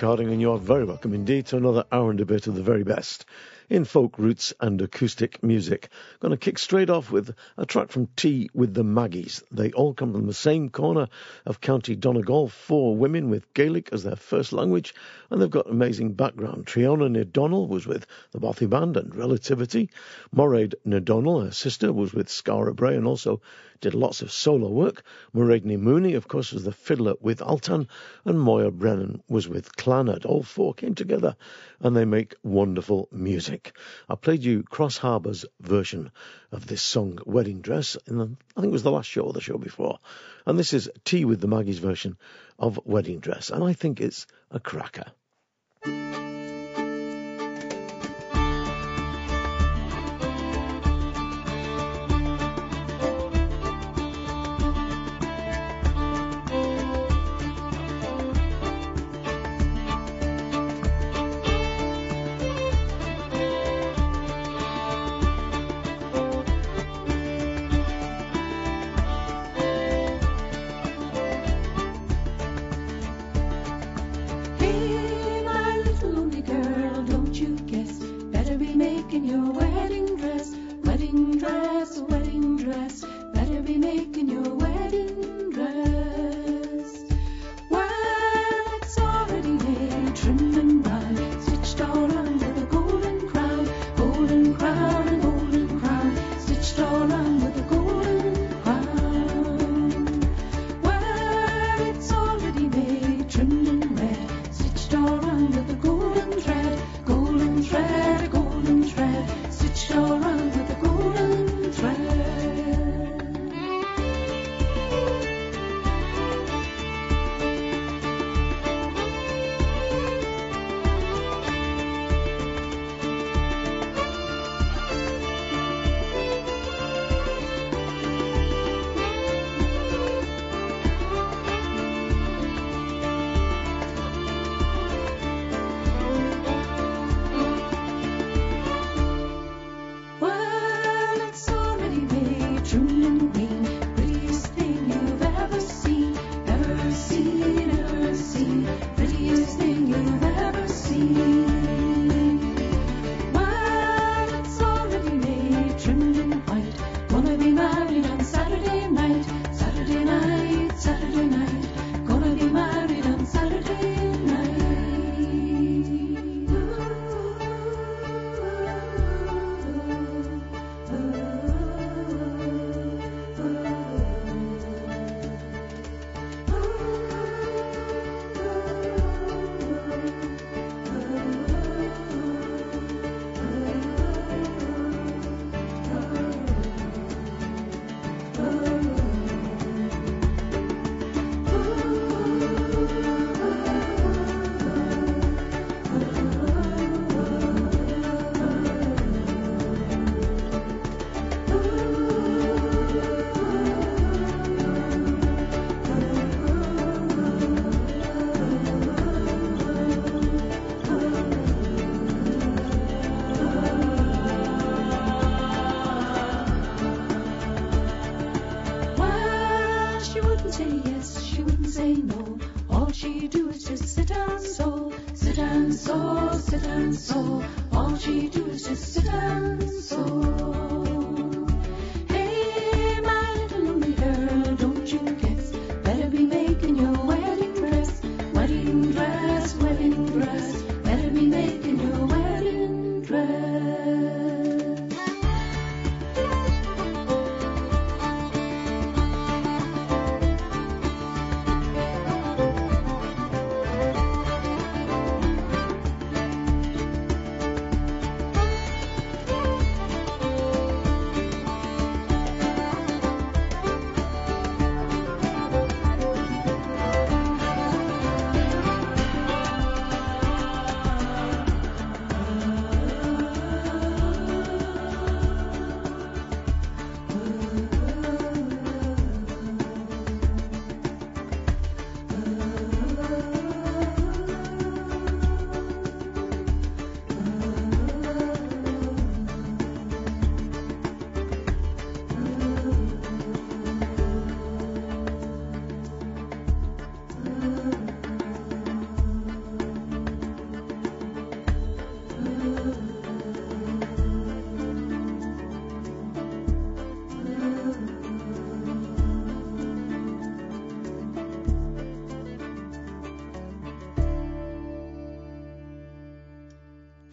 Harding, 0.00 0.32
and 0.32 0.40
you 0.40 0.52
are 0.52 0.58
very 0.58 0.84
welcome 0.84 1.12
indeed 1.12 1.46
to 1.46 1.58
another 1.58 1.84
hour 1.92 2.10
and 2.10 2.20
a 2.20 2.24
bit 2.24 2.46
of 2.46 2.54
the 2.54 2.62
very 2.62 2.84
best 2.84 3.26
in 3.68 3.84
folk 3.84 4.18
roots 4.18 4.52
and 4.58 4.80
acoustic 4.80 5.42
music. 5.42 5.90
Going 6.20 6.30
to 6.30 6.36
kick 6.36 6.58
straight 6.58 6.90
off 6.90 7.10
with 7.10 7.34
a 7.56 7.66
track 7.66 7.90
from 7.90 8.08
T 8.16 8.48
with 8.54 8.72
the 8.72 8.82
Maggies. 8.82 9.42
They 9.52 9.70
all 9.72 9.92
come 9.94 10.12
from 10.12 10.26
the 10.26 10.32
same 10.32 10.70
corner 10.70 11.08
of 11.44 11.60
County 11.60 11.94
Donegal, 11.94 12.48
four 12.48 12.96
women 12.96 13.30
with 13.30 13.52
Gaelic 13.54 13.90
as 13.92 14.02
their 14.02 14.16
first 14.16 14.52
language, 14.52 14.94
and 15.30 15.40
they've 15.40 15.50
got 15.50 15.70
amazing 15.70 16.14
background. 16.14 16.66
Triona 16.66 17.16
O'Donnell 17.16 17.68
was 17.68 17.86
with 17.86 18.06
the 18.32 18.40
Bothy 18.40 18.66
Band 18.66 18.96
and 18.96 19.14
Relativity. 19.14 19.90
Moraid 20.32 20.74
O'Donnell, 20.90 21.42
her 21.42 21.52
sister, 21.52 21.92
was 21.92 22.12
with 22.12 22.28
Skara 22.28 22.74
Brae 22.74 22.96
and 22.96 23.06
also 23.06 23.40
did 23.80 23.94
lots 23.94 24.22
of 24.22 24.30
solo 24.30 24.68
work. 24.68 25.02
Maireadh 25.34 25.64
Mooney, 25.64 26.14
of 26.14 26.28
course, 26.28 26.52
was 26.52 26.64
the 26.64 26.72
fiddler 26.72 27.14
with 27.20 27.40
Altan, 27.40 27.88
and 28.24 28.40
Moya 28.40 28.70
Brennan 28.70 29.22
was 29.28 29.48
with 29.48 29.76
Clannad. 29.76 30.24
All 30.26 30.42
four 30.42 30.74
came 30.74 30.94
together 30.94 31.36
and 31.80 31.96
they 31.96 32.04
make 32.04 32.34
wonderful 32.42 33.08
music. 33.10 33.76
I 34.08 34.14
played 34.14 34.42
you 34.42 34.62
Cross 34.62 34.98
Harbour's 34.98 35.44
version 35.60 36.10
of 36.52 36.66
this 36.66 36.82
song, 36.82 37.18
Wedding 37.24 37.60
Dress, 37.60 37.96
in 38.06 38.18
the, 38.18 38.36
I 38.56 38.60
think 38.60 38.70
it 38.70 38.72
was 38.72 38.82
the 38.82 38.90
last 38.90 39.08
show 39.08 39.22
or 39.22 39.32
the 39.32 39.40
show 39.40 39.58
before. 39.58 39.98
And 40.46 40.58
this 40.58 40.72
is 40.72 40.90
T 41.04 41.24
with 41.24 41.40
the 41.40 41.48
Maggie's 41.48 41.78
version 41.78 42.16
of 42.58 42.80
Wedding 42.84 43.20
Dress, 43.20 43.50
and 43.50 43.64
I 43.64 43.72
think 43.72 44.00
it's 44.00 44.26
a 44.50 44.60
cracker. 44.60 45.12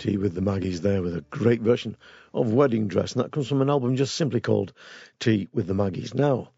T 0.07 0.15
with 0.15 0.35
the 0.35 0.41
Maggies 0.41 0.79
there 0.79 1.01
with 1.01 1.17
a 1.17 1.25
great 1.29 1.59
version 1.59 1.97
of 2.33 2.53
Wedding 2.53 2.87
Dress, 2.87 3.11
and 3.11 3.21
that 3.21 3.33
comes 3.33 3.49
from 3.49 3.61
an 3.61 3.69
album 3.69 3.97
just 3.97 4.15
simply 4.15 4.39
called 4.39 4.71
T 5.19 5.49
with 5.51 5.67
the 5.67 5.73
Maggies. 5.73 6.13
Now, 6.13 6.51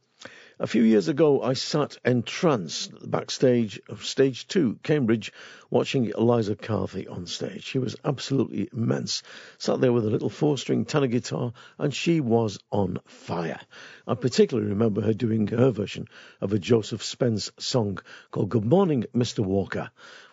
a 0.59 0.67
few 0.67 0.83
years 0.83 1.07
ago, 1.07 1.41
I 1.41 1.53
sat 1.53 1.97
entranced 2.05 3.09
backstage 3.09 3.81
of 3.89 4.05
Stage 4.05 4.47
2, 4.49 4.81
Cambridge, 4.83 5.33
watching 5.71 6.11
Eliza 6.15 6.55
Carthy 6.55 7.07
on 7.07 7.25
stage. 7.25 7.63
She 7.63 7.79
was 7.79 7.95
absolutely 8.05 8.69
immense. 8.71 9.23
Sat 9.57 9.81
there 9.81 9.93
with 9.93 10.05
a 10.05 10.11
little 10.11 10.29
four 10.29 10.55
string 10.59 10.85
tenor 10.85 11.07
guitar, 11.07 11.53
and 11.79 11.91
she 11.91 12.19
was 12.19 12.59
on 12.71 12.99
fire. 13.05 13.61
I 14.05 14.13
particularly 14.13 14.69
remember 14.69 15.01
her 15.01 15.13
doing 15.13 15.47
her 15.47 15.71
version 15.71 16.07
of 16.39 16.53
a 16.53 16.59
Joseph 16.59 17.01
Spence 17.01 17.51
song 17.57 17.97
called 18.29 18.49
Good 18.49 18.65
Morning, 18.65 19.05
Mr. 19.15 19.39
Walker. 19.39 19.89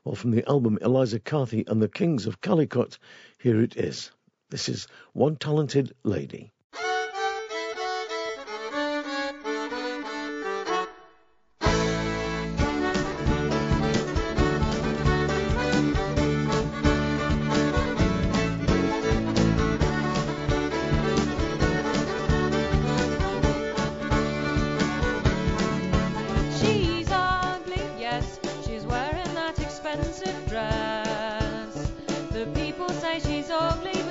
Well, 0.07 0.15
from 0.15 0.31
the 0.31 0.49
album 0.49 0.79
Eliza 0.83 1.19
Carthy 1.19 1.65
and 1.67 1.83
the 1.83 1.89
Kings 1.89 2.27
of 2.27 2.41
Calicut, 2.41 2.97
here 3.41 3.61
it 3.61 3.77
is. 3.77 4.13
This 4.51 4.69
is 4.69 4.87
One 5.15 5.35
Talented 5.35 5.97
Lady. 6.05 6.53
his 33.37 33.51
ugly 33.51 34.03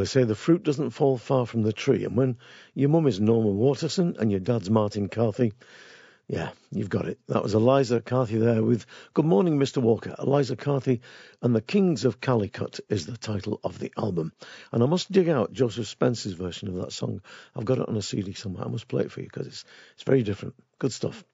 they 0.00 0.06
say 0.06 0.24
the 0.24 0.34
fruit 0.34 0.64
doesn't 0.64 0.90
fall 0.90 1.16
far 1.16 1.46
from 1.46 1.62
the 1.62 1.72
tree. 1.72 2.04
And 2.04 2.16
when 2.16 2.38
your 2.74 2.88
mum 2.88 3.06
is 3.06 3.20
Norma 3.20 3.50
Waterson 3.50 4.16
and 4.18 4.30
your 4.30 4.40
dad's 4.40 4.68
Martin 4.68 5.08
Carthy, 5.08 5.52
Yeah, 6.30 6.50
you've 6.70 6.88
got 6.88 7.06
it. 7.06 7.18
That 7.26 7.42
was 7.42 7.54
Eliza 7.54 8.00
Carthy 8.00 8.38
there 8.38 8.62
with 8.62 8.86
Good 9.14 9.24
Morning, 9.24 9.58
Mr. 9.58 9.82
Walker. 9.82 10.14
Eliza 10.16 10.54
Carthy 10.54 11.00
and 11.42 11.56
The 11.56 11.60
Kings 11.60 12.04
of 12.04 12.20
Calicut 12.20 12.78
is 12.88 13.04
the 13.04 13.16
title 13.16 13.58
of 13.64 13.80
the 13.80 13.92
album. 13.98 14.32
And 14.70 14.80
I 14.82 14.86
must 14.86 15.10
dig 15.10 15.28
out 15.28 15.52
Joseph 15.52 15.88
Spence's 15.88 16.34
version 16.34 16.68
of 16.68 16.76
that 16.76 16.92
song. 16.92 17.20
I've 17.56 17.64
got 17.64 17.78
it 17.78 17.88
on 17.88 17.96
a 17.96 18.02
CD 18.02 18.32
somewhere. 18.32 18.64
I 18.64 18.68
must 18.70 18.86
play 18.86 19.02
it 19.02 19.10
for 19.10 19.20
you 19.20 19.26
because 19.26 19.48
it's, 19.48 19.64
it's 19.94 20.04
very 20.04 20.22
different. 20.22 20.54
Good 20.78 20.92
stuff. 20.92 21.24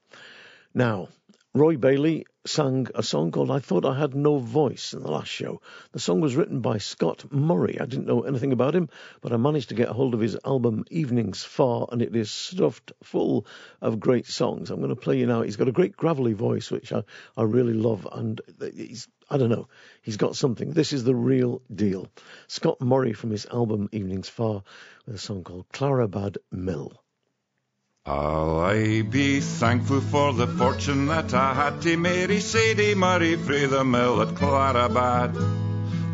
Now, 0.72 1.08
Roy 1.54 1.76
Bailey 1.76 2.26
sang 2.48 2.86
a 2.94 3.02
song 3.02 3.30
called 3.32 3.50
I 3.50 3.58
Thought 3.58 3.84
I 3.84 3.98
Had 3.98 4.14
No 4.14 4.38
Voice 4.38 4.92
in 4.92 5.02
the 5.02 5.10
last 5.10 5.28
show. 5.28 5.60
The 5.92 5.98
song 5.98 6.20
was 6.20 6.36
written 6.36 6.60
by 6.60 6.78
Scott 6.78 7.24
Murray. 7.32 7.78
I 7.80 7.86
didn't 7.86 8.06
know 8.06 8.22
anything 8.22 8.52
about 8.52 8.74
him, 8.74 8.88
but 9.20 9.32
I 9.32 9.36
managed 9.36 9.70
to 9.70 9.74
get 9.74 9.88
hold 9.88 10.14
of 10.14 10.20
his 10.20 10.36
album 10.44 10.84
Evenin's 10.90 11.42
Fa', 11.42 11.86
and 11.90 12.02
it 12.02 12.14
is 12.14 12.30
stuffed 12.30 12.92
full 13.02 13.46
of 13.80 14.00
great 14.00 14.26
songs. 14.26 14.70
I'm 14.70 14.80
going 14.80 14.94
to 14.94 15.00
play 15.00 15.18
you 15.18 15.26
now. 15.26 15.42
He's 15.42 15.56
got 15.56 15.68
a 15.68 15.72
great 15.72 15.96
gravelly 15.96 16.34
voice, 16.34 16.70
which 16.70 16.92
I, 16.92 17.02
I 17.36 17.42
really 17.42 17.74
love, 17.74 18.06
and 18.10 18.40
he's, 18.74 19.08
I 19.28 19.38
don't 19.38 19.50
know, 19.50 19.68
he's 20.02 20.16
got 20.16 20.36
something. 20.36 20.70
This 20.70 20.92
is 20.92 21.04
the 21.04 21.14
real 21.14 21.62
deal. 21.74 22.08
Scott 22.46 22.80
Murray 22.80 23.12
from 23.12 23.30
his 23.30 23.46
album 23.46 23.88
Evenin's 23.92 24.28
Fa' 24.28 24.62
with 25.06 25.16
a 25.16 25.18
song 25.18 25.42
called 25.44 25.68
Clarabad 25.72 26.36
Mill. 26.52 26.92
I'll 28.08 28.60
I 28.60 29.02
be 29.02 29.40
thankful 29.40 30.00
for 30.00 30.32
the 30.32 30.46
fortune 30.46 31.06
that 31.06 31.34
I 31.34 31.54
had 31.54 31.82
to 31.82 31.96
marry 31.96 32.38
Sadie 32.38 32.94
Murray 32.94 33.34
frae 33.34 33.66
the 33.66 33.82
mill 33.84 34.22
at 34.22 34.28
Clarabad. 34.28 35.34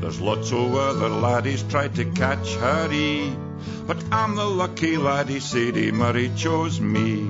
There's 0.01 0.19
lots 0.19 0.51
of 0.53 0.75
other 0.75 1.11
laddies 1.11 1.63
tried 1.65 1.95
to 1.97 2.07
catch 2.07 2.55
her 2.55 2.91
ee, 2.91 3.37
but 3.87 4.03
I'm 4.11 4.37
the 4.37 4.47
lucky 4.47 4.97
laddie 4.97 5.41
Sadie 5.41 5.93
Murray 5.93 6.31
chose 6.35 6.81
me. 6.81 7.29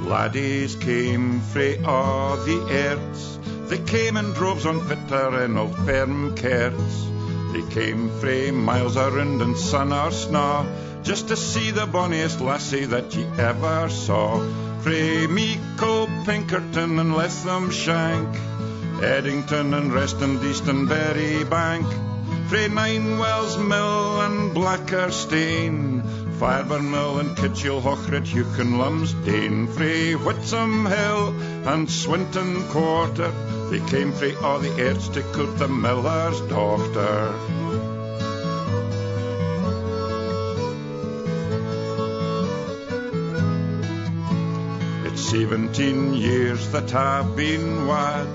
Laddies 0.00 0.74
came 0.74 1.38
frae 1.38 1.80
all 1.84 2.38
the 2.38 2.60
earths, 2.72 3.38
they 3.68 3.78
came 3.78 4.16
in 4.16 4.32
droves 4.32 4.66
on 4.66 4.80
fitter 4.80 5.44
and 5.44 5.56
old 5.56 5.76
firm 5.76 6.34
kerts. 6.34 7.11
They 7.52 7.60
came 7.68 8.08
frae 8.18 8.50
miles 8.50 8.96
around 8.96 9.42
and 9.42 9.58
sun 9.58 9.92
or 9.92 10.10
snow, 10.10 10.66
just 11.02 11.28
to 11.28 11.36
see 11.36 11.70
the 11.70 11.86
bonniest 11.86 12.40
lassie 12.40 12.86
that 12.86 13.14
ye 13.14 13.24
ever 13.38 13.90
saw. 13.90 14.40
Frae 14.80 15.26
Meikle, 15.26 16.08
Pinkerton 16.24 16.98
and 16.98 17.12
Lethamshank, 17.12 19.02
Eddington 19.02 19.74
and 19.74 19.92
Reston, 19.92 20.42
Easton, 20.42 20.86
Berry 20.86 21.44
Bank, 21.44 21.86
frae 22.48 22.68
Ninewells 22.68 23.58
Mill 23.58 24.22
and 24.22 24.56
Blackerstein, 24.56 26.00
Fireburn 26.38 26.90
Mill 26.90 27.18
and 27.18 27.36
Kitchell, 27.36 27.82
Hochred, 27.82 28.26
Hugh 28.26 28.46
and 28.58 28.80
Lumsdane, 28.80 29.68
frae 29.68 30.14
Whitsom 30.14 30.88
Hill 30.88 31.28
and 31.68 31.90
Swinton 31.90 32.66
Quarter, 32.68 33.30
they 33.72 33.80
came 33.86 34.12
frae 34.12 34.34
all 34.34 34.58
the 34.58 34.68
court 35.32 35.56
the 35.58 35.66
miller's 35.66 36.38
daughter. 36.42 37.34
It's 45.06 45.22
Seventeen 45.22 46.12
years 46.12 46.70
that 46.72 46.94
I've 46.94 47.34
been 47.34 47.86
wad 47.86 48.28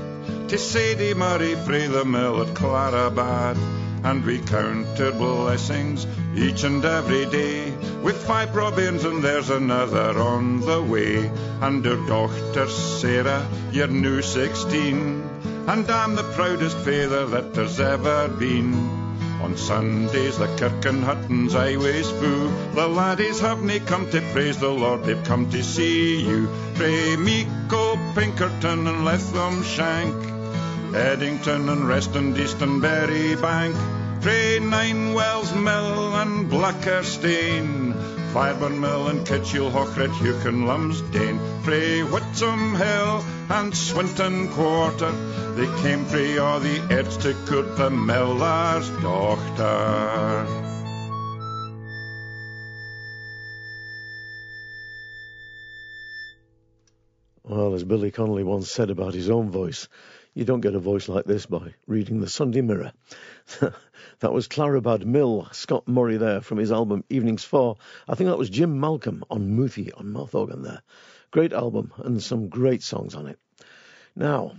to 0.50 0.58
Sadie 0.58 1.14
Murray 1.14 1.54
frae 1.54 1.86
the 1.86 2.04
mill 2.04 2.42
at 2.42 2.56
Clarabad, 2.56 3.58
and 4.04 4.24
we 4.26 4.40
counted 4.40 5.18
blessings 5.18 6.06
each 6.36 6.64
and 6.64 6.84
every 6.84 7.26
day. 7.26 7.72
With 8.04 8.18
five 8.26 8.56
robins 8.56 9.04
and 9.06 9.24
there's 9.24 9.50
another 9.50 10.20
on 10.20 10.62
the 10.62 10.82
way, 10.82 11.32
and 11.62 11.84
her 11.84 12.08
daughter 12.08 12.68
Sarah, 12.68 13.48
you're 13.72 13.88
new 13.88 14.22
sixteen, 14.22 15.24
and 15.68 15.90
I'm 15.90 16.16
the 16.16 16.24
proudest 16.24 16.78
father 16.78 17.26
that 17.28 17.54
there's 17.54 17.80
ever 17.80 18.28
been. 18.28 19.06
On 19.42 19.56
Sundays 19.56 20.40
the 20.40 20.48
kirk 20.58 20.86
and 20.86 21.04
Hutton's 21.04 21.54
always 21.54 22.10
full. 22.10 22.50
The 22.74 22.88
laddies 22.88 23.40
have 23.42 23.62
nae 23.62 23.78
come 23.78 24.10
to 24.10 24.22
praise 24.34 24.58
the 24.58 24.70
Lord, 24.70 25.04
they've 25.04 25.24
come 25.24 25.50
to 25.52 25.64
see 25.64 26.22
you. 26.22 26.48
Frae 26.74 27.16
Meikle, 27.18 28.00
Pinkerton 28.16 28.88
and 28.88 29.06
Lethamshank, 29.06 30.37
Eddington 30.96 31.70
and 31.70 31.88
Reston, 31.88 32.36
Easton, 32.38 32.80
Berry 32.80 33.36
Bank, 33.36 33.76
Train 34.22 34.70
Nine 34.70 35.14
Wells 35.14 35.54
Mill 35.54 36.16
and 36.16 36.50
Blackerstein, 36.50 37.94
Fireburn 38.34 38.80
Mill 38.80 39.08
and 39.08 39.26
Kitchell, 39.26 39.70
Hochred, 39.72 40.14
Hugh 40.16 40.36
and 40.48 40.68
Lumsdane, 40.68 41.64
Frae 41.64 42.02
Whitsom 42.02 42.76
Hill 42.78 43.24
and 43.50 43.76
Swinton 43.76 44.50
Quarter, 44.50 45.12
they 45.56 45.82
came 45.82 46.06
frae 46.06 46.38
all 46.38 46.60
the 46.60 46.80
earths 46.94 47.18
to 47.18 47.34
court 47.46 47.78
the 47.78 47.90
miller's 47.90 48.90
daughter. 49.02 50.46
Well, 57.44 57.76
as 57.76 57.84
Billy 57.86 58.12
Connolly 58.12 58.44
once 58.44 58.70
said 58.70 58.90
about 58.90 59.14
his 59.14 59.30
own 59.30 59.50
voice, 59.52 59.88
you 60.38 60.46
don't 60.46 60.62
get 60.62 60.76
a 60.76 60.80
voice 60.80 61.10
like 61.10 61.26
this 61.26 61.48
by 61.48 61.74
reading 61.88 62.20
the 62.20 62.30
Sunday 62.30 62.62
Mirror. 62.62 62.92
that 64.20 64.32
was 64.32 64.48
Clarabad 64.48 65.04
Mill, 65.04 65.48
Scott 65.52 65.88
Murray 65.88 66.18
there 66.18 66.42
from 66.42 66.60
his 66.60 66.72
album 66.72 67.04
Evenin's 67.10 67.44
Fa'. 67.44 67.74
I 68.08 68.14
think 68.14 68.30
that 68.30 68.38
was 68.38 68.52
Jim 68.52 68.80
Malcolm 68.80 69.24
on 69.32 69.58
Muthi 69.58 69.90
on 69.98 70.12
mouth 70.12 70.36
organ 70.36 70.62
there. 70.62 70.84
Great 71.32 71.54
album 71.54 71.92
and 71.98 72.22
some 72.22 72.50
great 72.50 72.84
songs 72.84 73.16
on 73.16 73.26
it. 73.26 73.40
Now, 74.16 74.52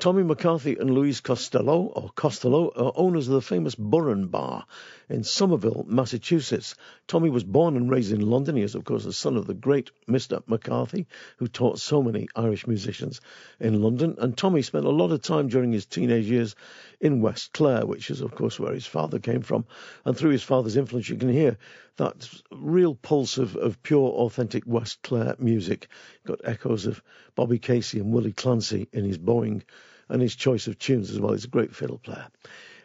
Tommy 0.00 0.22
McCarthy 0.22 0.76
and 0.76 0.94
Louise 0.94 1.20
Costello, 1.20 1.86
or 1.86 2.10
Costello, 2.14 2.70
are 2.76 2.92
owners 2.94 3.26
of 3.26 3.34
the 3.34 3.42
famous 3.42 3.74
Burren 3.74 4.28
Bar 4.28 4.64
in 5.08 5.24
Somerville, 5.24 5.84
Massachusetts. 5.88 6.76
Tommy 7.08 7.30
was 7.30 7.42
born 7.42 7.76
and 7.76 7.90
raised 7.90 8.12
in 8.12 8.20
London. 8.20 8.54
He 8.54 8.62
is, 8.62 8.76
of 8.76 8.84
course, 8.84 9.02
the 9.02 9.12
son 9.12 9.36
of 9.36 9.48
the 9.48 9.54
great 9.54 9.90
Mr. 10.08 10.40
McCarthy, 10.46 11.08
who 11.38 11.48
taught 11.48 11.80
so 11.80 12.00
many 12.00 12.28
Irish 12.36 12.68
musicians 12.68 13.20
in 13.58 13.82
London. 13.82 14.14
And 14.18 14.38
Tommy 14.38 14.62
spent 14.62 14.86
a 14.86 14.90
lot 14.90 15.10
of 15.10 15.20
time 15.20 15.48
during 15.48 15.72
his 15.72 15.86
teenage 15.86 16.30
years 16.30 16.54
in 17.00 17.20
West 17.20 17.52
Clare, 17.52 17.84
which 17.84 18.08
is, 18.08 18.20
of 18.20 18.36
course, 18.36 18.60
where 18.60 18.74
his 18.74 18.86
father 18.86 19.18
came 19.18 19.42
from. 19.42 19.66
And 20.04 20.16
through 20.16 20.30
his 20.30 20.44
father's 20.44 20.76
influence, 20.76 21.08
you 21.08 21.16
can 21.16 21.32
hear 21.32 21.58
that 21.96 22.30
real 22.52 22.94
pulse 22.94 23.36
of, 23.38 23.56
of 23.56 23.82
pure, 23.82 24.10
authentic 24.10 24.62
West 24.64 25.02
Clare 25.02 25.34
music. 25.40 25.88
Got 26.24 26.42
echoes 26.44 26.86
of 26.86 27.02
Bobby 27.34 27.58
Casey 27.58 27.98
and 27.98 28.12
Willie 28.12 28.32
Clancy 28.32 28.86
in 28.92 29.04
his 29.04 29.18
bowing 29.18 29.64
and 30.08 30.22
his 30.22 30.34
choice 30.34 30.66
of 30.66 30.78
tunes 30.78 31.10
as 31.10 31.20
well. 31.20 31.32
He's 31.32 31.44
a 31.44 31.48
great 31.48 31.74
fiddle 31.74 31.98
player. 31.98 32.26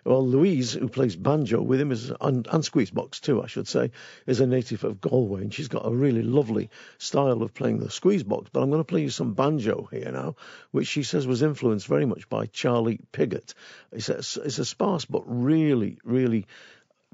Well, 0.06 0.28
Louise, 0.28 0.74
who 0.74 0.90
plays 0.90 1.16
banjo 1.16 1.62
with 1.62 1.80
him, 1.80 1.92
is 1.92 2.12
and, 2.20 2.46
and 2.52 2.64
squeezebox 2.64 3.22
too, 3.22 3.42
I 3.42 3.48
should 3.48 3.70
say, 3.70 3.92
is 4.28 4.42
a 4.42 4.48
native 4.48 4.84
of 4.84 5.00
Galway, 5.00 5.44
and 5.44 5.54
she's 5.54 5.70
got 5.70 5.86
a 5.86 5.96
really 5.96 6.24
lovely 6.24 6.70
style 6.98 7.42
of 7.42 7.54
playing 7.54 7.80
the 7.80 7.88
squeezebox. 7.88 8.48
But 8.52 8.62
I'm 8.62 8.70
going 8.70 8.82
to 8.82 8.86
play 8.86 9.02
you 9.02 9.10
some 9.10 9.34
banjo 9.34 9.88
here 9.92 10.12
now, 10.12 10.36
which 10.72 10.88
she 10.88 11.04
says 11.04 11.26
was 11.26 11.42
influenced 11.42 11.88
very 11.88 12.06
much 12.06 12.28
by 12.28 12.48
Charlie 12.48 13.00
Piggott. 13.14 13.54
It's 13.94 14.10
a, 14.10 14.18
it's 14.18 14.60
a 14.60 14.66
sparse 14.66 15.06
but 15.06 15.24
really, 15.26 16.00
really 16.04 16.48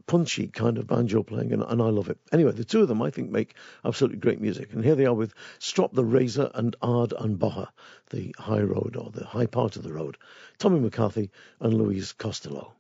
punchy 0.10 0.48
kind 0.48 0.80
of 0.80 0.88
banjo 0.88 1.22
playing, 1.22 1.54
and, 1.54 1.62
and, 1.62 1.84
I 1.84 1.90
love 1.90 2.10
it. 2.10 2.18
Anyway, 2.32 2.52
the 2.52 2.64
two 2.64 2.82
of 2.82 2.88
them 2.88 3.00
I 3.00 3.12
think 3.12 3.30
make 3.30 3.54
absolutely 3.86 4.18
great 4.18 4.42
music, 4.42 4.74
and 4.74 4.84
here 4.84 4.96
they 4.96 5.06
are 5.06 5.14
with 5.14 5.36
Strop 5.60 5.94
the 5.94 6.04
Razor 6.04 6.50
and 6.56 6.76
Ard 6.82 7.14
An 7.20 7.38
Bhóthair, 7.38 7.68
the 8.10 8.36
high 8.40 8.62
road 8.62 8.96
or 8.96 9.12
the 9.12 9.24
high 9.24 9.46
part 9.46 9.76
of 9.76 9.84
the 9.84 9.94
road. 9.94 10.18
Tommy 10.58 10.80
McCarthy 10.80 11.30
and 11.60 11.76
Louise 11.76 12.12
Costello. 12.12 12.79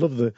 Love 0.00 0.16
the. 0.16 0.32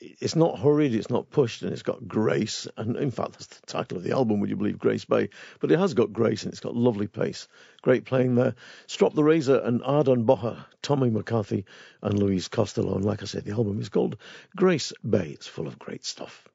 It's 0.00 0.36
not 0.36 0.60
hurried, 0.60 0.94
it's 0.94 1.10
not 1.10 1.30
pushed, 1.30 1.62
and 1.62 1.72
it's 1.72 1.82
got 1.82 2.06
grace. 2.06 2.68
And 2.76 2.96
in 2.96 3.10
fact, 3.10 3.32
that's 3.32 3.46
the 3.46 3.66
title 3.66 3.98
of 3.98 4.04
the 4.04 4.12
album. 4.12 4.38
Would 4.38 4.50
you 4.50 4.56
believe 4.56 4.78
Grace 4.78 5.04
Bay? 5.04 5.30
But 5.58 5.72
it 5.72 5.78
has 5.78 5.94
got 5.94 6.12
grace 6.12 6.44
and 6.44 6.52
it's 6.52 6.60
got 6.60 6.76
lovely 6.76 7.08
pace. 7.08 7.48
Great 7.80 8.04
playing 8.04 8.36
there. 8.36 8.54
Strop 8.86 9.14
the 9.14 9.24
Razor 9.24 9.58
and 9.58 9.82
Ard 9.82 10.06
An 10.06 10.24
Bhóthair, 10.24 10.64
Tommy 10.82 11.10
McCarthy, 11.10 11.64
and 12.00 12.16
Louise 12.16 12.46
Costello. 12.46 12.94
And 12.94 13.04
like 13.04 13.22
I 13.22 13.26
said, 13.26 13.44
the 13.44 13.52
album 13.52 13.80
is 13.80 13.88
called 13.88 14.18
Grace 14.54 14.92
Bay. 15.08 15.30
It's 15.30 15.48
full 15.48 15.66
of 15.66 15.80
great 15.80 16.04
stuff. 16.04 16.46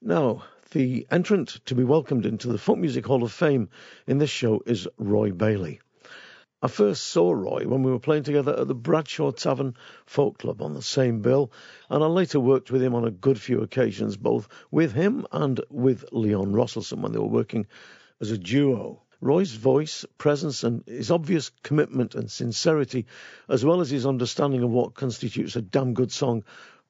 Now, 0.00 0.44
the 0.70 1.06
entrant 1.10 1.60
to 1.66 1.74
be 1.74 1.84
welcomed 1.84 2.24
into 2.24 2.48
the 2.48 2.58
Folk 2.58 2.78
Music 2.78 3.04
Hall 3.04 3.24
of 3.24 3.32
Fame 3.32 3.68
in 4.06 4.18
this 4.18 4.30
show 4.30 4.62
is 4.64 4.88
Roy 4.96 5.32
Bailey. 5.32 5.80
I 6.60 6.66
first 6.66 7.04
saw 7.04 7.30
Roy 7.30 7.68
when 7.68 7.84
we 7.84 7.92
were 7.92 8.00
playing 8.00 8.24
together 8.24 8.52
at 8.58 8.66
the 8.66 8.74
Bradshaw 8.74 9.30
Tavern 9.30 9.76
Folk 10.06 10.38
Club 10.38 10.60
on 10.60 10.74
the 10.74 10.82
same 10.82 11.20
bill, 11.22 11.52
and 11.88 12.02
I 12.02 12.08
later 12.08 12.40
worked 12.40 12.72
with 12.72 12.82
him 12.82 12.96
on 12.96 13.04
a 13.04 13.12
good 13.12 13.40
few 13.40 13.60
occasions, 13.62 14.16
both 14.16 14.48
with 14.72 14.92
him 14.92 15.24
and 15.30 15.60
with 15.70 16.04
Leon 16.10 16.52
Rosselson 16.52 17.00
when 17.00 17.12
they 17.12 17.20
were 17.20 17.26
working 17.26 17.68
as 18.20 18.32
a 18.32 18.38
duo. 18.38 19.02
Roy's 19.20 19.52
voice, 19.52 20.04
presence, 20.18 20.64
and 20.64 20.82
his 20.88 21.12
obvious 21.12 21.52
commitment 21.62 22.16
and 22.16 22.28
sincerity, 22.28 23.06
as 23.48 23.64
well 23.64 23.80
as 23.80 23.90
his 23.90 24.04
understanding 24.04 24.64
of 24.64 24.70
what 24.70 24.94
constitutes 24.94 25.54
a 25.54 25.62
damn 25.62 25.94
good 25.94 26.10
song, 26.10 26.42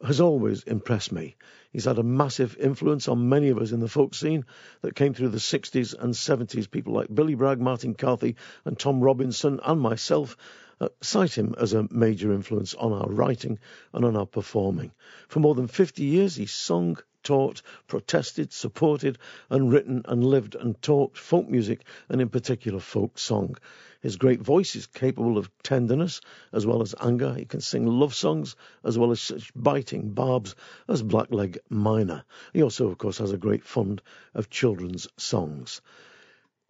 has 0.03 0.19
always 0.19 0.63
impressed 0.63 1.13
me. 1.13 1.37
He's 1.71 1.85
had 1.85 1.99
a 1.99 2.03
massive 2.03 2.57
influence 2.59 3.09
on 3.09 3.29
many 3.29 3.51
of 3.51 3.59
us 3.59 3.73
in 3.73 3.81
the 3.81 3.89
folk 3.89 4.15
scene 4.15 4.45
that 4.81 4.95
came 4.95 5.13
through 5.13 5.29
the 5.29 5.39
60s 5.39 5.95
and 5.99 6.15
70s. 6.15 6.71
People 6.71 6.95
like 6.95 7.15
Billy 7.15 7.35
Bragg, 7.35 7.61
Martin 7.61 7.95
Carthy, 7.95 8.37
and 8.65 8.79
Tom 8.79 9.01
Robinson, 9.01 9.61
and 9.63 9.81
myself 9.81 10.37
uh, 10.81 10.89
cite 11.01 11.37
him 11.37 11.55
as 11.59 11.73
a 11.73 11.89
major 11.91 12.33
influence 12.33 12.75
on 12.75 12.93
our 12.93 13.09
writing 13.09 13.59
and 13.93 14.05
on 14.05 14.17
our 14.17 14.27
performing. 14.27 14.93
For 15.29 15.41
more 15.41 15.55
than 15.55 15.67
50 15.67 16.05
years, 16.05 16.37
he's 16.37 16.53
sung, 16.53 16.99
taught, 17.23 17.63
protested, 17.87 18.53
supported, 18.53 19.19
and 19.51 19.73
written 19.73 20.03
and 20.05 20.25
lived 20.25 20.55
and 20.55 20.81
talked 20.81 21.19
folk 21.19 21.49
music, 21.49 21.85
and 22.09 22.21
in 22.21 22.29
particular 22.29 22.81
folk 22.81 23.19
song. 23.19 23.57
His 24.01 24.17
great 24.17 24.41
voice 24.41 24.77
is 24.77 24.87
capable 24.87 25.39
of 25.39 25.51
tenderness 25.65 26.21
as 26.53 26.65
well 26.65 26.81
as 26.83 26.95
anger. 27.01 27.35
He 27.35 27.45
can 27.45 27.61
sing 27.61 27.85
love 27.85 28.15
songs 28.15 28.55
as 28.85 28.97
well 28.97 29.11
as 29.11 29.21
such 29.21 29.51
biting 29.57 30.13
barbs 30.13 30.55
as 30.87 31.03
Blackleg 31.03 31.59
Miner. 31.69 32.25
He 32.53 32.63
also, 32.63 32.87
of 32.87 32.97
course, 32.99 33.19
has 33.19 33.33
a 33.33 33.39
great 33.39 33.65
fund 33.65 34.01
of 34.35 34.51
children's 34.51 35.09
songs. 35.17 35.81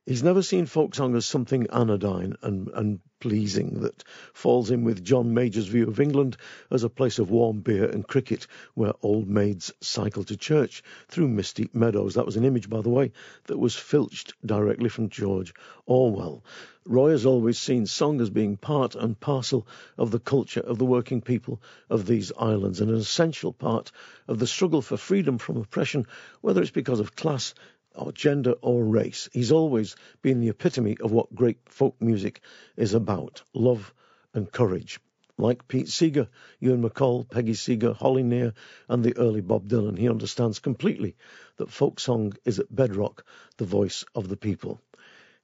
He's 0.09 0.23
never 0.23 0.40
seen 0.40 0.64
folk 0.64 0.94
song 0.94 1.14
as 1.16 1.27
something 1.27 1.66
anodyne 1.66 2.38
and, 2.40 2.68
and 2.68 3.01
pleasing 3.21 3.83
that 3.83 4.05
falls 4.33 4.71
in 4.71 4.83
with 4.83 5.05
John 5.05 5.35
Major's 5.35 5.66
view 5.66 5.87
of 5.87 6.01
England 6.01 6.38
as 6.71 6.83
a 6.83 6.88
place 6.88 7.18
of 7.18 7.31
warm 7.31 7.61
beer 7.61 7.85
and 7.85 8.09
cricket 8.09 8.47
where 8.73 8.94
old 9.03 9.29
maids 9.29 9.71
cycle 9.83 10.25
to 10.25 10.35
church 10.38 10.83
through 11.09 11.29
misty 11.29 11.68
meadows. 11.75 12.14
That 12.14 12.25
was 12.25 12.37
an 12.37 12.47
image, 12.47 12.71
by 12.71 12.81
the 12.81 12.88
way, 12.88 13.12
that 13.49 13.59
was 13.59 13.77
filched 13.77 14.33
directly 14.47 14.88
from 14.88 15.11
George 15.11 15.53
Orwell. 15.85 16.42
Roy 16.87 17.11
has 17.11 17.27
always 17.27 17.59
seen 17.59 17.85
song 17.85 18.23
as 18.23 18.31
being 18.31 18.57
part 18.57 18.94
and 18.94 19.21
parcel 19.21 19.66
of 19.99 20.11
the 20.11 20.18
culture 20.18 20.61
of 20.61 20.79
the 20.79 20.87
working 20.87 21.21
people 21.21 21.61
of 21.90 22.07
these 22.07 22.33
islands 22.38 22.81
and 22.81 22.90
an 22.90 22.97
essential 22.97 23.53
part 23.53 23.92
of 24.27 24.38
the 24.38 24.47
struggle 24.47 24.81
for 24.81 24.97
freedom 24.97 25.37
from 25.37 25.59
oppression, 25.59 26.07
whether 26.40 26.62
it's 26.62 26.71
because 26.71 26.99
of 26.99 27.14
class, 27.14 27.53
or 27.99 28.13
gender 28.13 28.53
or 28.63 28.85
race. 28.85 29.29
He's 29.33 29.53
always 29.53 29.97
been 30.23 30.41
the 30.41 30.49
epitome 30.49 30.97
of 31.01 31.13
what 31.13 31.35
great 31.35 31.59
folk 31.69 32.01
music 32.01 32.41
is 32.77 32.95
about 32.95 33.43
love 33.53 33.93
and 34.33 34.51
courage. 34.51 35.01
Like 35.37 35.69
Pete 35.69 35.89
Seeger, 35.89 36.29
Ewan 36.59 36.83
MacColl, 36.83 37.29
Peggy 37.31 37.55
Seeger, 37.55 37.93
Holly 37.93 38.23
Near, 38.23 38.55
and 38.89 39.05
the 39.05 39.17
early 39.17 39.41
Bob 39.41 39.69
Dylan, 39.69 39.97
he 39.97 40.09
understands 40.09 40.59
completely 40.59 41.17
that 41.59 41.71
folk 41.71 42.01
song 42.01 42.33
is 42.45 42.59
at 42.59 42.75
bedrock 42.75 43.25
the 43.57 43.65
voice 43.65 44.05
of 44.15 44.29
the 44.29 44.37
people. 44.37 44.81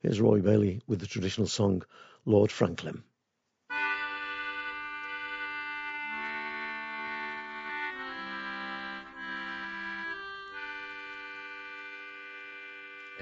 Here's 0.00 0.20
Roy 0.20 0.40
Bailey 0.40 0.80
with 0.86 1.00
the 1.00 1.06
traditional 1.06 1.46
song 1.46 1.84
Lord 2.24 2.50
Franklin. 2.50 3.04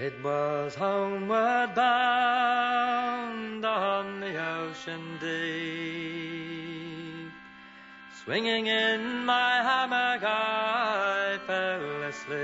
It 0.03 0.15
was 0.21 0.75
homeward 0.75 1.77
bound 1.77 3.65
on 3.65 4.19
the 4.19 4.35
ocean 4.37 5.17
deep. 5.21 6.51
Swinging 8.25 8.67
in 8.67 9.25
my 9.25 9.62
hammock, 9.62 10.25
I 10.25 11.38
fell 11.47 12.03
asleep. 12.03 12.35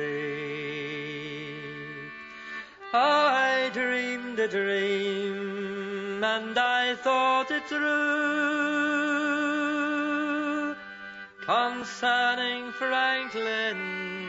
I 2.94 3.70
dreamed 3.74 4.38
a 4.38 4.46
dream, 4.46 6.22
and 6.22 6.56
I 6.56 6.94
thought 6.94 7.50
it 7.50 7.64
through 7.64 8.36
concerning 11.44 12.70
Franklin 12.70 14.27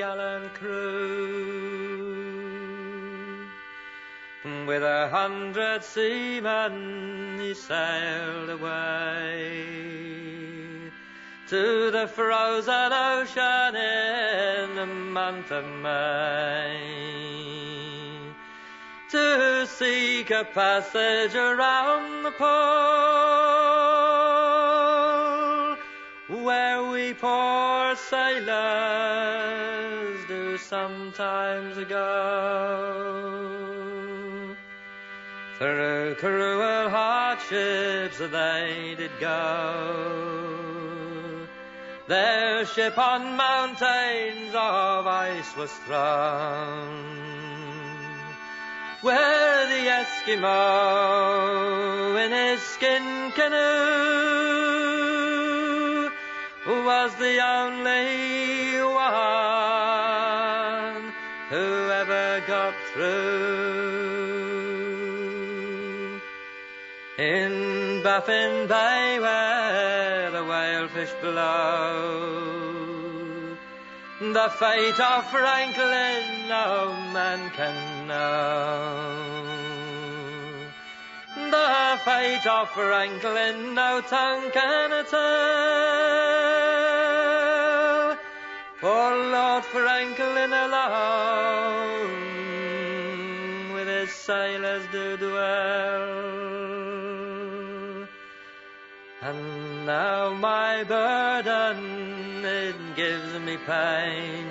gallant 0.00 0.54
crew. 0.54 1.76
With 4.66 4.82
a 4.82 5.08
hundred 5.10 5.84
seamen 5.84 7.38
he 7.38 7.52
sailed 7.52 8.48
away 8.48 9.66
to 11.48 11.90
the 11.90 12.08
frozen 12.08 12.92
ocean 12.92 13.76
in 13.76 14.76
the 14.76 14.86
month 14.86 15.52
of 15.52 15.66
May 15.66 16.78
to 19.10 19.66
seek 19.66 20.30
a 20.30 20.44
passage 20.44 21.34
around 21.34 22.22
the 22.22 22.30
pole 22.30 24.29
where 26.30 26.84
we 26.84 27.12
poor 27.12 27.96
sailors 27.96 28.48
do 30.28 30.56
sometimes 30.58 31.76
go. 31.88 32.06
Through 35.58 36.14
cruel 36.20 36.88
hardships 36.88 38.18
they 38.18 38.94
did 38.96 39.10
go. 39.18 40.28
Their 42.06 42.64
ship 42.64 42.96
on 42.96 43.36
mountains 43.36 44.54
of 44.54 45.06
ice 45.06 45.56
was 45.56 45.72
thrown. 45.84 47.18
Where 49.02 49.66
the 49.66 49.88
Eskimo 49.98 50.56
in 52.24 52.30
his 52.30 52.60
skin 52.60 53.32
canoe 53.32 54.70
was 56.84 57.14
the 57.16 57.38
only 57.40 58.82
one 58.82 59.80
who 61.50 61.90
ever 61.90 62.42
got 62.46 62.74
through. 62.92 64.20
In 67.18 68.02
Baffin 68.02 68.66
Bay 68.66 69.18
where 69.20 70.30
the 70.30 70.44
whalefish 70.44 71.12
blow, 71.20 72.40
the 74.20 74.48
fate 74.58 75.00
of 75.00 75.24
Franklin 75.30 76.48
no 76.48 76.92
man 77.12 77.50
can 77.50 78.06
know. 78.06 79.40
The 81.34 81.98
fate 82.04 82.46
of 82.46 82.70
Franklin 82.70 83.74
no 83.74 84.00
tongue 84.02 84.50
can 84.52 85.04
tell. 85.06 86.59
For 88.80 89.14
Lord 89.14 89.64
Franklin 89.66 90.52
alone 90.54 92.10
with 93.74 93.86
his 93.86 94.10
sailors 94.10 94.84
do 94.90 95.18
dwell. 95.18 96.48
And 99.20 99.84
now 99.84 100.30
my 100.32 100.82
burden, 100.84 102.42
it 102.42 102.96
gives 102.96 103.38
me 103.40 103.58
pain. 103.66 104.46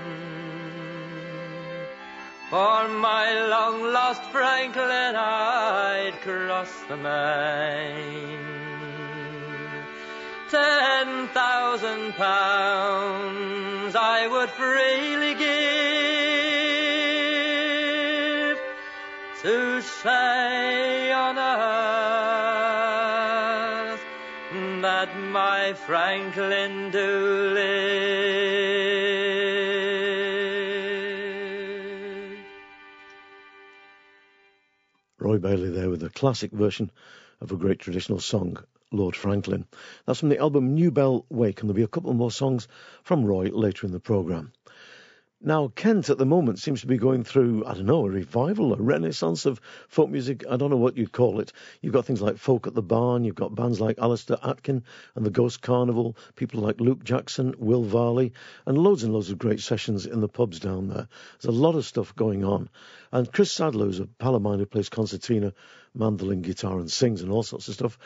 For 2.51 2.87
my 2.87 3.33
long 3.47 3.81
lost 3.91 4.21
Franklin, 4.25 5.15
I'd 5.15 6.21
cross 6.21 6.71
the 6.87 6.97
main. 6.97 8.48
Ten 10.49 11.27
thousand 11.27 12.13
pounds 12.13 13.95
I 13.95 14.27
would 14.27 14.49
freely 14.49 15.35
give 15.35 15.79
to 19.43 19.81
say 19.81 21.11
on 21.11 21.37
earth 21.37 22.49
that 24.81 25.15
my 25.19 25.73
Franklin 25.73 26.89
do 26.89 27.51
live. 27.53 28.39
Roy 35.19 35.37
Bailey 35.37 35.69
there 35.69 35.91
with 35.91 36.01
a 36.01 36.09
classic 36.09 36.51
version 36.51 36.89
of 37.39 37.51
a 37.51 37.55
great 37.55 37.77
traditional 37.77 38.19
song, 38.19 38.57
Lord 38.91 39.15
Franklin. 39.15 39.65
That's 40.05 40.19
from 40.19 40.29
the 40.29 40.39
album 40.39 40.73
New 40.73 40.91
Bell 40.91 41.25
Wake, 41.29 41.61
and 41.61 41.69
there'll 41.69 41.75
be 41.75 41.83
a 41.83 41.87
couple 41.87 42.13
more 42.13 42.31
songs 42.31 42.67
from 43.03 43.25
Roy 43.25 43.49
later 43.51 43.85
in 43.85 43.91
the 43.91 43.99
programme. 43.99 44.51
Now, 45.41 45.69
Kent 45.69 46.09
at 46.09 46.17
the 46.17 46.25
moment 46.25 46.59
seems 46.59 46.81
to 46.81 46.87
be 46.87 46.97
going 46.97 47.23
through, 47.23 47.63
I 47.65 47.73
don't 47.73 47.85
know, 47.85 48.05
a 48.05 48.09
revival, 48.09 48.73
a 48.73 48.75
renaissance 48.75 49.45
of 49.45 49.61
folk 49.87 50.09
music. 50.09 50.43
I 50.49 50.57
don't 50.57 50.69
know 50.69 50.75
what 50.75 50.97
you'd 50.97 51.13
call 51.13 51.39
it. 51.39 51.53
You've 51.81 51.93
got 51.93 52.03
things 52.03 52.21
like 52.21 52.35
Folk 52.35 52.67
at 52.67 52.73
the 52.73 52.81
Barn, 52.81 53.23
you've 53.23 53.35
got 53.35 53.55
bands 53.55 53.79
like 53.79 53.99
Alistair 53.99 54.35
Atkin 54.43 54.83
and 55.15 55.25
the 55.25 55.29
Ghost 55.29 55.61
Carnival, 55.61 56.17
people 56.35 56.59
like 56.59 56.81
Luke 56.81 57.05
Jackson, 57.05 57.55
Will 57.57 57.83
Varley, 57.83 58.33
and 58.65 58.77
loads 58.77 59.03
and 59.03 59.13
loads 59.13 59.29
of 59.29 59.37
great 59.37 59.61
sessions 59.61 60.05
in 60.05 60.19
the 60.19 60.27
pubs 60.27 60.59
down 60.59 60.89
there. 60.89 61.07
There's 61.39 61.55
a 61.55 61.57
lot 61.57 61.75
of 61.75 61.85
stuff 61.85 62.13
going 62.17 62.43
on. 62.43 62.67
And 63.13 63.31
Chris 63.31 63.49
Sadler, 63.49 63.85
who's 63.85 64.01
a 64.01 64.07
pal 64.07 64.35
of 64.35 64.41
mine 64.41 64.59
who 64.59 64.65
plays 64.65 64.89
concertina, 64.89 65.53
mandolin, 65.93 66.41
guitar, 66.41 66.79
and 66.79 66.91
sings 66.91 67.21
and 67.21 67.31
all 67.31 67.43
sorts 67.43 67.69
of 67.69 67.75
stuff, 67.75 67.97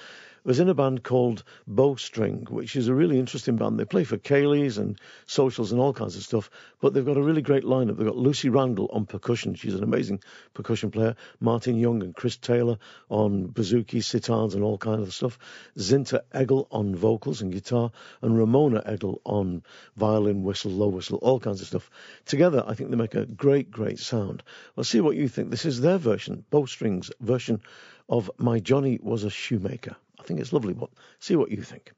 was 0.44 0.60
in 0.60 0.70
a 0.70 0.74
band 0.74 1.04
called 1.04 1.44
Bowstring, 1.68 2.50
which 2.50 2.76
is 2.76 2.88
a 2.88 2.94
really 2.94 3.18
interesting 3.20 3.56
band. 3.56 3.80
They 3.80 3.86
play 3.86 4.04
for 4.04 4.18
ceilidhs 4.18 4.78
and 4.78 5.00
socials 5.26 5.72
and 5.72 5.80
all 5.80 5.94
kinds 5.94 6.16
of 6.16 6.24
stuff, 6.24 6.50
but 6.82 6.94
they've 6.94 7.06
got 7.06 7.18
a 7.18 7.22
really 7.22 7.42
great 7.42 7.64
lineup. 7.64 7.98
They've 7.98 8.08
got 8.08 8.18
Lucy 8.18 8.50
Randall 8.50 8.90
on 8.92 9.06
percussion. 9.06 9.56
She's 9.56 9.74
an 9.74 9.84
amazing 9.84 10.22
percussion 10.54 10.92
player. 10.92 11.16
Martin 11.40 11.78
Young 11.78 12.04
and 12.04 12.16
Chris 12.16 12.38
Taylor 12.38 12.78
on 13.10 13.48
bouzouki, 13.48 14.04
sitars, 14.04 14.54
and 14.54 14.64
all 14.64 14.78
kinds 14.78 15.08
of 15.08 15.14
stuff. 15.14 15.40
Zinta 15.78 16.22
Eggle 16.34 16.68
on 16.72 16.96
vocals 16.96 17.42
and 17.42 17.52
guitar, 17.52 17.92
and 18.22 18.38
Ramona 18.38 18.82
Eggle 18.82 19.20
on 19.24 19.64
violin, 19.96 20.44
whistle, 20.44 20.72
low 20.72 20.90
whistle, 20.90 21.20
all 21.22 21.40
kinds 21.40 21.62
of 21.62 21.68
stuff. 21.68 21.90
Together, 22.26 22.64
I 22.68 22.74
think 22.74 22.90
they 22.90 22.98
make 22.98 23.16
a 23.16 23.26
great, 23.26 23.72
great 23.72 24.00
sound. 24.00 24.44
Well, 24.76 24.84
see 24.84 25.02
what 25.02 25.16
you 25.16 25.28
think. 25.28 25.52
This 25.52 25.66
is 25.66 25.80
their 25.80 25.98
version, 25.98 26.44
Bowstring's 26.52 27.12
version 27.22 27.62
of 28.10 28.30
My 28.38 28.60
Johnny 28.60 29.00
Was 29.02 29.24
a 29.24 29.30
Shoemaker. 29.30 29.96
I 30.24 30.26
think 30.26 30.40
it's 30.40 30.54
lovely, 30.54 30.74
but 30.74 30.90
see 31.20 31.36
what 31.36 31.52
you 31.52 31.62
think. 31.62 31.92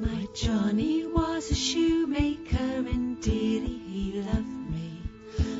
My 0.00 0.26
Johnny 0.34 1.06
was 1.06 1.52
a 1.52 1.54
shoemaker, 1.54 2.58
indeed 2.58 3.62
he 3.62 4.20
loved 4.20 4.70
me. 4.72 5.00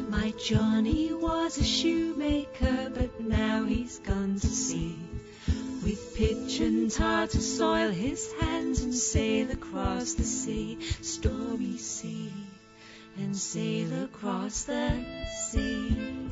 My 0.08 0.32
Johnny 0.32 1.12
was 1.12 1.58
a 1.58 1.64
shoemaker, 1.64 2.90
but 2.92 3.20
now 3.20 3.62
he's 3.62 4.00
gone 4.00 4.34
to 4.40 4.48
sea. 4.48 5.03
And 6.60 6.88
tar 6.88 7.26
to 7.26 7.40
soil 7.40 7.90
his 7.90 8.32
hands 8.40 8.80
and 8.82 8.94
sail 8.94 9.50
across 9.50 10.14
the 10.14 10.22
sea, 10.22 10.78
stormy 11.02 11.78
sea, 11.78 12.32
and 13.16 13.36
sail 13.36 14.04
across 14.04 14.62
the 14.62 15.04
sea. 15.48 16.30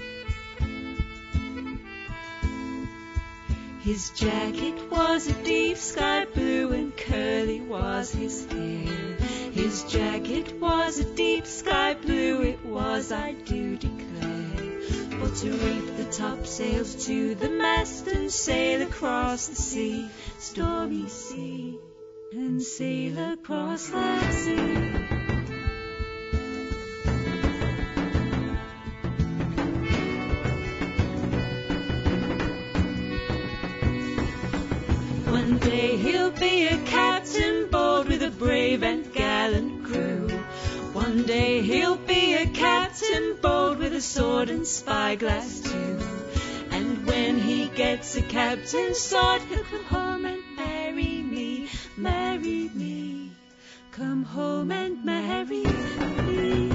His 3.80 4.10
jacket 4.10 4.90
was 4.92 5.26
a 5.26 5.32
deep 5.42 5.76
sky 5.76 6.24
blue 6.26 6.70
and 6.70 6.96
curly 6.96 7.60
was 7.60 8.12
his 8.12 8.46
hair. 8.46 9.16
His 9.52 9.82
jacket 9.84 10.60
was 10.60 11.00
a 11.00 11.14
deep 11.16 11.46
sky 11.46 11.94
blue, 11.94 12.42
it 12.42 12.64
was, 12.64 13.10
I 13.10 13.32
do 13.32 13.76
declare. 13.76 14.11
But 15.22 15.36
to 15.36 15.52
reef 15.52 15.96
the 15.96 16.04
topsails 16.10 17.06
to 17.06 17.36
the 17.36 17.48
mast 17.48 18.08
and 18.08 18.28
sail 18.28 18.82
across 18.82 19.46
the 19.46 19.54
sea, 19.54 20.08
stormy 20.40 21.08
sea, 21.08 21.78
and 22.32 22.60
sail 22.60 23.32
across 23.32 23.86
the 23.86 24.32
sea. 24.32 24.64
One 35.30 35.58
day 35.58 35.96
he'll 35.98 36.32
be 36.32 36.66
a 36.66 36.78
captain 36.78 37.68
bold 37.70 38.08
with 38.08 38.24
a 38.24 38.30
brave 38.32 38.82
and 38.82 39.12
gallant 39.12 39.84
crew. 39.84 40.28
One 40.92 41.22
day 41.22 41.62
he'll 41.62 41.96
captain 43.02 43.36
bold 43.40 43.78
with 43.78 43.92
a 43.94 44.00
sword 44.00 44.48
and 44.48 44.66
spyglass 44.66 45.60
too. 45.60 45.98
And 46.70 47.04
when 47.06 47.38
he 47.38 47.68
gets 47.68 48.16
a 48.16 48.22
captain's 48.22 49.00
sword, 49.00 49.42
he'll 49.42 49.64
come 49.64 49.84
home 49.84 50.24
and 50.24 50.42
marry 50.56 51.22
me, 51.22 51.68
marry 51.96 52.70
me. 52.74 53.32
Come 53.92 54.22
home 54.24 54.70
and 54.70 55.04
marry 55.04 55.64
me. 55.64 56.68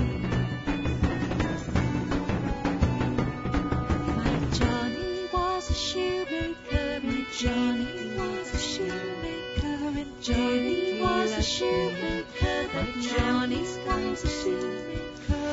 My 4.16 4.40
Johnny 4.52 5.30
was 5.32 5.70
a 5.70 5.74
shoemaker, 5.74 7.00
my 7.04 7.26
Johnny 7.38 8.18
was 8.18 8.54
a 8.54 8.60
shoemaker, 8.60 10.00
and 10.00 10.22
Johnny 10.22 11.02
was 11.02 11.32
a 11.38 11.44
shoemaker, 11.44 12.68
Johnny's 13.02 13.78
was 13.88 14.24
a 14.24 14.30
shoemaker. 14.30 14.87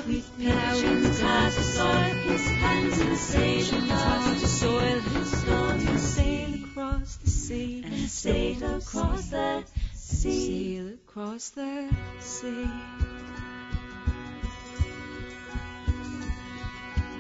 With 0.06 0.30
and 0.38 1.16
tar 1.16 1.50
to 1.50 1.62
soil 1.62 2.14
his 2.28 2.46
hands 2.46 2.98
and 2.98 3.16
sail 3.16 3.84
across 3.84 4.40
to 4.42 4.48
soil. 4.48 5.00
His 5.00 5.40
storm 5.40 5.86
and 5.86 5.98
sail 5.98 6.54
across 6.62 7.16
the 7.16 7.30
sea. 7.30 7.82
And 7.86 8.10
sail 8.10 8.76
across 8.76 9.30
the 9.30 9.64
sea, 9.94 10.76
sail 10.76 10.92
across 10.92 11.48
the 11.50 11.88
sea. 12.20 12.68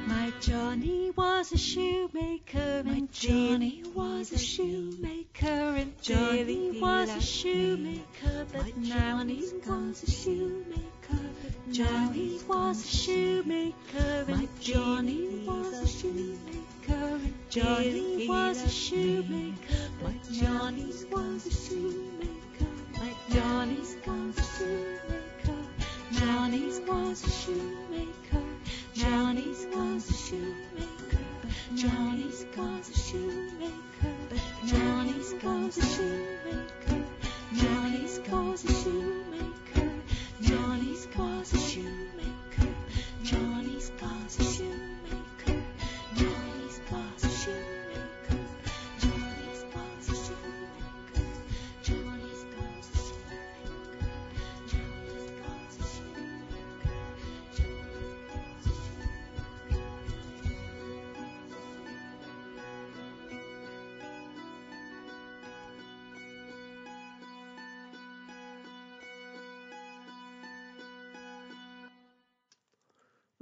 My 0.06 0.30
Johnny 0.42 1.10
was 1.16 1.52
a 1.52 1.56
shoemaker, 1.56 2.82
and 2.84 3.10
Johnny 3.10 3.82
was 3.94 4.30
a 4.30 4.38
shoemaker, 4.38 5.46
and 5.46 6.02
Johnny 6.02 6.78
was 6.78 7.08
a 7.08 7.20
shoemaker, 7.22 8.46
but 8.52 8.76
now 8.76 9.24
he's 9.24 9.54
was 9.66 10.02
a 10.02 10.10
shoemaker. 10.10 10.93
Johnny 11.70 12.40
was 12.46 12.84
a 12.84 12.86
shoemaker, 12.86 14.24
and 14.28 14.48
Johnny 14.60 15.44
was 15.46 15.72
a 15.72 15.86
shoemaker, 15.86 16.38
and 16.88 17.34
Johnny 17.50 18.28
was 18.28 18.62
a 18.62 18.68
shoemaker, 18.68 19.88
but 20.02 20.12
Johnny 20.32 20.92
was 21.10 21.46
a 21.46 21.50
shoemaker, 21.50 22.66
like 23.00 23.16
Johnny's 23.30 23.96
was 24.06 24.36
a 24.36 24.40
shoemaker. 24.40 25.24
Johnny's 26.12 26.80
was 26.86 27.24
a 27.24 27.30
shoemaker. 27.30 28.42
Johnny's 28.94 29.66
was 29.74 30.08
a 30.08 30.12
shoemaker. 30.12 31.24
Johnny's 31.74 32.46
was 32.56 32.88
a 32.88 32.94
shoemaker. 32.94 34.14
Johnny's 34.66 35.34
was 35.42 35.78
a 35.78 35.86
shoemaker. 35.86 37.04
Johnny's 37.54 38.20
was 38.30 38.64
a 38.64 38.72
shoemaker. 38.72 39.23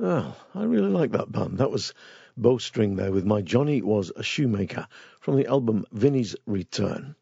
Oh, 0.05 0.35
I 0.53 0.65
really 0.65 0.91
like 0.91 1.13
that 1.13 1.31
band. 1.31 1.59
That 1.59 1.71
was 1.71 1.95
Bowstring 2.37 2.97
there 2.97 3.13
with 3.13 3.25
My 3.25 3.41
Johnny 3.41 3.83
Was 3.83 4.11
a 4.17 4.25
Shoemaker 4.25 4.89
from 5.21 5.37
the 5.37 5.47
album 5.47 5.85
Vinnie's 5.93 6.35
Return. 6.45 7.15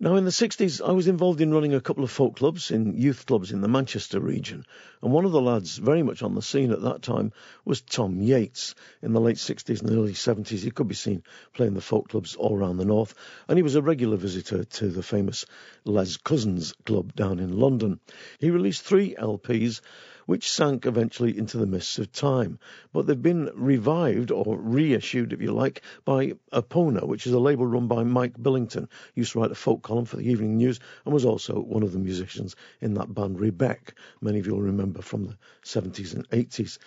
Now, 0.00 0.16
in 0.16 0.24
the 0.24 0.32
60s, 0.32 0.80
I 0.84 0.90
was 0.90 1.06
involved 1.06 1.40
in 1.40 1.54
running 1.54 1.74
a 1.74 1.80
couple 1.80 2.02
of 2.02 2.10
folk 2.10 2.34
clubs 2.36 2.72
in 2.72 2.94
youth 2.94 3.24
clubs 3.26 3.52
in 3.52 3.60
the 3.60 3.68
Manchester 3.68 4.18
region. 4.18 4.64
And 5.00 5.12
one 5.12 5.24
of 5.26 5.30
the 5.30 5.40
lads 5.40 5.76
very 5.76 6.02
much 6.02 6.24
on 6.24 6.34
the 6.34 6.42
scene 6.42 6.72
at 6.72 6.82
that 6.82 7.02
time 7.02 7.32
was 7.64 7.82
Tom 7.82 8.20
Yates. 8.20 8.74
In 9.00 9.12
the 9.12 9.20
late 9.20 9.36
60s 9.36 9.80
and 9.80 9.90
early 9.90 10.14
70s, 10.14 10.64
he 10.64 10.72
could 10.72 10.88
be 10.88 10.94
seen 10.96 11.22
playing 11.52 11.74
the 11.74 11.80
folk 11.80 12.08
clubs 12.08 12.34
all 12.34 12.56
around 12.56 12.78
the 12.78 12.84
north. 12.84 13.14
And 13.46 13.58
he 13.58 13.62
was 13.62 13.76
a 13.76 13.82
regular 13.82 14.16
visitor 14.16 14.64
to 14.64 14.88
the 14.88 15.04
famous 15.04 15.46
Les 15.84 16.16
Cousins 16.16 16.74
Club 16.84 17.14
down 17.14 17.38
in 17.38 17.60
London. 17.60 18.00
He 18.40 18.50
released 18.50 18.82
three 18.82 19.14
LPs 19.14 19.82
which 20.30 20.48
sank 20.48 20.86
eventually 20.86 21.36
into 21.36 21.58
the 21.58 21.66
mists 21.66 21.98
of 21.98 22.12
time. 22.12 22.56
But 22.92 23.04
they've 23.04 23.20
been 23.20 23.50
revived 23.52 24.30
or 24.30 24.56
reissued, 24.56 25.32
if 25.32 25.42
you 25.42 25.50
like, 25.50 25.82
by 26.04 26.34
Epona, 26.52 27.04
which 27.04 27.26
is 27.26 27.32
a 27.32 27.40
label 27.40 27.66
run 27.66 27.88
by 27.88 28.04
Mike 28.04 28.40
Billington. 28.40 28.88
He 29.12 29.22
used 29.22 29.32
to 29.32 29.40
write 29.40 29.50
a 29.50 29.56
folk 29.56 29.82
column 29.82 30.04
for 30.04 30.18
the 30.18 30.30
Evening 30.30 30.56
News 30.56 30.78
and 31.04 31.12
was 31.12 31.24
also 31.24 31.60
one 31.60 31.82
of 31.82 31.90
the 31.90 31.98
musicians 31.98 32.54
in 32.80 32.94
that 32.94 33.12
band 33.12 33.40
Rebec. 33.40 33.94
Many 34.20 34.38
of 34.38 34.46
you 34.46 34.52
will 34.52 34.62
remember 34.62 35.02
from 35.02 35.24
the 35.24 35.36
70s 35.64 36.14
and 36.14 36.28
80s. 36.28 36.78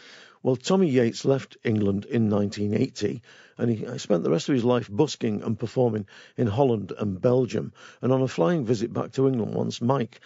Well, 0.41 0.55
Tommy 0.55 0.89
Yates 0.89 1.25
left 1.25 1.57
England 1.65 2.05
in 2.05 2.29
1980 2.29 3.21
and 3.57 3.69
he 3.69 3.85
uh, 3.85 3.97
spent 3.97 4.23
the 4.23 4.31
rest 4.31 4.47
of 4.47 4.55
his 4.55 4.63
life 4.63 4.89
busking 4.89 5.43
and 5.43 5.59
performing 5.59 6.05
in 6.37 6.47
Holland 6.47 6.93
and 6.97 7.19
Belgium. 7.19 7.73
And 8.01 8.13
on 8.13 8.21
a 8.21 8.27
flying 8.29 8.63
visit 8.63 8.93
back 8.93 9.11
to 9.11 9.27
England 9.27 9.53
once, 9.53 9.81
Mike 9.81 10.21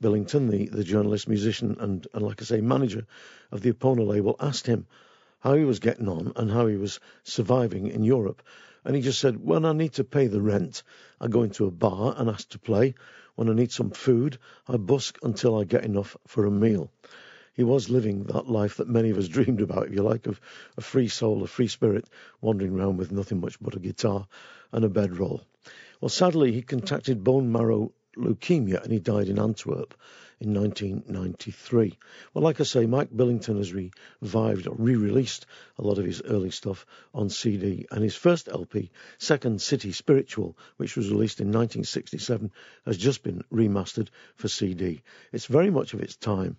Billington, 0.00 0.48
the, 0.48 0.66
the 0.66 0.84
journalist, 0.84 1.28
musician, 1.28 1.76
and, 1.80 2.06
and, 2.12 2.22
like 2.22 2.42
I 2.42 2.44
say, 2.44 2.60
manager 2.60 3.06
of 3.50 3.62
the 3.62 3.72
Epona 3.72 4.06
label, 4.06 4.36
asked 4.38 4.66
him 4.66 4.86
how 5.40 5.54
he 5.54 5.64
was 5.64 5.78
getting 5.78 6.08
on 6.08 6.32
and 6.36 6.50
how 6.50 6.66
he 6.66 6.76
was 6.76 7.00
surviving 7.22 7.86
in 7.86 8.02
Europe. 8.02 8.42
And 8.84 8.94
he 8.94 9.02
just 9.02 9.18
said, 9.18 9.42
When 9.42 9.64
I 9.64 9.72
need 9.72 9.94
to 9.94 10.04
pay 10.04 10.26
the 10.26 10.40
rent, 10.40 10.82
I 11.20 11.28
go 11.28 11.42
into 11.42 11.66
a 11.66 11.70
bar 11.70 12.14
and 12.16 12.28
ask 12.28 12.48
to 12.50 12.58
play. 12.58 12.94
When 13.36 13.48
I 13.48 13.54
need 13.54 13.72
some 13.72 13.90
food, 13.90 14.38
I 14.68 14.76
busk 14.76 15.18
until 15.22 15.58
I 15.58 15.64
get 15.64 15.84
enough 15.84 16.16
for 16.26 16.46
a 16.46 16.50
meal. 16.50 16.90
He 17.54 17.64
was 17.64 17.88
living 17.88 18.24
that 18.24 18.50
life 18.50 18.76
that 18.76 18.88
many 18.88 19.10
of 19.10 19.18
us 19.18 19.28
dreamed 19.36 19.62
about, 19.62 19.86
if 19.86 19.94
you 19.94 20.02
like, 20.02 20.26
of 20.26 20.40
a 20.76 20.82
free 20.82 21.08
soul, 21.08 21.42
a 21.42 21.46
free 21.46 21.68
spirit, 21.68 22.06
wandering 22.42 22.78
around 22.78 22.98
with 22.98 23.12
nothing 23.12 23.40
much 23.40 23.58
but 23.60 23.74
a 23.74 23.80
guitar 23.80 24.26
and 24.72 24.84
a 24.84 24.90
bedroll. 24.90 25.42
Well, 26.00 26.10
sadly, 26.10 26.52
he 26.52 26.60
contracted 26.60 27.24
bone 27.24 27.50
marrow 27.50 27.92
leukemia 28.16 28.82
and 28.82 28.92
he 28.92 28.98
died 28.98 29.28
in 29.28 29.38
Antwerp 29.38 29.94
in 30.40 30.52
1993. 30.52 31.98
Well, 32.34 32.44
like 32.44 32.60
I 32.60 32.64
say, 32.64 32.86
Mike 32.86 33.08
Billington 33.10 33.56
has 33.56 33.72
revived 33.72 34.66
or 34.66 34.74
re-released 34.76 35.46
a 35.78 35.82
lot 35.82 35.98
of 35.98 36.04
his 36.04 36.20
early 36.22 36.50
stuff 36.50 36.84
on 37.14 37.30
CD, 37.30 37.86
and 37.90 38.02
his 38.02 38.16
first 38.16 38.48
LP, 38.48 38.90
Second 39.18 39.62
City 39.62 39.92
Spiritual, 39.92 40.56
which 40.76 40.96
was 40.96 41.10
released 41.10 41.40
in 41.40 41.48
1967, 41.48 42.50
has 42.84 42.98
just 42.98 43.22
been 43.22 43.42
remastered 43.52 44.08
for 44.34 44.48
CD. 44.48 45.02
It's 45.32 45.46
very 45.46 45.70
much 45.70 45.94
of 45.94 46.00
its 46.00 46.16
time, 46.16 46.58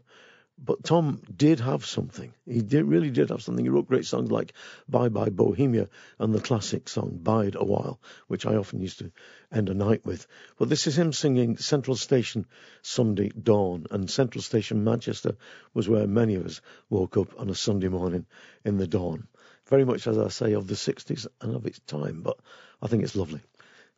But 0.60 0.84
Tom 0.84 1.22
did 1.36 1.60
have 1.60 1.86
something. 1.86 2.34
He 2.46 2.62
did, 2.62 2.86
really 2.86 3.12
did 3.12 3.30
have 3.30 3.44
something. 3.44 3.64
He 3.64 3.70
wrote 3.70 3.88
great 3.88 4.06
songs 4.06 4.32
like 4.32 4.54
Bye 4.90 5.10
Bye 5.10 5.30
Bohemia 5.30 5.88
and 6.18 6.34
the 6.34 6.42
classic 6.42 6.90
song 6.90 7.20
Bide 7.22 7.56
a 7.56 7.64
While, 7.64 8.00
which 8.28 8.46
I 8.46 8.56
often 8.56 8.82
used 8.82 9.00
to 9.00 9.12
end 9.52 9.70
a 9.70 9.76
night 9.76 10.04
with. 10.04 10.26
But 10.58 10.70
this 10.70 10.88
is 10.88 10.98
him 10.98 11.14
singing 11.14 11.58
Central 11.58 11.96
Station 11.96 12.48
Sunday 12.82 13.30
Dawn. 13.30 13.86
And 13.92 14.10
Central 14.10 14.42
Station 14.42 14.84
Manchester 14.84 15.36
was 15.76 15.88
where 15.88 16.08
many 16.08 16.36
of 16.36 16.46
us 16.46 16.62
woke 16.90 17.18
up 17.18 17.40
on 17.40 17.50
a 17.50 17.56
Sunday 17.56 17.90
morning 17.90 18.26
in 18.66 18.78
the 18.78 18.88
dawn. 18.88 19.28
Very 19.68 19.86
much, 19.86 20.08
as 20.08 20.18
I 20.18 20.30
say, 20.30 20.54
of 20.54 20.68
the 20.68 20.76
60s 20.76 21.28
and 21.40 21.56
of 21.56 21.68
its 21.68 21.80
time. 21.80 22.22
But 22.24 22.40
I 22.82 22.88
think 22.88 23.04
it's 23.04 23.16
lovely. 23.16 23.42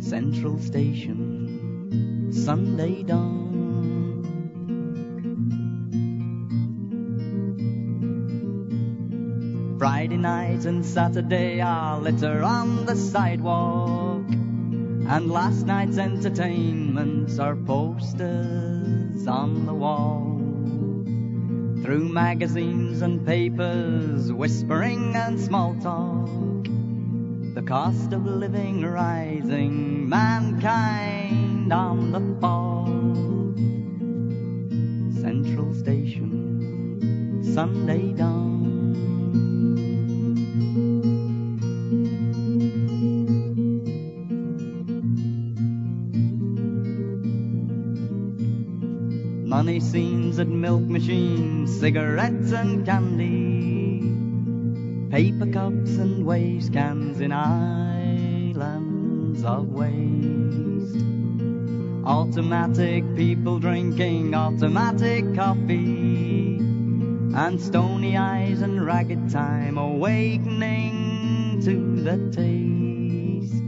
Central 0.00 0.58
Station, 0.58 2.30
Sunday 2.32 3.02
dawn. 3.02 3.43
Friday 9.84 10.16
night 10.16 10.64
and 10.64 10.82
Saturday 10.82 11.60
are 11.60 12.00
litter 12.00 12.42
on 12.42 12.86
the 12.86 12.96
sidewalk. 12.96 14.24
And 14.30 15.30
last 15.30 15.66
night's 15.66 15.98
entertainments 15.98 17.38
are 17.38 17.54
posters 17.54 19.26
on 19.26 19.66
the 19.66 19.74
wall. 19.74 20.40
Through 21.82 22.08
magazines 22.08 23.02
and 23.02 23.26
papers, 23.26 24.32
whispering 24.32 25.14
and 25.16 25.38
small 25.38 25.74
talk. 25.74 26.64
The 27.54 27.62
cost 27.66 28.14
of 28.14 28.24
living 28.24 28.86
rising, 28.86 30.08
mankind 30.08 31.70
on 31.70 32.10
the 32.10 32.40
fall. 32.40 32.86
Central 35.20 35.74
Station, 35.74 37.42
Sunday 37.52 38.14
dawn. 38.14 38.53
Milk 50.48 50.82
machines, 50.82 51.78
cigarettes 51.80 52.52
and 52.52 52.84
candy, 52.84 54.00
paper 55.10 55.46
cups 55.52 55.96
and 55.96 56.24
waste 56.26 56.72
cans 56.72 57.20
in 57.20 57.32
islands 57.32 58.94
of 59.44 59.68
waste. 59.68 60.96
Automatic 62.06 63.04
people 63.16 63.58
drinking 63.58 64.34
automatic 64.34 65.34
coffee, 65.34 66.56
and 66.56 67.60
stony 67.60 68.16
eyes 68.16 68.60
and 68.62 68.84
ragged 68.84 69.30
time 69.30 69.78
awakening 69.78 71.60
to 71.64 71.96
the 72.02 72.18
taste. 72.30 73.64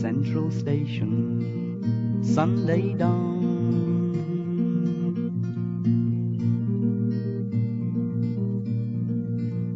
Central 0.00 0.50
Station, 0.50 2.22
Sunday 2.22 2.94
dawn. 2.94 3.37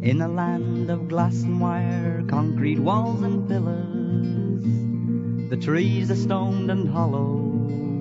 In 0.03 0.21
a 0.21 0.27
land 0.27 0.89
of 0.89 1.07
glass 1.07 1.43
and 1.43 1.61
wire, 1.61 2.25
concrete 2.27 2.77
walls 2.77 3.21
and 3.21 3.47
pillars, 3.47 5.49
the 5.49 5.55
trees 5.55 6.11
are 6.11 6.15
stoned 6.15 6.69
and 6.69 6.89
hollow, 6.89 7.37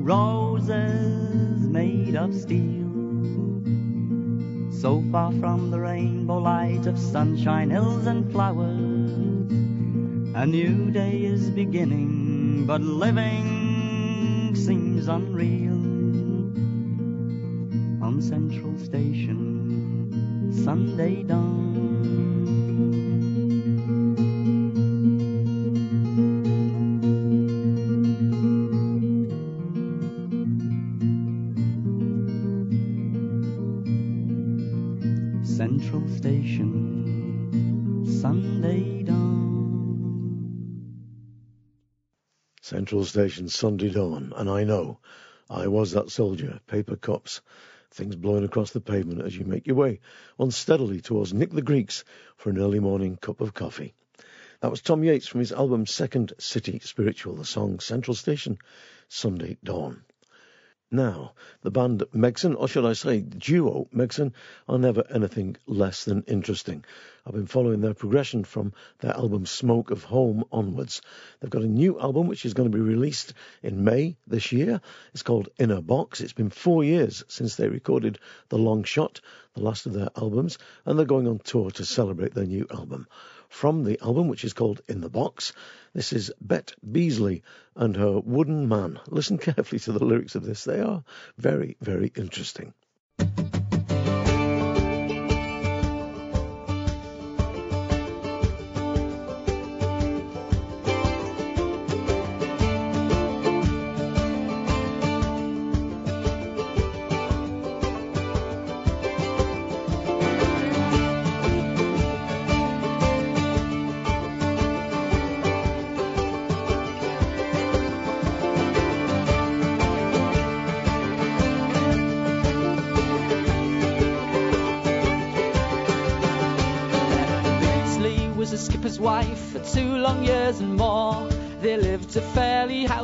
roses 0.02 1.68
made 1.68 2.16
of 2.16 2.34
steel. 2.34 2.90
So 4.72 5.00
far 5.12 5.30
from 5.34 5.70
the 5.70 5.78
rainbow 5.78 6.38
light 6.38 6.88
of 6.88 6.98
sunshine, 6.98 7.70
hills 7.70 8.08
and 8.08 8.32
flowers, 8.32 9.12
a 10.34 10.44
new 10.44 10.90
day 10.90 11.24
is 11.24 11.50
beginning, 11.50 12.66
but 12.66 12.80
living 12.80 14.56
seems 14.56 15.06
unreal. 15.06 15.78
On 18.02 18.20
Central 18.20 18.76
Station, 18.76 20.50
Sunday 20.64 21.22
dawn. 21.22 21.51
Central 42.92 43.06
Station, 43.06 43.48
Sunday 43.48 43.88
dawn, 43.88 44.34
and 44.36 44.50
I 44.50 44.64
know 44.64 44.98
I 45.48 45.66
was 45.66 45.92
that 45.92 46.10
soldier. 46.10 46.60
Paper 46.66 46.94
cups, 46.94 47.40
things 47.90 48.16
blowing 48.16 48.44
across 48.44 48.72
the 48.72 48.82
pavement 48.82 49.22
as 49.22 49.34
you 49.34 49.46
make 49.46 49.66
your 49.66 49.76
way 49.76 50.00
unsteadily 50.38 51.00
towards 51.00 51.32
Nick 51.32 51.52
the 51.52 51.62
Greek's 51.62 52.04
for 52.36 52.50
an 52.50 52.58
early 52.58 52.80
morning 52.80 53.16
cup 53.16 53.40
of 53.40 53.54
coffee. 53.54 53.94
That 54.60 54.70
was 54.70 54.82
Tom 54.82 55.02
Yates 55.02 55.26
from 55.26 55.40
his 55.40 55.52
album 55.52 55.86
Second 55.86 56.34
City 56.36 56.80
Spiritual, 56.80 57.36
the 57.36 57.46
song 57.46 57.80
Central 57.80 58.14
Station, 58.14 58.58
Sunday 59.08 59.56
Dawn. 59.64 60.04
Now, 60.94 61.32
the 61.62 61.70
band 61.70 62.04
Megson, 62.14 62.54
or 62.54 62.68
should 62.68 62.84
I 62.84 62.92
say 62.92 63.22
duo 63.22 63.88
Megson, 63.94 64.34
are 64.68 64.76
never 64.76 65.02
anything 65.08 65.56
less 65.66 66.04
than 66.04 66.22
interesting. 66.24 66.84
I've 67.26 67.32
been 67.32 67.46
following 67.46 67.80
their 67.80 67.94
progression 67.94 68.44
from 68.44 68.74
their 68.98 69.12
album 69.16 69.46
Smoke 69.46 69.90
of 69.90 70.04
Home 70.04 70.44
onwards. 70.52 71.00
They've 71.40 71.48
got 71.48 71.62
a 71.62 71.66
new 71.66 71.98
album 71.98 72.26
which 72.26 72.44
is 72.44 72.52
going 72.52 72.70
to 72.70 72.76
be 72.76 72.82
released 72.82 73.32
in 73.62 73.84
May 73.84 74.18
this 74.26 74.52
year. 74.52 74.82
It's 75.14 75.22
called 75.22 75.48
In 75.58 75.70
the 75.70 75.80
Box. 75.80 76.20
It's 76.20 76.34
been 76.34 76.50
four 76.50 76.84
years 76.84 77.24
since 77.26 77.56
they 77.56 77.68
recorded 77.68 78.18
The 78.50 78.58
Long 78.58 78.84
Shot, 78.84 79.22
the 79.54 79.62
last 79.62 79.86
of 79.86 79.94
their 79.94 80.10
albums, 80.14 80.58
and 80.84 80.98
they're 80.98 81.06
going 81.06 81.26
on 81.26 81.38
tour 81.38 81.70
to 81.70 81.86
celebrate 81.86 82.34
their 82.34 82.44
new 82.44 82.66
album. 82.70 83.06
From 83.52 83.84
the 83.84 84.00
album, 84.00 84.28
which 84.28 84.44
is 84.44 84.54
called 84.54 84.80
In 84.88 85.02
the 85.02 85.10
Box, 85.10 85.52
this 85.92 86.14
is 86.14 86.32
Bet 86.40 86.72
Beesely 86.90 87.42
and 87.76 87.94
her 87.96 88.18
Wooden 88.18 88.66
Man. 88.66 88.98
Listen 89.08 89.36
carefully 89.46 89.78
to 89.80 89.92
the 89.92 90.04
lyrics 90.04 90.34
of 90.34 90.42
this. 90.42 90.64
They 90.64 90.80
are 90.80 91.04
very, 91.36 91.76
very 91.80 92.10
interesting. 92.16 92.72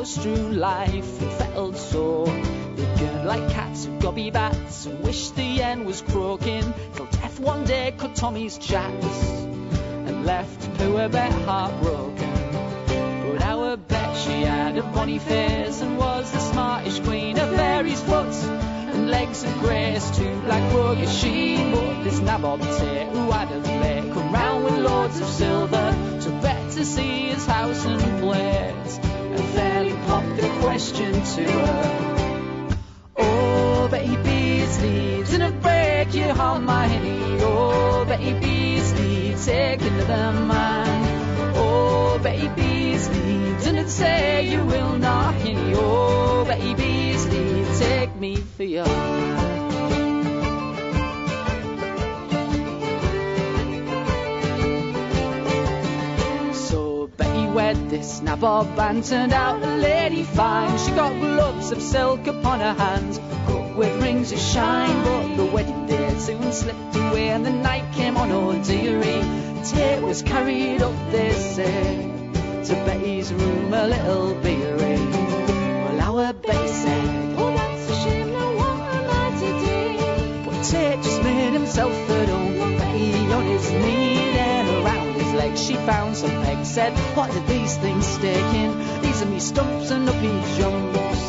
Fairly 0.09 0.31
house-strewn 0.31 0.59
life 0.59 1.21
and 1.21 1.33
felt 1.33 1.77
sore. 1.77 2.27
They 2.27 2.85
gurned 2.99 3.27
like 3.27 3.51
cats 3.51 3.85
who 3.87 4.01
gobby 4.01 4.31
bats 4.31 4.87
and 4.87 5.01
wished 5.05 5.37
the 5.37 5.63
end 5.63 5.87
was 5.87 6.03
croaking. 6.03 6.73
Till 6.95 7.07
death 7.07 7.41
one 7.41 7.65
day 7.65 7.95
cut 7.97 8.15
Tommy's 8.15 8.59
chaps 8.59 8.78
and 58.99 59.07
turned 59.07 59.33
out 59.33 59.63
a 59.63 59.77
lady 59.77 60.25
fine. 60.25 60.77
She 60.77 60.91
got 60.91 61.13
gloves 61.21 61.71
of 61.71 61.81
silk 61.81 62.27
upon 62.27 62.59
her 62.59 62.75
hands, 62.75 63.21
cut 63.47 63.77
with 63.77 64.03
rings 64.03 64.33
of 64.33 64.41
shine. 64.41 65.05
But 65.05 65.37
the 65.37 65.45
wedding 65.45 65.87
day 65.87 66.19
soon 66.19 66.51
slipped 66.53 66.97
away, 66.97 67.29
and 67.29 67.47
the 67.47 67.53
night 67.53 67.93
came 67.95 68.17
on, 68.17 68.33
oh 68.33 68.61
dearie. 68.65 69.23
Tate 69.65 70.03
was 70.03 70.23
carried 70.23 70.83
up, 70.83 70.97
they 71.13 71.33
say, 71.33 72.11
to 72.65 72.75
Betty's 72.87 73.33
room 73.33 73.73
a 73.73 73.87
little 73.87 74.35
beery. 74.43 74.99
Well, 75.85 76.01
our 76.01 76.33
Betty 76.33 76.69
said, 76.69 77.39
Oh, 77.39 77.55
that's 77.55 77.91
a 77.91 77.95
shame, 78.03 78.33
now 78.33 78.57
what 78.57 78.81
am 78.97 79.11
I 79.23 79.27
to 79.43 79.51
do? 79.65 80.51
but 80.51 80.63
Tate 80.65 81.03
just 81.05 81.23
made 81.23 81.53
himself 81.53 81.93
at 81.93 82.29
home. 82.29 82.79
Betty 82.79 83.33
on 83.33 83.45
his 83.47 83.71
knee, 83.71 83.79
then 83.79 83.87
around 83.87 84.07
his 84.07 84.18
legs 85.39 85.65
she 85.65 85.75
found 85.75 86.17
some 86.17 86.31
pegs. 86.43 86.69
Said, 86.69 86.93
What 87.17 87.31
did 87.31 87.47
these 87.47 87.77
things 87.79 88.07
stick 88.07 88.47
in? 88.63 88.71
These 89.03 89.23
are 89.23 89.27
me 89.27 89.41
stumps 89.41 89.91
and 89.91 90.09
uppy 90.09 90.35
jumps. 90.59 91.23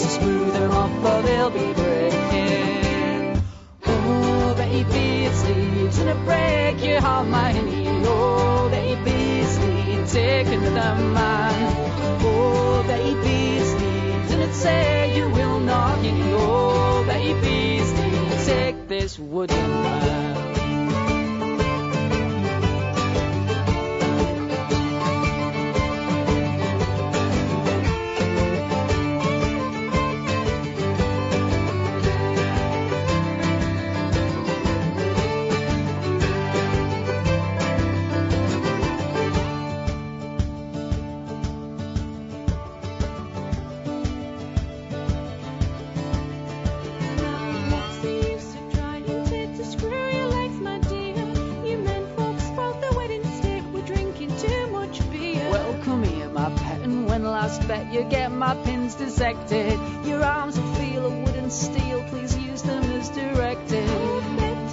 So 0.00 0.08
smooth 0.18 0.52
them 0.54 0.70
off 0.70 1.04
or 1.10 1.22
they'll 1.22 1.50
be 1.50 1.72
breaking. 1.72 3.42
Oh, 3.86 4.54
baby's 4.56 5.38
leaves 5.48 5.98
and 5.98 6.10
a 6.10 6.14
break 6.24 6.84
your 6.84 7.00
heart, 7.00 7.26
my 7.26 7.52
honey. 7.52 7.86
Oh, 8.04 8.68
baby's 8.70 9.58
leaves, 9.58 10.12
take 10.12 10.46
another 10.46 11.02
man. 11.02 11.76
Oh, 12.22 12.84
baby's 12.86 13.74
leaves 13.82 14.32
and 14.32 14.42
it 14.42 14.54
say 14.54 15.16
you 15.16 15.28
will 15.28 15.60
not. 15.60 15.98
Oh, 16.00 17.04
baby's 17.06 17.92
leaves, 17.92 18.46
take 18.46 18.88
this 18.88 19.18
wooden 19.18 19.68
man. 19.82 20.51
You 57.92 58.04
get 58.04 58.32
my 58.32 58.54
pins 58.64 58.94
dissected, 58.94 59.78
your 60.04 60.24
arms 60.24 60.58
will 60.58 60.74
feel 60.74 61.06
a 61.06 61.10
wooden 61.10 61.50
steel. 61.50 62.02
Please 62.08 62.34
use 62.38 62.62
them 62.62 62.82
as 62.84 63.10
directed. 63.10 63.86
And. 63.88 64.70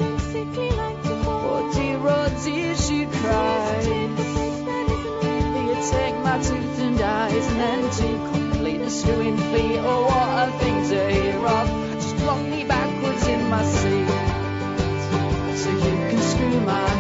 Oh 1.26 1.70
dear, 1.74 1.99
oh 2.01 2.30
dear, 2.45 2.76
she 2.76 3.05
real. 3.05 4.09
You 5.67 5.76
take 5.91 6.15
my 6.24 6.38
tooth 6.41 6.80
and 6.80 7.01
eyes, 7.01 7.47
and 7.47 7.59
then 7.59 7.89
to 7.91 8.07
complete 8.32 8.82
a 8.82 8.89
screwing 8.89 9.38
feet. 9.38 9.80
Oh, 9.80 10.03
what 10.05 10.47
a 10.47 10.51
thing 10.59 10.89
to 10.89 11.09
hear 11.11 11.45
of. 11.45 11.67
Just 11.95 12.15
flung 12.15 12.49
me 12.49 12.63
backwards 12.63 13.28
in 13.28 13.49
my 13.49 13.63
seat, 13.65 14.07
so 15.57 15.70
you 15.72 15.95
can 16.09 16.22
screw 16.22 16.59
my 16.61 16.99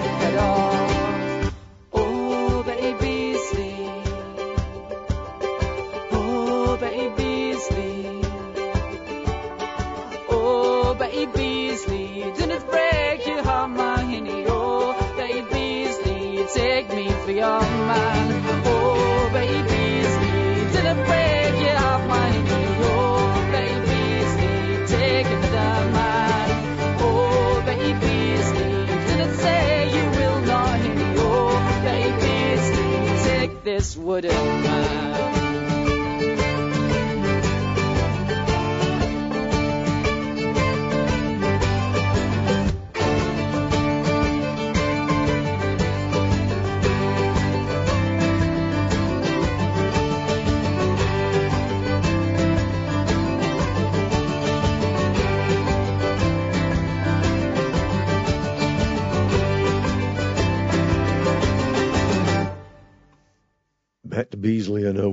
Take 34.09 34.23
this 34.23 35.08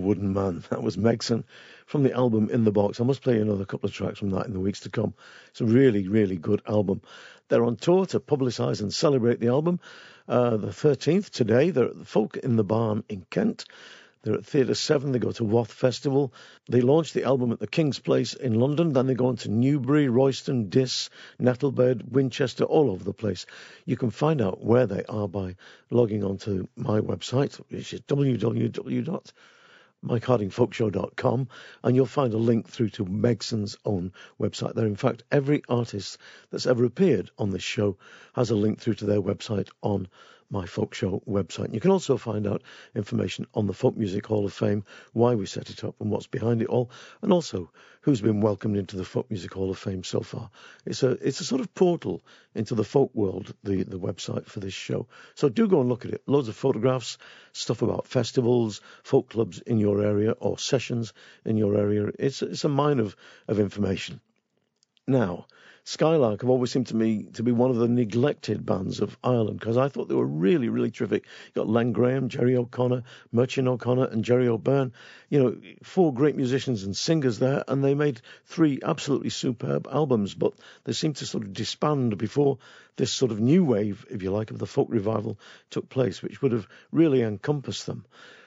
Wooden 0.06 0.32
Man. 0.32 0.62
That 0.70 0.82
was 0.82 0.96
Megson 0.96 1.44
from 1.86 2.02
the 2.02 2.12
album 2.12 2.48
In 2.50 2.64
the 2.64 2.70
Box. 2.70 3.00
I 3.00 3.04
must 3.04 3.22
play 3.22 3.40
another 3.40 3.64
couple 3.64 3.88
of 3.88 3.94
tracks 3.94 4.20
from 4.20 4.30
that 4.30 4.46
in 4.46 4.52
the 4.52 4.60
weeks 4.60 4.80
to 4.80 4.90
come. 4.90 5.14
It's 5.48 5.60
a 5.60 5.64
really, 5.64 6.08
really 6.08 6.36
good 6.36 6.62
album. 6.66 7.02
They're 7.48 7.64
on 7.64 7.76
tour 7.76 8.06
to 8.06 8.20
publicise 8.20 8.80
and 8.80 8.92
celebrate 8.92 9.40
the 9.40 9.48
album. 9.48 9.80
Uh, 10.28 10.56
the 10.56 10.68
13th 10.68 11.30
today, 11.30 11.70
they're 11.70 11.86
at 11.86 11.98
the 11.98 12.04
Folk 12.04 12.36
in 12.36 12.56
the 12.56 12.64
Barn 12.64 13.04
in 13.08 13.26
Kent. 13.30 13.64
They're 14.26 14.34
at 14.34 14.44
Theatre 14.44 14.74
Severn. 14.74 15.12
They 15.12 15.20
go 15.20 15.30
to 15.30 15.44
Wath 15.44 15.70
Festival. 15.70 16.32
They 16.68 16.80
launch 16.80 17.12
the 17.12 17.22
album 17.22 17.52
at 17.52 17.60
the 17.60 17.68
King's 17.68 18.00
Place 18.00 18.34
in 18.34 18.54
London. 18.58 18.92
Then 18.92 19.06
they 19.06 19.14
go 19.14 19.26
on 19.28 19.36
to 19.36 19.48
Newbury, 19.48 20.08
Royston, 20.08 20.68
Diss, 20.68 21.10
Nettlebed, 21.40 22.10
Winchester, 22.10 22.64
all 22.64 22.90
over 22.90 23.04
the 23.04 23.12
place. 23.12 23.46
You 23.84 23.96
can 23.96 24.10
find 24.10 24.42
out 24.42 24.64
where 24.64 24.86
they 24.86 25.04
are 25.04 25.28
by 25.28 25.54
logging 25.90 26.24
onto 26.24 26.66
my 26.76 27.00
website, 27.00 27.54
which 27.70 27.94
is 27.94 28.00
www.mikehardingfolkshow.com, 30.06 31.48
and 31.82 31.96
you'll 31.96 32.06
find 32.06 32.32
a 32.32 32.38
link 32.38 32.68
through 32.68 32.90
to 32.90 33.04
Megson's 33.04 33.76
own 33.84 34.12
website 34.40 34.74
there. 34.74 34.86
In 34.86 34.96
fact, 34.96 35.24
every 35.32 35.62
artist 35.68 36.18
that's 36.50 36.66
ever 36.66 36.84
appeared 36.84 37.30
on 37.38 37.50
this 37.50 37.62
show 37.62 37.96
has 38.34 38.50
a 38.50 38.56
link 38.56 38.80
through 38.80 38.94
to 38.94 39.06
their 39.06 39.20
website 39.20 39.68
on 39.82 40.08
my 40.50 40.66
folk 40.66 40.94
show 40.94 41.22
website. 41.28 41.74
You 41.74 41.80
can 41.80 41.90
also 41.90 42.16
find 42.16 42.46
out 42.46 42.62
information 42.94 43.46
on 43.54 43.66
the 43.66 43.72
Folk 43.72 43.96
Music 43.96 44.26
Hall 44.26 44.44
of 44.44 44.52
Fame, 44.52 44.84
why 45.12 45.34
we 45.34 45.46
set 45.46 45.70
it 45.70 45.84
up 45.84 45.94
and 46.00 46.10
what's 46.10 46.26
behind 46.26 46.62
it 46.62 46.68
all, 46.68 46.90
and 47.22 47.32
also 47.32 47.70
who's 48.02 48.20
been 48.20 48.40
welcomed 48.40 48.76
into 48.76 48.96
the 48.96 49.04
Folk 49.04 49.30
Music 49.30 49.52
Hall 49.52 49.70
of 49.70 49.78
Fame 49.78 50.04
so 50.04 50.20
far. 50.20 50.50
It's 50.84 51.02
a 51.02 51.10
it's 51.26 51.40
a 51.40 51.44
sort 51.44 51.60
of 51.60 51.74
portal 51.74 52.24
into 52.54 52.74
the 52.74 52.84
folk 52.84 53.14
world, 53.14 53.54
the, 53.64 53.82
the 53.82 53.98
website 53.98 54.46
for 54.46 54.60
this 54.60 54.74
show. 54.74 55.08
So 55.34 55.48
do 55.48 55.66
go 55.66 55.80
and 55.80 55.88
look 55.88 56.04
at 56.04 56.12
it. 56.12 56.22
Loads 56.26 56.48
of 56.48 56.56
photographs, 56.56 57.18
stuff 57.52 57.82
about 57.82 58.06
festivals, 58.06 58.80
folk 59.02 59.30
clubs 59.30 59.58
in 59.60 59.78
your 59.78 60.02
area 60.02 60.32
or 60.32 60.58
sessions 60.58 61.12
in 61.44 61.56
your 61.56 61.76
area. 61.76 62.10
It's 62.18 62.42
it's 62.42 62.64
a 62.64 62.68
mine 62.68 63.00
of, 63.00 63.16
of 63.48 63.58
information. 63.58 64.20
Now, 65.08 65.46
Skylark 65.88 66.40
have 66.40 66.50
always 66.50 66.72
seemed 66.72 66.88
to 66.88 66.96
me 66.96 67.22
to 67.34 67.44
be 67.44 67.52
one 67.52 67.70
of 67.70 67.76
the 67.76 67.86
neglected 67.86 68.66
bands 68.66 68.98
of 68.98 69.16
Ireland 69.22 69.60
because 69.60 69.76
I 69.76 69.88
thought 69.88 70.08
they 70.08 70.16
were 70.16 70.26
really, 70.26 70.68
really 70.68 70.90
terrific. 70.90 71.22
You 71.22 71.62
got 71.62 71.68
Len 71.68 71.92
Graham, 71.92 72.28
Gerry 72.28 72.56
O'Connor, 72.56 73.04
Muireann 73.32 73.68
O'Connor, 73.68 74.06
and 74.06 74.24
Gerry 74.24 74.48
O'Byrne. 74.48 74.92
You 75.28 75.38
know, 75.38 75.56
four 75.84 76.12
great 76.12 76.34
musicians 76.34 76.82
and 76.82 76.96
singers 76.96 77.38
there, 77.38 77.62
and 77.68 77.84
they 77.84 77.94
made 77.94 78.20
three 78.46 78.80
absolutely 78.82 79.30
superb 79.30 79.86
albums. 79.86 80.34
But 80.34 80.54
they 80.82 80.92
seemed 80.92 81.16
to 81.18 81.26
sort 81.26 81.44
of 81.44 81.52
disband 81.52 82.18
before 82.18 82.58
this 82.96 83.12
sort 83.12 83.30
of 83.30 83.38
new 83.38 83.64
wave, 83.64 84.04
if 84.10 84.24
you 84.24 84.32
like, 84.32 84.50
of 84.50 84.58
the 84.58 84.66
folk 84.66 84.88
revival 84.90 85.38
took 85.70 85.88
place, 85.88 86.20
which 86.20 86.42
would 86.42 86.50
have 86.50 86.66
really 86.90 87.22
encompassed 87.22 87.86
them. 87.86 88.04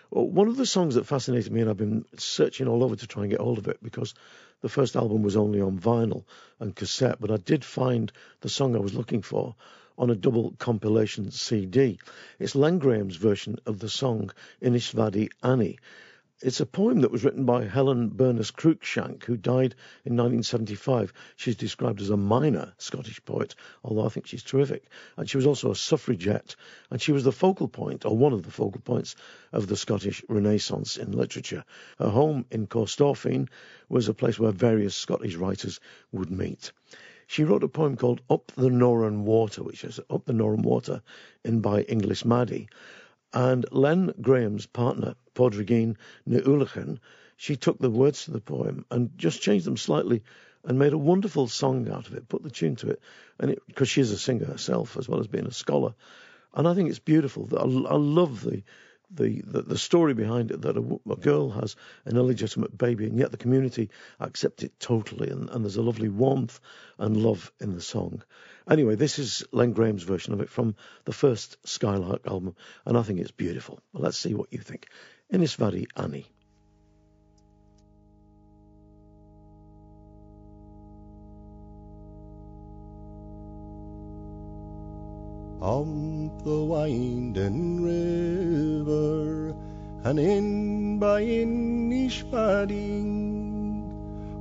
One 0.09 0.47
of 0.49 0.57
the 0.57 0.65
songs 0.65 0.95
that 0.95 1.05
fascinated 1.05 1.53
me, 1.53 1.61
and 1.61 1.69
I've 1.69 1.77
been 1.77 2.03
searching 2.17 2.67
all 2.67 2.83
over 2.83 2.97
to 2.97 3.07
try 3.07 3.23
and 3.23 3.31
get 3.31 3.39
hold 3.39 3.59
of 3.59 3.67
it 3.69 3.77
because 3.81 4.13
the 4.61 4.69
first 4.69 4.95
album 4.95 5.23
was 5.23 5.37
only 5.37 5.61
on 5.61 5.79
vinyl 5.79 6.23
and 6.59 6.75
cassette, 6.75 7.19
but 7.19 7.31
I 7.31 7.37
did 7.37 7.63
find 7.63 8.11
the 8.41 8.49
song 8.49 8.75
I 8.75 8.79
was 8.79 8.93
looking 8.93 9.21
for 9.21 9.55
on 9.97 10.09
a 10.09 10.15
double 10.15 10.53
compilation 10.59 11.31
CD. 11.31 11.99
It's 12.39 12.55
Len 12.55 12.79
Graham's 12.79 13.17
version 13.17 13.57
of 13.65 13.79
the 13.79 13.89
song 13.89 14.31
Innisvaddy 14.61 15.29
Annie, 15.43 15.79
it's 16.41 16.61
a 16.61 16.65
poem 16.65 17.01
that 17.01 17.11
was 17.11 17.25
written 17.25 17.45
by 17.45 17.65
Helen 17.65 18.09
Burness 18.09 18.51
Cruickshank, 18.51 19.25
who 19.25 19.35
died 19.35 19.75
in 20.05 20.15
1975. 20.15 21.11
She's 21.35 21.57
described 21.57 21.99
as 22.01 22.09
a 22.09 22.17
minor 22.17 22.73
Scottish 22.77 23.23
poet, 23.25 23.55
although 23.83 24.05
I 24.05 24.09
think 24.09 24.25
she's 24.25 24.43
terrific. 24.43 24.85
And 25.17 25.29
she 25.29 25.35
was 25.35 25.45
also 25.45 25.71
a 25.71 25.75
suffragette, 25.75 26.55
and 26.89 27.01
she 27.01 27.11
was 27.11 27.25
the 27.25 27.33
focal 27.33 27.67
point, 27.67 28.05
or 28.05 28.15
one 28.15 28.31
of 28.31 28.43
the 28.43 28.51
focal 28.51 28.79
points, 28.79 29.17
of 29.51 29.67
the 29.67 29.75
Scottish 29.75 30.23
Renaissance 30.29 30.95
in 30.95 31.11
literature. 31.11 31.65
Her 31.97 32.09
home 32.09 32.45
in 32.51 32.67
Corstorphine 32.67 33.49
was 33.89 34.07
a 34.07 34.13
place 34.13 34.39
where 34.39 34.51
various 34.51 34.95
Scottish 34.95 35.35
writers 35.35 35.81
would 36.13 36.31
meet. 36.31 36.71
She 37.27 37.43
wrote 37.43 37.63
a 37.63 37.67
poem 37.67 37.97
called 37.97 38.21
Up 38.29 38.51
the 38.55 38.69
Noran 38.69 39.23
Water, 39.23 39.61
which 39.61 39.83
is 39.83 39.99
Up 40.09 40.25
the 40.25 40.33
Noran 40.33 40.63
Water 40.63 41.01
in 41.43 41.59
by 41.59 41.81
Inglis 41.81 42.23
Maddie. 42.23 42.69
And 43.33 43.65
Len 43.71 44.13
Graham's 44.21 44.65
partner, 44.65 45.15
Padraigín 45.35 45.97
Ní 46.27 46.41
Uallacháin, 46.41 46.99
she 47.37 47.55
took 47.55 47.79
the 47.79 47.89
words 47.89 48.25
to 48.25 48.31
the 48.31 48.41
poem 48.41 48.85
and 48.89 49.17
just 49.17 49.41
changed 49.41 49.65
them 49.65 49.77
slightly 49.77 50.23
and 50.63 50.77
made 50.77 50.93
a 50.93 50.97
wonderful 50.97 51.47
song 51.47 51.89
out 51.89 52.07
of 52.07 52.13
it, 52.13 52.27
put 52.27 52.43
the 52.43 52.49
tune 52.49 52.75
to 52.77 52.89
it, 52.89 53.01
and 53.39 53.55
because 53.67 53.89
she's 53.89 54.11
a 54.11 54.17
singer 54.17 54.45
herself 54.45 54.97
as 54.97 55.07
well 55.07 55.19
as 55.19 55.27
being 55.27 55.45
a 55.45 55.51
scholar, 55.51 55.93
and 56.53 56.67
I 56.67 56.73
think 56.73 56.89
it's 56.89 56.99
beautiful. 56.99 57.47
I, 57.55 57.61
I 57.63 57.95
love 57.95 58.41
the 58.43 58.63
the, 59.11 59.41
the, 59.45 59.61
the 59.61 59.77
story 59.77 60.13
behind 60.13 60.51
it 60.51 60.61
that 60.61 60.77
a, 60.77 61.11
a, 61.11 61.15
girl 61.15 61.49
has 61.49 61.75
an 62.05 62.17
illegitimate 62.17 62.77
baby 62.77 63.05
and 63.05 63.17
yet 63.17 63.31
the 63.31 63.37
community 63.37 63.89
accept 64.19 64.63
it 64.63 64.79
totally 64.79 65.29
and, 65.29 65.49
and 65.49 65.63
there's 65.63 65.77
a 65.77 65.81
lovely 65.81 66.09
warmth 66.09 66.59
and 66.97 67.17
love 67.17 67.51
in 67.59 67.73
the 67.73 67.81
song. 67.81 68.23
Anyway, 68.69 68.95
this 68.95 69.19
is 69.19 69.43
Len 69.51 69.73
Graham's 69.73 70.03
version 70.03 70.33
of 70.33 70.41
it 70.41 70.49
from 70.49 70.75
the 71.05 71.13
first 71.13 71.57
Skylark 71.67 72.27
album 72.27 72.55
and 72.85 72.97
I 72.97 73.01
think 73.01 73.19
it's 73.19 73.31
beautiful. 73.31 73.79
Let's 73.93 74.17
see 74.17 74.33
what 74.33 74.53
you 74.53 74.59
think. 74.59 74.87
Innisvaddy 75.31 75.87
Annie. 75.95 76.27
On 85.61 86.31
the 86.45 86.63
winding 86.63 87.83
river 87.83 89.53
and 90.05 90.17
in 90.17 90.99
by 90.99 91.21
Innisvaddy. 91.21 93.03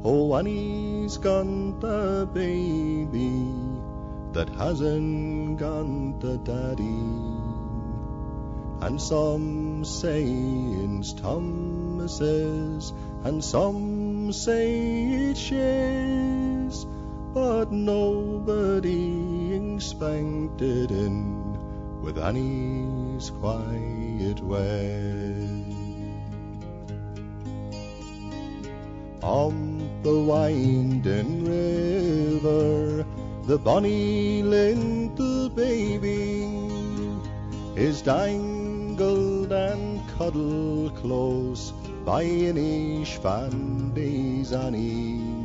Oh, 0.05 0.33
Annie's 0.35 1.16
gone 1.19 1.81
the 1.81 2.29
baby 2.33 3.43
that 4.33 4.49
hasn't 4.51 5.59
gone 5.59 6.21
to 6.21 6.39
daddy. 6.39 6.87
And 8.87 9.01
some 9.03 9.85
say 9.85 10.23
it's 10.23 11.14
Thomas's, 11.14 12.93
and 13.25 13.43
some 13.43 14.33
say 14.33 15.03
it's 15.31 15.41
Shay's 15.41 16.87
but 17.35 17.73
nobody 17.73 19.38
expected 19.79 20.91
in 20.91 22.03
with 22.03 22.18
Annie's 22.18 23.31
quiet 23.31 24.41
way. 24.41 25.14
On 29.22 29.55
the 30.03 30.18
winding 30.18 31.45
river, 31.45 33.07
the 33.47 33.57
bonny 33.57 34.43
little 34.43 35.49
baby 35.49 36.51
is 37.76 38.03
dangled 38.03 39.53
and 39.53 40.03
cuddled 40.18 40.97
close 40.97 41.70
by 42.05 42.22
an 42.22 42.57
Innisvaddy's 42.57 44.53
Annie 44.53 45.38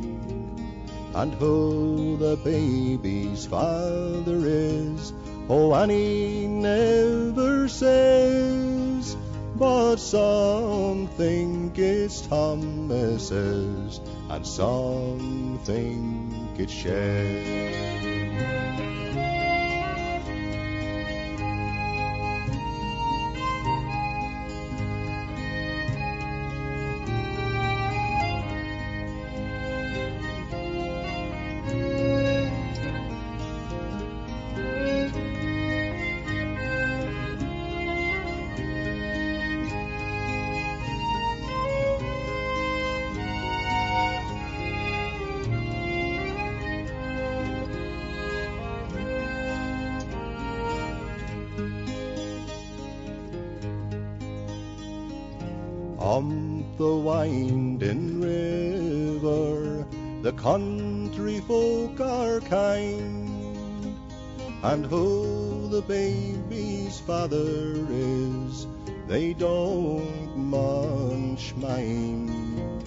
and 1.14 1.32
who 1.34 2.16
the 2.16 2.36
baby's 2.36 3.46
father 3.46 4.40
is. 4.44 5.12
Oh, 5.48 5.74
Annie 5.74 6.46
never 6.46 7.68
says, 7.68 9.16
but 9.54 9.96
some 9.96 11.06
think 11.08 11.78
it's 11.78 12.22
Thomas's, 12.22 14.00
and 14.30 14.46
some 14.46 15.60
think 15.64 16.58
it's 16.58 16.72
Shay. 16.72 17.84
The 56.76 56.96
winding 56.96 58.20
river, 58.20 59.86
the 60.22 60.32
country 60.32 61.38
folk 61.40 62.00
are 62.00 62.40
kind, 62.40 63.96
and 64.64 64.84
who 64.84 65.68
the 65.68 65.82
baby's 65.82 66.98
father 66.98 67.86
is, 67.90 68.66
they 69.06 69.34
don't 69.34 70.36
much 70.36 71.54
mind. 71.54 72.82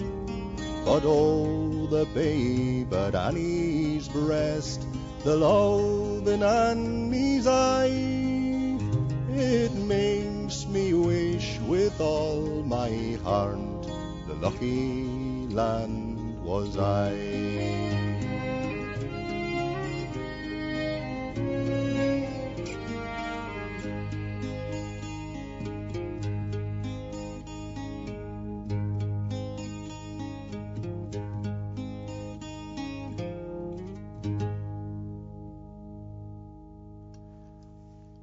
But 0.84 1.04
oh, 1.04 1.86
the 1.86 2.04
babe 2.14 2.92
at 2.92 3.14
Annie's 3.14 4.08
breast, 4.08 4.86
the 5.24 5.36
love 5.36 6.28
in 6.28 6.42
Annie's 6.42 7.46
eye, 7.46 8.78
it 9.30 9.72
makes 9.72 10.66
me 10.66 10.92
wish 10.92 11.58
with 11.60 11.98
all 12.00 12.62
my 12.64 13.18
heart 13.22 13.67
lucky 14.40 15.48
land 15.48 16.40
was 16.44 16.78
I. 16.78 17.10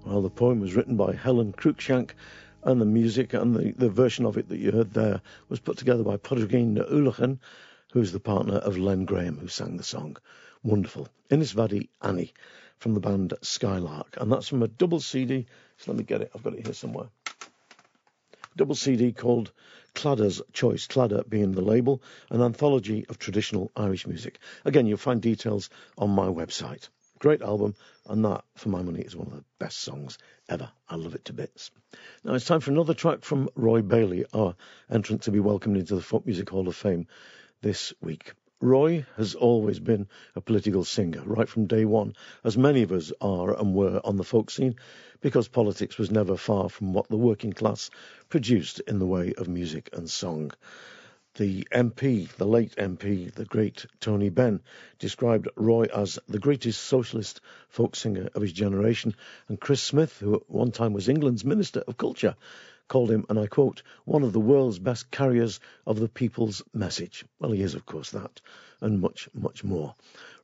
Well, 0.05 0.21
the 0.21 0.29
poem 0.29 0.61
was 0.61 0.75
written 0.75 0.95
by 0.95 1.13
Helen 1.13 1.51
Cruickshank, 1.51 2.11
and 2.65 2.81
the 2.81 2.85
music 2.85 3.33
and 3.33 3.55
the, 3.55 3.71
the 3.77 3.89
version 3.89 4.25
of 4.25 4.37
it 4.37 4.49
that 4.49 4.57
you 4.57 4.71
heard 4.71 4.91
there 4.93 5.21
was 5.49 5.59
put 5.59 5.77
together 5.77 6.03
by 6.03 6.17
Padraigín 6.17 6.75
Ní 6.75 6.89
Uallacháin, 6.89 7.37
who's 7.93 8.11
the 8.11 8.19
partner 8.19 8.55
of 8.55 8.77
Len 8.77 9.05
Graham, 9.05 9.37
who 9.37 9.47
sang 9.47 9.77
the 9.77 9.83
song. 9.83 10.17
Wonderful. 10.63 11.07
Innisvaddy 11.29 11.89
Annie 12.01 12.33
from 12.77 12.95
the 12.95 12.99
band 12.99 13.35
Skylark. 13.43 14.17
And 14.19 14.31
that's 14.31 14.47
from 14.47 14.63
a 14.63 14.67
double 14.67 14.99
CD. 14.99 15.45
So 15.77 15.91
let 15.91 15.97
me 15.99 16.03
get 16.03 16.21
it. 16.21 16.31
I've 16.33 16.43
got 16.43 16.55
it 16.55 16.65
here 16.65 16.73
somewhere. 16.73 17.07
double 18.57 18.75
CD 18.75 19.11
called 19.11 19.51
Claddagh's 19.93 20.41
Choice, 20.51 20.87
Claddagh 20.87 21.29
being 21.29 21.51
the 21.51 21.61
label, 21.61 22.01
an 22.31 22.41
anthology 22.41 23.05
of 23.09 23.19
traditional 23.19 23.71
Irish 23.75 24.07
music. 24.07 24.39
Again, 24.65 24.87
you'll 24.87 24.97
find 24.97 25.21
details 25.21 25.69
on 25.97 26.09
my 26.09 26.27
website. 26.27 26.89
Great 27.25 27.41
album, 27.41 27.73
and 28.07 28.23
that, 28.23 28.43
for 28.53 28.69
my 28.69 28.83
money, 28.83 29.01
is 29.01 29.15
one 29.15 29.25
of 29.25 29.33
the 29.33 29.43
best 29.57 29.79
songs 29.79 30.19
ever. 30.47 30.69
I 30.87 30.95
love 30.95 31.15
it 31.15 31.25
to 31.25 31.33
bits. 31.33 31.71
Now 32.23 32.35
it's 32.35 32.45
time 32.45 32.59
for 32.59 32.69
another 32.69 32.93
track 32.93 33.23
from 33.23 33.49
Roy 33.55 33.81
Bailey, 33.81 34.25
our 34.31 34.55
entrant 34.91 35.23
to 35.23 35.31
be 35.31 35.39
welcomed 35.39 35.77
into 35.77 35.95
the 35.95 36.03
Folk 36.03 36.27
Music 36.27 36.47
Hall 36.51 36.67
of 36.67 36.75
Fame 36.75 37.07
this 37.63 37.95
week. 37.99 38.33
Roy 38.61 39.07
has 39.17 39.33
always 39.33 39.79
been 39.79 40.07
a 40.35 40.41
political 40.41 40.83
singer, 40.83 41.23
right 41.25 41.49
from 41.49 41.65
day 41.65 41.83
one, 41.83 42.13
as 42.43 42.59
many 42.59 42.83
of 42.83 42.91
us 42.91 43.11
are 43.19 43.59
and 43.59 43.73
were 43.73 43.99
on 44.03 44.17
the 44.17 44.23
folk 44.23 44.51
scene, 44.51 44.75
because 45.19 45.47
politics 45.47 45.97
was 45.97 46.11
never 46.11 46.37
far 46.37 46.69
from 46.69 46.93
what 46.93 47.07
the 47.07 47.17
working 47.17 47.53
class 47.53 47.89
produced 48.29 48.81
in 48.81 48.99
the 48.99 49.07
way 49.07 49.33
of 49.35 49.47
music 49.47 49.89
and 49.93 50.07
song. 50.07 50.51
The 51.37 51.67
MP, 51.69 52.29
the 52.37 52.47
late 52.47 52.77
MP, 52.77 53.29
the 53.29 53.43
great 53.43 53.85
Tony 53.99 54.29
Benn, 54.29 54.61
described 54.99 55.49
Roy 55.57 55.83
as 55.93 56.17
the 56.29 56.39
greatest 56.39 56.81
socialist 56.81 57.41
folk 57.67 57.97
singer 57.97 58.29
of 58.33 58.41
his 58.41 58.53
generation, 58.53 59.13
and 59.49 59.59
Chris 59.59 59.83
Smith, 59.83 60.17
who 60.19 60.35
at 60.35 60.49
one 60.49 60.71
time 60.71 60.93
was 60.93 61.09
England's 61.09 61.43
Minister 61.43 61.81
of 61.87 61.97
Culture, 61.97 62.37
called 62.87 63.11
him, 63.11 63.25
and 63.27 63.37
I 63.37 63.47
quote, 63.47 63.83
one 64.05 64.23
of 64.23 64.31
the 64.31 64.39
world's 64.39 64.79
best 64.79 65.11
carriers 65.11 65.59
of 65.85 65.99
the 65.99 66.07
people's 66.07 66.63
message. 66.73 67.25
Well, 67.37 67.51
he 67.51 67.61
is, 67.61 67.75
of 67.75 67.85
course, 67.85 68.11
that, 68.11 68.39
and 68.79 69.01
much, 69.01 69.27
much 69.33 69.61
more. 69.61 69.93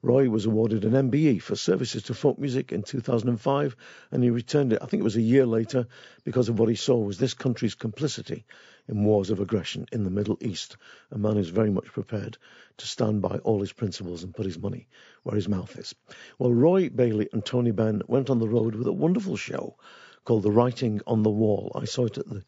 Roy 0.02 0.30
was 0.30 0.46
awarded 0.46 0.84
an 0.84 1.10
MBE 1.10 1.42
for 1.42 1.56
services 1.56 2.04
to 2.04 2.14
folk 2.14 2.38
music 2.38 2.74
in 2.74 2.84
2005, 2.84 3.78
and 4.12 4.24
he 4.24 4.30
returned 4.30 4.74
it, 4.74 4.80
I 4.82 4.88
think 4.88 5.00
it 5.00 5.06
was 5.06 5.16
a 5.16 5.22
year 5.22 5.46
later, 5.46 5.88
because 6.26 6.50
of 6.50 6.60
what 6.60 6.68
he 6.68 6.76
saw 6.76 6.98
was 6.98 7.18
this 7.18 7.34
country's 7.34 7.76
complicity 7.76 8.44
in 8.92 9.04
wars 9.06 9.30
of 9.30 9.40
aggression 9.40 9.88
in 9.92 10.04
the 10.04 10.10
Middle 10.10 10.38
East. 10.42 10.78
A 11.12 11.18
man 11.18 11.36
who's 11.36 11.50
very 11.50 11.72
much 11.72 11.86
prepared 11.86 12.38
to 12.78 12.86
stand 12.86 13.22
by 13.22 13.38
all 13.38 13.62
his 13.62 13.74
principles 13.74 14.24
and 14.24 14.36
put 14.36 14.46
his 14.46 14.60
money 14.60 14.88
where 15.24 15.36
his 15.36 15.48
mouth 15.48 15.76
is. 15.78 15.96
Well, 16.38 16.54
Roy 16.54 16.90
Bailey 16.90 17.30
and 17.34 17.44
Tony 17.44 17.72
Benn 17.72 18.04
went 18.08 18.30
on 18.30 18.40
the 18.40 18.50
road 18.50 18.76
with 18.76 18.88
a 18.88 18.94
wonderful 18.94 19.38
show 19.38 19.78
called 20.26 20.44
The 20.44 20.52
Writing 20.52 21.02
on 21.08 21.24
the 21.24 21.32
Wall. 21.32 21.72
I 21.74 21.86
saw 21.86 22.06
it 22.06 22.18
at 22.18 22.28
the 22.28 22.44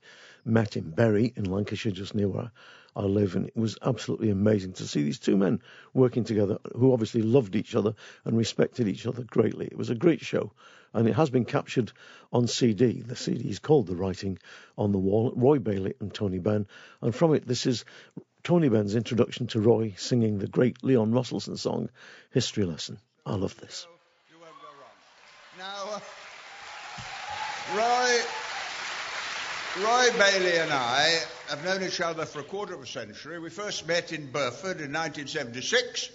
Met 0.45 0.75
in 0.75 0.91
Bury 0.91 1.33
in 1.35 1.45
Lancashire, 1.45 1.93
just 1.93 2.13
near 2.13 2.27
where 2.27 2.51
I 2.95 3.01
live, 3.01 3.35
and 3.35 3.47
it 3.47 3.57
was 3.57 3.77
absolutely 3.81 4.29
amazing 4.29 4.73
to 4.73 4.87
see 4.87 5.03
these 5.03 5.19
two 5.19 5.35
men 5.35 5.61
working 5.93 6.23
together 6.23 6.59
who 6.75 6.93
obviously 6.93 7.21
loved 7.21 7.55
each 7.55 7.75
other 7.75 7.95
and 8.25 8.37
respected 8.37 8.87
each 8.87 9.07
other 9.07 9.23
greatly. 9.23 9.65
It 9.65 9.77
was 9.77 9.89
a 9.89 9.95
great 9.95 10.21
show, 10.21 10.51
and 10.93 11.07
it 11.07 11.13
has 11.13 11.29
been 11.29 11.45
captured 11.45 11.91
on 12.31 12.47
CD. 12.47 13.01
The 13.01 13.15
CD 13.15 13.49
is 13.49 13.59
called 13.59 13.87
The 13.87 13.95
Writing 13.95 14.37
on 14.77 14.91
the 14.91 14.99
Wall, 14.99 15.33
Roy 15.35 15.59
Bailey 15.59 15.95
and 15.99 16.13
Tony 16.13 16.39
Benn, 16.39 16.67
and 17.01 17.15
from 17.15 17.33
it, 17.33 17.47
this 17.47 17.65
is 17.65 17.83
Tony 18.43 18.69
Benn's 18.69 18.95
introduction 18.95 19.47
to 19.47 19.59
Roy 19.59 19.93
singing 19.97 20.37
the 20.37 20.47
great 20.47 20.83
Leon 20.83 21.11
Rosselson 21.13 21.57
song, 21.57 21.89
History 22.31 22.65
Lesson. 22.65 22.99
I 23.25 23.35
love 23.35 23.57
this. 23.57 23.87
Now, 25.57 25.85
uh, 25.93 25.99
Roy, 27.75 28.42
Roy 29.76 30.07
Bailey 30.19 30.59
and 30.59 30.71
I 30.71 31.19
have 31.49 31.65
known 31.65 31.82
each 31.84 31.99
other 31.99 32.28
for 32.28 32.41
a 32.41 32.43
quarter 32.43 32.76
of 32.76 32.84
a 32.84 32.86
century. 32.86 33.39
We 33.39 33.49
first 33.49 33.88
met 33.88 34.11
in 34.11 34.30
Burford 34.30 34.80
in 34.80 34.93
1976 34.93 36.11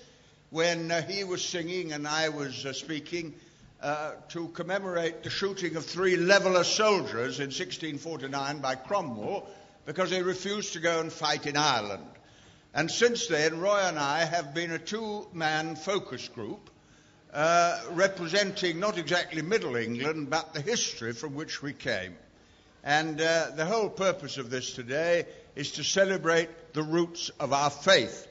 when 0.50 0.92
uh, 0.92 1.02
he 1.02 1.24
was 1.24 1.44
singing 1.44 1.90
and 1.90 2.06
I 2.06 2.28
was 2.28 2.64
uh, 2.64 2.72
speaking 2.72 3.34
uh, 3.82 4.12
to 4.28 4.46
commemorate 4.48 5.24
the 5.24 5.30
shooting 5.30 5.74
of 5.74 5.84
three 5.84 6.16
leveller 6.16 6.62
soldiers 6.62 7.40
in 7.40 7.46
1649 7.46 8.60
by 8.60 8.76
Cromwell 8.76 9.48
because 9.86 10.10
they 10.10 10.22
refused 10.22 10.74
to 10.74 10.80
go 10.80 11.00
and 11.00 11.12
fight 11.12 11.44
in 11.46 11.56
Ireland. 11.56 12.06
And 12.74 12.88
since 12.88 13.26
then, 13.26 13.58
Roy 13.58 13.80
and 13.80 13.98
I 13.98 14.24
have 14.24 14.54
been 14.54 14.70
a 14.70 14.78
two 14.78 15.26
man 15.32 15.74
focus 15.74 16.28
group 16.28 16.70
uh, 17.32 17.80
representing 17.90 18.78
not 18.78 18.98
exactly 18.98 19.42
Middle 19.42 19.74
England, 19.74 20.30
but 20.30 20.54
the 20.54 20.60
history 20.60 21.12
from 21.12 21.34
which 21.34 21.60
we 21.60 21.72
came. 21.72 22.14
And 22.84 23.20
uh, 23.20 23.50
the 23.56 23.66
whole 23.66 23.88
purpose 23.88 24.38
of 24.38 24.50
this 24.50 24.72
today 24.74 25.26
is 25.56 25.72
to 25.72 25.84
celebrate 25.84 26.72
the 26.72 26.82
roots 26.82 27.30
of 27.40 27.52
our 27.52 27.70
faith. 27.70 28.26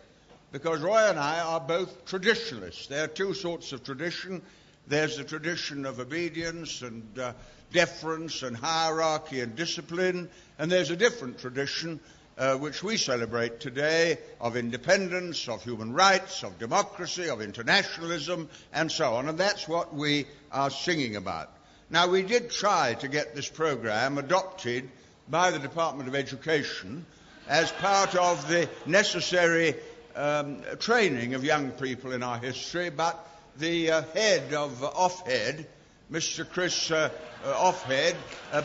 Because 0.52 0.82
Roy 0.82 1.10
and 1.10 1.20
I 1.20 1.42
are 1.42 1.60
both 1.60 2.06
traditionalists. 2.06 2.88
There 2.88 3.04
are 3.04 3.08
two 3.08 3.34
sorts 3.34 3.74
of 3.74 3.84
tradition. 3.84 4.42
There's 4.88 5.18
the 5.18 5.26
tradition 5.26 5.86
of 5.86 6.00
obedience 6.00 6.82
and 6.82 7.20
uh, 7.20 7.34
deference 7.74 8.44
and 8.44 8.56
hierarchy 8.56 9.42
and 9.42 9.56
discipline, 9.56 10.30
and 10.58 10.72
there's 10.72 10.92
a 10.92 10.96
different 10.96 11.40
tradition 11.40 12.00
uh, 12.38 12.56
which 12.56 12.84
we 12.84 12.98
celebrate 12.98 13.60
today 13.60 14.18
of 14.40 14.56
independence, 14.56 15.50
of 15.50 15.64
human 15.64 15.92
rights, 15.92 16.44
of 16.44 16.58
democracy, 16.60 17.30
of 17.30 17.42
internationalism, 17.42 18.48
and 18.72 18.92
so 18.92 19.16
on. 19.16 19.28
And 19.28 19.38
that's 19.38 19.68
what 19.68 19.94
we 19.94 20.28
are 20.52 20.70
singing 20.70 21.16
about. 21.16 21.50
Now, 21.90 22.08
we 22.08 22.22
did 22.22 22.52
try 22.52 22.96
to 22.96 23.08
get 23.08 23.34
this 23.34 23.48
program 23.48 24.18
adopted 24.18 24.90
by 25.30 25.52
the 25.52 25.60
Department 25.60 26.10
of 26.10 26.16
Education 26.16 27.06
as 27.48 27.72
part 27.72 28.14
of 28.14 28.46
the 28.50 28.68
necessary 28.86 29.74
um, 30.14 30.64
training 30.80 31.34
of 31.34 31.46
young 31.46 31.72
people 31.72 32.12
in 32.12 32.24
our 32.24 32.40
history, 32.40 32.90
but 32.90 33.26
the 33.58 33.92
uh, 33.92 34.02
head 34.14 34.54
of 34.54 34.84
uh, 34.84 34.90
Ofsted, 34.90 35.66
Mr. 36.12 36.50
Chris 36.50 36.92
uh, 36.92 37.10
uh 37.46 37.74
Woodhead, 37.88 38.18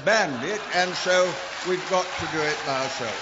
banned 0.04 0.44
it, 0.44 0.60
and 0.74 0.92
so 0.94 1.32
we've 1.68 1.90
got 1.90 2.04
to 2.04 2.26
do 2.32 2.42
it 2.42 2.56
by 2.66 2.82
ourselves. 2.82 3.14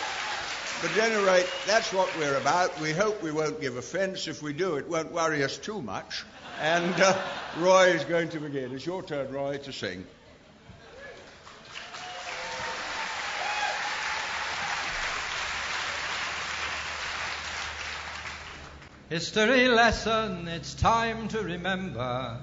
But 0.81 0.97
at 0.97 1.11
any 1.11 1.23
rate, 1.23 1.47
that's 1.67 1.93
what 1.93 2.09
we're 2.17 2.39
about. 2.39 2.81
We 2.81 2.93
hope 2.93 3.23
we 3.23 3.33
won't 3.33 3.61
give 3.61 3.77
offence. 3.77 4.29
If 4.29 4.43
we 4.43 4.55
do, 4.55 4.77
it 4.77 4.89
won't 4.89 5.13
worry 5.13 5.45
us 5.45 5.59
too 5.59 5.83
much. 5.83 6.25
And 6.61 7.01
uh, 7.01 7.17
Roy 7.57 7.85
is 7.87 8.05
going 8.05 8.29
to 8.29 8.39
begin. 8.39 8.73
It's 8.73 8.85
your 8.85 9.03
turn, 9.03 9.33
Roy, 9.33 9.57
to 9.57 9.73
sing. 9.73 10.05
History 19.09 19.69
lesson, 19.69 20.49
it's 20.49 20.75
time 20.75 21.29
to 21.29 21.41
remember. 21.41 22.39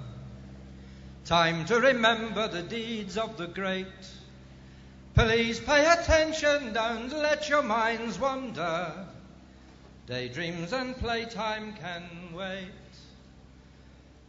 Time 1.25 1.65
to 1.65 1.79
remember 1.79 2.47
the 2.47 2.63
deeds 2.63 3.19
of 3.19 3.37
the 3.37 3.45
great. 3.45 3.85
Please 5.13 5.59
pay 5.59 5.85
attention, 5.85 6.73
don't 6.73 7.09
let 7.09 7.49
your 7.49 7.61
minds 7.61 8.17
wander. 8.17 8.93
Daydreams 10.07 10.73
and 10.73 10.97
playtime 10.97 11.73
can 11.73 12.03
wait. 12.33 12.86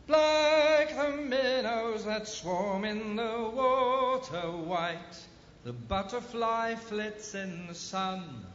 Black 0.08 0.88
the 0.96 1.10
minnows 1.18 2.06
that 2.06 2.26
swarm 2.26 2.86
in 2.86 3.14
the 3.14 3.50
water, 3.54 4.50
white 4.50 5.18
the 5.64 5.72
butterfly 5.74 6.74
flits 6.76 7.34
in 7.34 7.66
the 7.66 7.74
sun. 7.74 8.46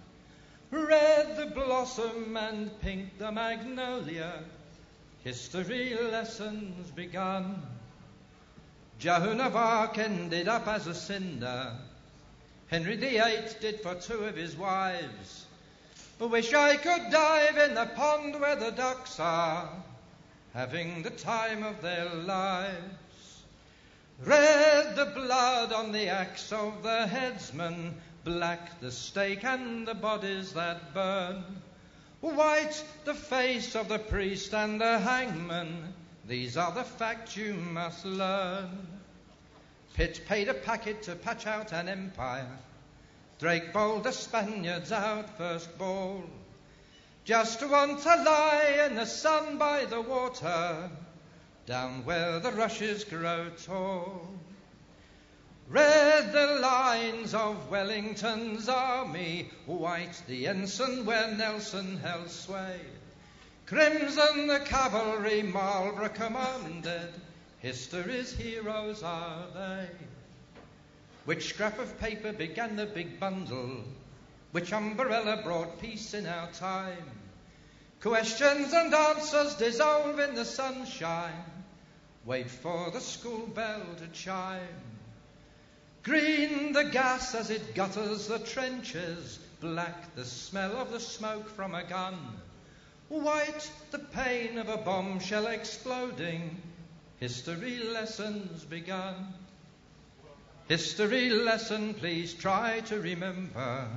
Red 0.72 1.38
the 1.38 1.46
blossom 1.46 2.36
and 2.36 2.72
pink 2.82 3.20
the 3.20 3.32
magnolia, 3.32 4.44
history 5.24 5.96
lessons 5.96 6.90
begun. 6.90 7.62
Joan 8.98 9.40
of 9.40 9.56
Arc 9.56 10.00
ended 10.00 10.48
up 10.48 10.68
as 10.68 10.88
a 10.88 10.96
cinder. 10.96 11.78
Henry 12.66 12.96
VIII 12.96 13.44
did 13.62 13.82
for 13.82 13.94
two 13.94 14.26
of 14.26 14.36
his 14.36 14.56
wives. 14.56 15.46
Wish 16.20 16.52
I 16.52 16.78
could 16.78 17.12
dive 17.12 17.58
in 17.60 17.76
the 17.76 17.86
pond 17.96 18.42
where 18.42 18.56
the 18.56 18.72
ducks 18.72 19.20
are, 19.20 19.70
having 20.54 21.02
the 21.02 21.10
time 21.10 21.64
of 21.64 21.82
their 21.82 22.10
lives. 22.14 23.44
Red 24.24 24.96
the 24.96 25.06
blood 25.06 25.74
on 25.74 25.92
the 25.92 26.08
axe 26.08 26.52
of 26.52 26.84
the 26.84 27.08
headsman, 27.08 27.96
black 28.24 28.80
the 28.80 28.92
stake 28.92 29.44
and 29.44 29.88
the 29.88 29.96
bodies 29.96 30.54
that 30.54 30.94
burn. 30.94 31.44
White 32.22 32.84
the 33.04 33.16
face 33.16 33.76
of 33.76 33.90
the 33.90 34.00
priest 34.00 34.54
and 34.54 34.80
the 34.80 35.00
hangman, 35.00 35.94
these 36.26 36.56
are 36.56 36.72
the 36.72 36.84
facts 36.84 37.36
you 37.36 37.54
must 37.54 38.06
learn. 38.06 38.88
Pitt 39.96 40.22
paid 40.28 40.48
a 40.48 40.54
packet 40.54 41.04
to 41.04 41.16
patch 41.16 41.46
out 41.48 41.74
an 41.74 41.90
empire. 41.90 42.60
Drake 43.40 43.74
bowled 43.74 44.06
the 44.06 44.12
Spaniards 44.12 44.92
out 44.92 45.38
first 45.38 45.78
ball. 45.78 46.24
Just 47.26 47.66
want 47.66 48.02
to 48.02 48.10
lie 48.10 48.86
in 48.86 48.96
the 48.96 49.06
sun 49.06 49.58
by 49.58 49.86
the 49.86 50.02
water, 50.02 50.90
down 51.66 52.04
where 52.04 52.40
the 52.40 52.52
rushes 52.52 53.06
grow 53.06 53.50
tall. 53.66 54.28
Red 55.70 56.34
the 56.34 56.60
lines 56.60 57.34
of 57.34 57.72
Wellington's 57.72 58.68
army, 58.68 59.50
white 59.66 60.22
the 60.28 60.48
ensign 60.48 61.06
where 61.06 61.32
Nelson 61.32 61.98
held 61.98 62.30
sway. 62.30 62.82
Crimson 63.68 64.48
the 64.48 64.60
cavalry 64.60 65.44
Marlborough 65.44 66.10
commanded, 66.10 67.14
History's 67.60 68.34
heroes 68.34 69.02
are 69.02 69.46
they. 69.54 69.88
Which 71.24 71.48
scrap 71.48 71.80
of 71.80 71.98
paper 72.02 72.34
began 72.34 72.76
the 72.76 72.86
big 72.86 73.18
bundle? 73.18 73.86
Which 74.54 74.72
umbrella 74.72 75.42
brought 75.44 75.82
peace 75.82 76.14
in 76.14 76.28
our 76.28 76.48
time? 76.52 77.10
Questions 78.02 78.72
and 78.72 78.94
answers 78.94 79.56
dissolve 79.56 80.20
in 80.20 80.36
the 80.36 80.46
sunshine. 80.46 81.44
Wait 82.24 82.52
for 82.52 82.92
the 82.92 83.00
school 83.00 83.48
bell 83.48 83.82
to 83.98 84.08
chime. 84.10 84.62
Green 86.04 86.72
the 86.72 86.84
gas 86.84 87.34
as 87.34 87.50
it 87.50 87.74
gutters 87.74 88.28
the 88.28 88.38
trenches, 88.38 89.40
black 89.60 90.14
the 90.14 90.24
smell 90.24 90.78
of 90.78 90.92
the 90.92 91.00
smoke 91.00 91.50
from 91.50 91.74
a 91.74 91.84
gun, 91.84 92.16
white 93.10 93.72
the 93.90 93.98
pain 93.98 94.60
of 94.60 94.70
a 94.70 94.78
bombshell 94.78 95.48
exploding. 95.48 96.62
History 97.20 97.80
lessons 97.80 98.64
begun. 98.66 99.34
History 100.68 101.32
lesson, 101.32 101.96
please 101.96 102.36
try 102.36 102.82
to 102.82 103.00
remember. 103.00 103.88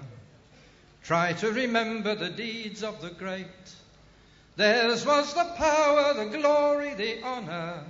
Try 1.06 1.34
to 1.34 1.52
remember 1.52 2.16
the 2.16 2.30
deeds 2.30 2.82
of 2.82 3.00
the 3.00 3.10
great. 3.10 3.46
Theirs 4.56 5.06
was 5.06 5.32
the 5.34 5.44
power, 5.56 6.14
the 6.14 6.36
glory, 6.36 6.94
the 6.94 7.22
honor. 7.22 7.84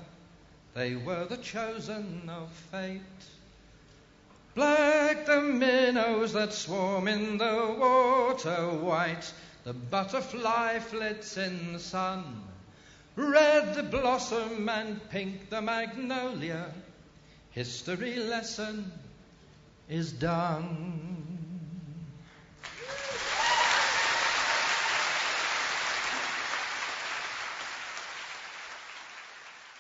They 0.75 0.97
were 0.97 1.25
the 1.25 1.39
chosen 1.39 2.29
of 2.29 2.53
fate. 2.71 3.01
Black 4.55 5.25
the 5.25 5.41
minnows 5.41 6.35
that 6.35 6.53
swarm 6.53 7.09
in 7.09 7.39
the 7.39 7.77
water, 7.79 8.69
white 8.85 9.33
the 9.65 9.73
butterfly 9.73 10.81
flits 10.81 11.39
in 11.39 11.73
the 11.73 11.79
sun, 11.79 12.43
red 13.17 13.77
the 13.77 13.83
blossom 13.83 14.69
and 14.69 15.09
pink 15.09 15.49
the 15.49 15.63
magnolia. 15.63 16.71
History 17.53 18.17
lesson 18.17 18.93
is 19.89 20.13
done. 20.13 21.26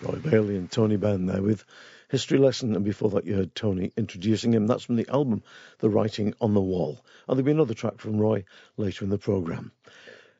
Roy 0.02 0.18
Bailey 0.18 0.56
and 0.56 0.70
Tony 0.70 0.96
Benn 0.96 1.24
there 1.24 1.40
with 1.40 1.64
History 2.10 2.36
Lesson, 2.38 2.76
and 2.76 2.84
before 2.84 3.08
that 3.10 3.24
you 3.24 3.34
heard 3.34 3.54
Tony 3.54 3.92
introducing 3.96 4.52
him. 4.52 4.66
That's 4.66 4.84
from 4.84 4.96
the 4.96 5.08
album 5.08 5.42
The 5.78 5.88
Writing 5.88 6.34
on 6.40 6.52
the 6.52 6.60
Wall. 6.60 7.02
And 7.26 7.36
there'll 7.38 7.46
be 7.46 7.52
another 7.52 7.74
track 7.74 7.98
from 7.98 8.18
Roy 8.18 8.44
later 8.76 9.04
in 9.04 9.10
the 9.10 9.18
programme. 9.18 9.72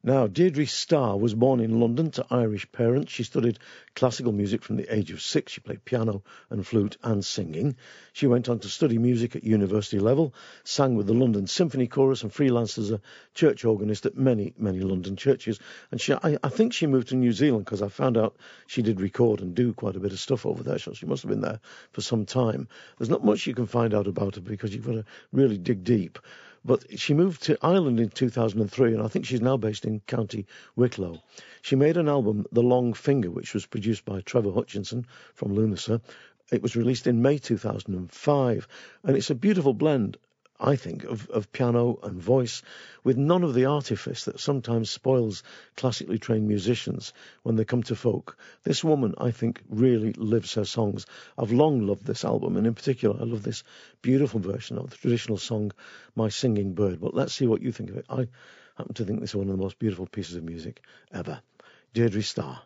Now, 0.06 0.28
Deirdre 0.28 0.66
Starr 0.66 1.18
was 1.18 1.34
born 1.34 1.58
in 1.58 1.80
London 1.80 2.12
to 2.12 2.24
Irish 2.30 2.70
parents. 2.70 3.10
She 3.10 3.24
studied 3.24 3.58
classical 3.96 4.30
music 4.30 4.62
from 4.62 4.76
the 4.76 4.94
age 4.94 5.10
of 5.10 5.20
six. 5.20 5.50
She 5.50 5.60
played 5.60 5.84
piano 5.84 6.22
and 6.48 6.64
flute 6.64 6.96
and 7.02 7.24
singing. 7.24 7.74
She 8.12 8.28
went 8.28 8.48
on 8.48 8.60
to 8.60 8.68
study 8.68 8.98
music 8.98 9.34
at 9.34 9.42
university 9.42 9.98
level, 9.98 10.32
sang 10.62 10.94
with 10.94 11.08
the 11.08 11.12
London 11.12 11.48
Symphony 11.48 11.88
Chorus, 11.88 12.22
and 12.22 12.30
freelanced 12.30 12.78
as 12.78 12.92
a 12.92 13.00
church 13.34 13.64
organist 13.64 14.06
at 14.06 14.16
many, 14.16 14.54
many 14.56 14.78
London 14.78 15.16
churches. 15.16 15.58
And 15.90 16.00
she, 16.00 16.12
I, 16.12 16.38
I 16.40 16.50
think 16.50 16.72
she 16.72 16.86
moved 16.86 17.08
to 17.08 17.16
New 17.16 17.32
Zealand 17.32 17.64
because 17.64 17.82
I 17.82 17.88
found 17.88 18.16
out 18.16 18.36
she 18.68 18.82
did 18.82 19.00
record 19.00 19.40
and 19.40 19.56
do 19.56 19.72
quite 19.72 19.96
a 19.96 20.00
bit 20.00 20.12
of 20.12 20.20
stuff 20.20 20.46
over 20.46 20.62
there. 20.62 20.78
So 20.78 20.92
she 20.92 21.06
must 21.06 21.24
have 21.24 21.30
been 21.30 21.40
there 21.40 21.58
for 21.90 22.00
some 22.00 22.26
time. 22.26 22.68
There's 22.96 23.10
not 23.10 23.24
much 23.24 23.48
you 23.48 23.54
can 23.54 23.66
find 23.66 23.92
out 23.92 24.06
about 24.06 24.36
her 24.36 24.40
because 24.40 24.72
you've 24.72 24.86
got 24.86 24.92
to 24.92 25.04
really 25.32 25.58
dig 25.58 25.82
deep. 25.82 26.20
But 26.68 26.98
she 26.98 27.14
moved 27.14 27.44
to 27.44 27.56
Ireland 27.62 28.00
in 28.00 28.08
2003, 28.08 28.92
and 28.92 29.00
I 29.00 29.06
think 29.06 29.24
she's 29.24 29.40
now 29.40 29.56
based 29.56 29.84
in 29.84 30.00
County 30.08 30.46
Wicklow. 30.74 31.22
She 31.62 31.76
made 31.76 31.96
an 31.96 32.08
album, 32.08 32.44
The 32.50 32.64
Long 32.64 32.92
Finger, 32.92 33.30
which 33.30 33.54
was 33.54 33.66
produced 33.66 34.04
by 34.04 34.20
Trevor 34.20 34.50
Hutchinson 34.50 35.06
from 35.32 35.54
Lunasa. 35.54 36.00
It 36.50 36.62
was 36.62 36.74
released 36.74 37.06
in 37.06 37.22
May 37.22 37.38
2005, 37.38 38.68
and 39.04 39.16
it's 39.16 39.30
a 39.30 39.36
beautiful 39.36 39.74
blend 39.74 40.18
I 40.58 40.76
think, 40.76 41.04
of, 41.04 41.28
of 41.30 41.52
piano 41.52 41.98
and 42.02 42.20
voice 42.20 42.62
with 43.04 43.16
none 43.16 43.42
of 43.42 43.54
the 43.54 43.66
artifice 43.66 44.24
that 44.24 44.40
sometimes 44.40 44.90
spoils 44.90 45.42
classically 45.76 46.18
trained 46.18 46.48
musicians 46.48 47.12
when 47.42 47.56
they 47.56 47.64
come 47.64 47.82
to 47.84 47.96
folk. 47.96 48.38
This 48.62 48.82
woman, 48.82 49.14
I 49.18 49.30
think, 49.30 49.62
really 49.68 50.12
lives 50.12 50.54
her 50.54 50.64
songs. 50.64 51.06
I've 51.36 51.52
long 51.52 51.86
loved 51.86 52.06
this 52.06 52.24
album, 52.24 52.56
and 52.56 52.66
in 52.66 52.74
particular, 52.74 53.20
I 53.20 53.24
love 53.24 53.42
this 53.42 53.64
beautiful 54.02 54.40
version 54.40 54.78
of 54.78 54.90
the 54.90 54.96
traditional 54.96 55.38
song, 55.38 55.72
My 56.14 56.28
Singing 56.28 56.74
Bird. 56.74 57.00
But 57.00 57.14
let's 57.14 57.34
see 57.34 57.46
what 57.46 57.62
you 57.62 57.72
think 57.72 57.90
of 57.90 57.96
it. 57.96 58.06
I 58.08 58.28
happen 58.76 58.94
to 58.94 59.04
think 59.04 59.20
this 59.20 59.30
is 59.30 59.36
one 59.36 59.48
of 59.48 59.56
the 59.56 59.62
most 59.62 59.78
beautiful 59.78 60.06
pieces 60.06 60.36
of 60.36 60.44
music 60.44 60.82
ever. 61.12 61.40
Deirdre 61.92 62.22
Starr. 62.22 62.62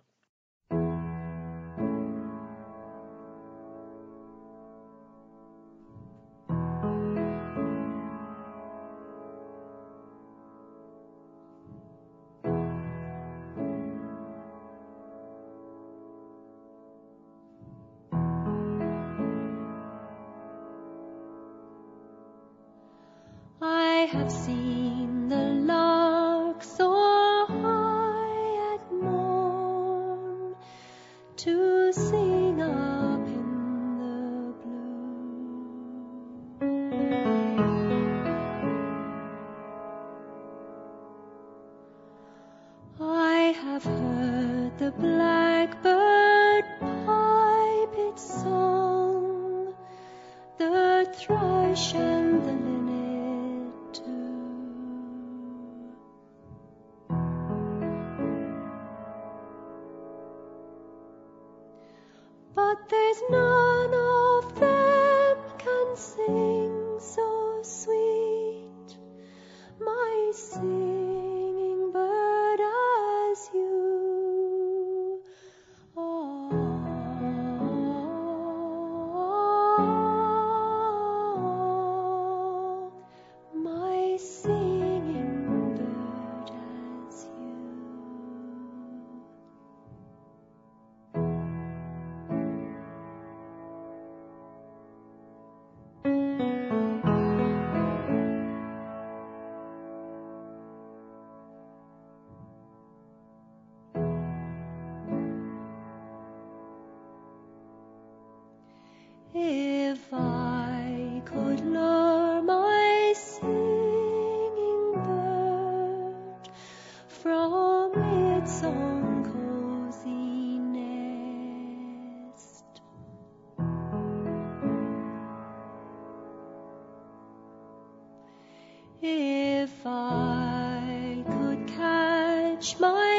If 129.02 129.86
I 129.86 131.24
could 131.26 131.66
catch 131.68 132.78
my 132.78 133.09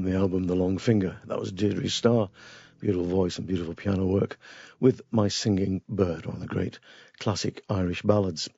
from 0.00 0.10
the 0.10 0.16
album 0.16 0.44
The 0.44 0.54
Long 0.54 0.78
Finger. 0.78 1.18
That 1.26 1.38
was 1.38 1.52
Deirdre 1.52 1.86
Starr. 1.90 2.30
Beautiful 2.80 3.04
voice 3.04 3.36
and 3.36 3.46
beautiful 3.46 3.74
piano 3.74 4.06
work 4.06 4.38
with 4.80 5.02
My 5.10 5.28
Singing 5.28 5.82
Bird, 5.90 6.24
one 6.24 6.36
of 6.36 6.40
the 6.40 6.46
great 6.46 6.78
classic 7.18 7.62
Irish 7.68 8.00
ballads. 8.00 8.48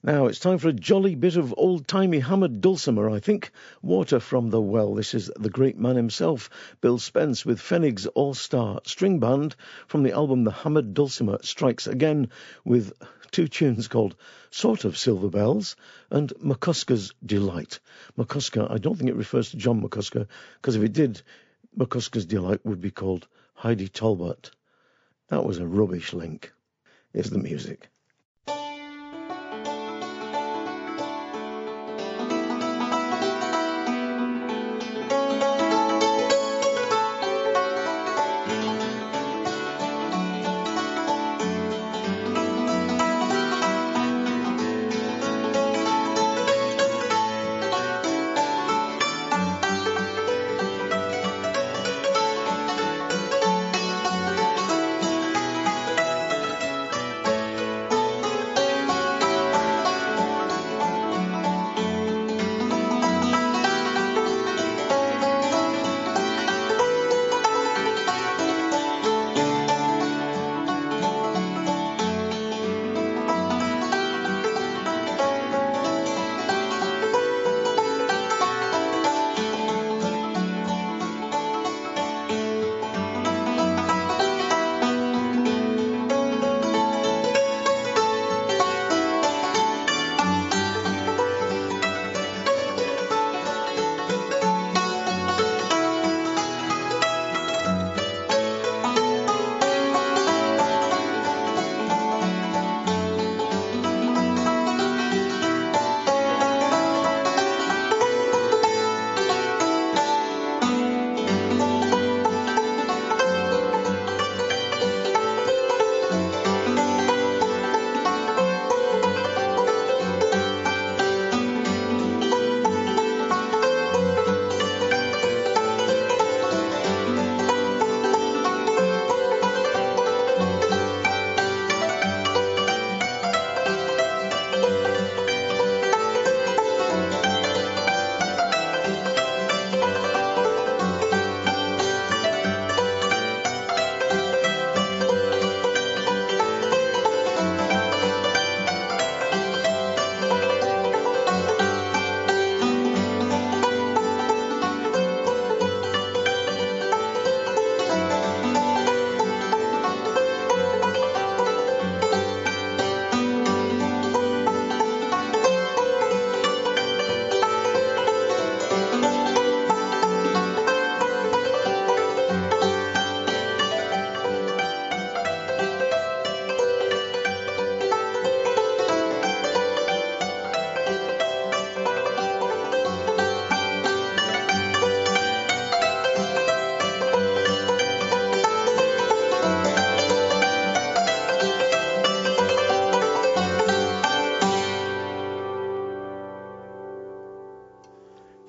Now 0.00 0.26
it's 0.26 0.38
time 0.38 0.58
for 0.58 0.68
a 0.68 0.72
jolly 0.72 1.16
bit 1.16 1.36
of 1.36 1.52
old-timey 1.56 2.20
hammered 2.20 2.60
dulcimer, 2.60 3.10
I 3.10 3.18
think. 3.18 3.50
Water 3.82 4.20
from 4.20 4.48
the 4.48 4.60
Well. 4.60 4.94
This 4.94 5.12
is 5.12 5.28
the 5.34 5.50
great 5.50 5.76
man 5.76 5.96
himself, 5.96 6.50
Bill 6.80 6.98
Spence, 6.98 7.44
with 7.44 7.60
Fennig's 7.60 8.06
All-Star 8.06 8.80
String 8.84 9.18
Band 9.18 9.56
from 9.88 10.04
the 10.04 10.12
album 10.12 10.44
The 10.44 10.52
Hammered 10.52 10.94
Dulcimer 10.94 11.38
Strikes 11.42 11.88
Again 11.88 12.30
with 12.64 12.92
two 13.32 13.48
tunes 13.48 13.88
called 13.88 14.14
Sort 14.50 14.84
of 14.84 14.96
Silver 14.96 15.30
Bells 15.30 15.74
and 16.10 16.32
McCusker's 16.34 17.12
Delight. 17.26 17.80
McCusker, 18.16 18.70
I 18.70 18.78
don't 18.78 18.96
think 18.96 19.10
it 19.10 19.16
refers 19.16 19.50
to 19.50 19.56
John 19.56 19.82
McCusker, 19.82 20.28
because 20.62 20.76
if 20.76 20.82
it 20.84 20.92
did, 20.92 21.20
McCusker's 21.76 22.24
Delight 22.24 22.64
would 22.64 22.80
be 22.80 22.92
called 22.92 23.26
Heidi 23.52 23.88
Talbot. 23.88 24.52
That 25.26 25.44
was 25.44 25.58
a 25.58 25.66
rubbish 25.66 26.12
link. 26.12 26.52
Here's 27.12 27.30
the 27.30 27.38
music. 27.38 27.88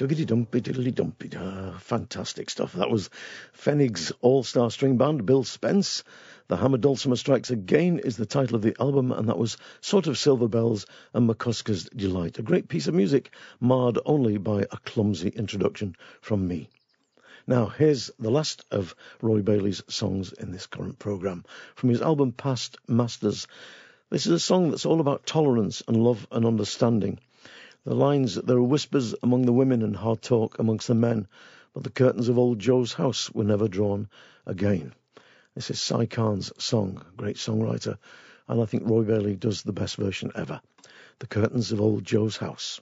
Dumpy 0.10 0.60
diddly 0.60 0.92
dumpy. 0.92 1.30
Ah, 1.38 1.78
fantastic 1.80 2.50
stuff. 2.50 2.74
That 2.74 2.90
was 2.90 3.12
Fennig's 3.54 4.12
All 4.22 4.42
Star 4.42 4.72
String 4.72 4.98
Band, 4.98 5.28
Bill 5.28 5.44
Spence. 5.44 6.04
The 6.48 6.58
Hammer 6.58 6.80
Dulcimer 6.80 7.16
Strikes 7.16 7.52
Again 7.52 8.00
is 8.00 8.18
the 8.18 8.26
title 8.26 8.56
of 8.56 8.64
the 8.64 8.76
album, 8.82 9.12
and 9.12 9.30
that 9.30 9.38
was 9.38 9.58
Sort 9.82 10.08
of 10.08 10.18
Silver 10.18 10.48
Bells 10.48 10.88
and 11.14 11.30
McCusker's 11.30 11.84
Delight. 11.96 12.40
A 12.40 12.42
great 12.42 12.68
piece 12.68 12.88
of 12.88 12.96
music, 12.96 13.30
marred 13.60 14.00
only 14.04 14.40
by 14.40 14.62
a 14.62 14.78
clumsy 14.78 15.30
introduction 15.30 15.96
from 16.22 16.48
me. 16.48 16.70
Now, 17.46 17.68
here's 17.68 18.10
the 18.18 18.32
last 18.32 18.66
of 18.72 18.96
Roy 19.22 19.44
Bailey's 19.44 19.84
songs 19.90 20.34
in 20.34 20.52
this 20.52 20.66
current 20.66 20.98
programme. 20.98 21.46
From 21.76 21.90
his 21.90 22.02
album 22.02 22.32
Past 22.32 22.78
Masters, 22.88 23.46
this 24.10 24.26
is 24.26 24.32
a 24.32 24.40
song 24.40 24.72
that's 24.72 24.88
all 24.88 25.02
about 25.02 25.28
tolerance 25.28 25.84
and 25.88 25.98
love 25.98 26.26
and 26.32 26.48
understanding. 26.48 27.20
The 27.86 27.96
lines, 27.96 28.36
there 28.36 28.58
are 28.58 28.62
whispers 28.62 29.16
among 29.24 29.44
the 29.46 29.54
women 29.54 29.82
and 29.84 29.96
hard 29.96 30.22
talk 30.22 30.60
amongst 30.60 30.88
the 30.88 30.96
men, 30.96 31.28
but 31.74 31.84
the 31.84 31.90
curtains 31.90 32.28
of 32.28 32.38
old 32.38 32.60
Joe's 32.60 32.92
house 32.94 33.32
were 33.32 33.46
never 33.46 33.70
drawn 33.70 34.10
again. 34.46 34.94
This 35.56 35.72
is 35.72 35.82
Si 35.82 36.06
Kahn's 36.08 36.52
song, 36.62 37.02
great 37.16 37.38
songwriter, 37.38 37.98
and 38.50 38.62
I 38.62 38.66
think 38.66 38.84
Roy 38.86 39.04
Bailey 39.04 39.38
does 39.38 39.64
the 39.64 39.72
best 39.72 39.96
version 39.96 40.32
ever. 40.36 40.60
The 41.20 41.28
curtains 41.28 41.72
of 41.72 41.80
old 41.80 42.04
Joe's 42.04 42.36
house. 42.36 42.82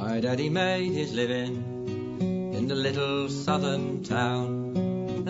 My 0.00 0.20
daddy 0.20 0.48
made 0.48 0.92
his 0.92 1.12
living 1.12 2.20
in 2.54 2.68
the 2.68 2.76
little 2.76 3.28
southern 3.28 4.04
town. 4.04 4.81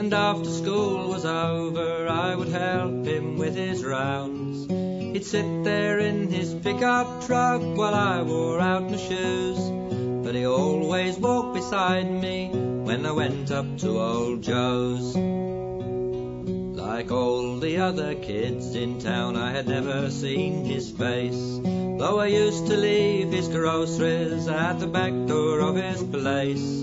And 0.03 0.13
after 0.13 0.51
school 0.51 1.11
was 1.11 1.25
over, 1.25 2.09
I 2.09 2.35
would 2.35 2.49
help 2.49 3.07
him 3.07 3.39
with 3.39 3.55
his 3.55 3.85
rounds. 3.85 4.69
He'd 4.69 5.25
sit 5.25 5.63
there 5.63 6.01
in 6.01 6.29
his 6.29 6.55
pickup 6.55 7.25
truck 7.25 7.63
while 7.63 7.95
I 7.95 8.23
wore 8.23 8.59
out 8.59 8.91
my 8.91 8.97
shoes. 8.97 9.61
But 10.25 10.35
he 10.35 10.45
always 10.45 11.19
walked 11.19 11.55
beside 11.55 12.11
me 12.11 12.49
when 12.49 13.07
I 13.07 13.13
went 13.13 13.53
up 13.53 13.79
to 13.79 14.01
old 14.01 14.43
Joe's. 14.43 15.15
Like 15.15 17.13
all 17.13 17.61
the 17.61 17.79
other 17.79 18.17
kids 18.17 18.75
in 18.75 18.99
town, 18.99 19.37
I 19.37 19.53
had 19.53 19.69
never 19.69 20.11
seen 20.11 20.65
his 20.65 20.91
face. 20.91 21.61
Though 21.63 22.19
I 22.19 22.27
used 22.27 22.67
to 22.67 22.77
leave 22.77 23.31
his 23.31 23.47
groceries 23.47 24.49
at 24.49 24.81
the 24.81 24.89
back 24.89 25.13
door 25.29 25.61
of 25.61 25.77
his 25.77 26.03
place. 26.03 26.83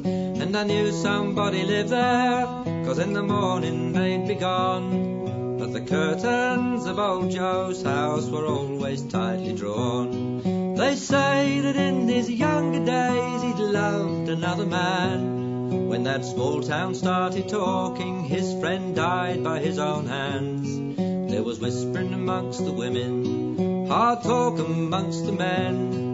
And 0.50 0.58
I 0.58 0.64
knew 0.64 0.92
somebody 0.92 1.64
lived 1.64 1.90
there, 1.90 2.48
cause 2.84 2.98
in 2.98 3.14
the 3.14 3.22
morning 3.22 3.94
they'd 3.94 4.28
be 4.28 4.34
gone. 4.34 5.60
But 5.60 5.74
the 5.74 5.82
curtains 5.82 6.88
of 6.88 6.98
old 6.98 7.30
Joe's 7.30 7.84
house 7.84 8.28
were 8.28 8.48
always 8.48 9.04
tightly 9.04 9.54
drawn. 9.54 10.74
They 10.76 10.96
say 10.96 11.60
that 11.60 11.76
in 11.76 12.08
his 12.08 12.32
younger 12.32 12.84
days 12.84 13.44
he'd 13.44 13.64
loved 13.64 14.30
another 14.30 14.66
man. 14.66 15.88
When 15.88 16.02
that 16.06 16.26
small 16.26 16.64
town 16.64 16.96
started 16.96 17.48
talking, 17.48 18.24
his 18.24 18.60
friend 18.60 18.96
died 18.96 19.44
by 19.44 19.60
his 19.60 19.78
own 19.78 20.08
hands. 20.08 20.98
There 21.32 21.44
was 21.44 21.60
whispering 21.60 22.12
amongst 22.12 22.66
the 22.66 22.74
women, 22.74 23.86
hard 23.88 24.24
talk 24.24 24.58
amongst 24.58 25.28
the 25.28 25.32
men. 25.32 26.09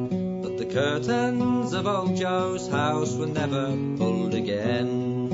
Curtains 0.75 1.71
of 1.71 1.87
old 1.87 2.17
Joe's 2.17 2.67
house 2.67 3.15
were 3.15 3.27
never 3.27 3.67
pulled 3.97 4.33
again. 4.33 5.31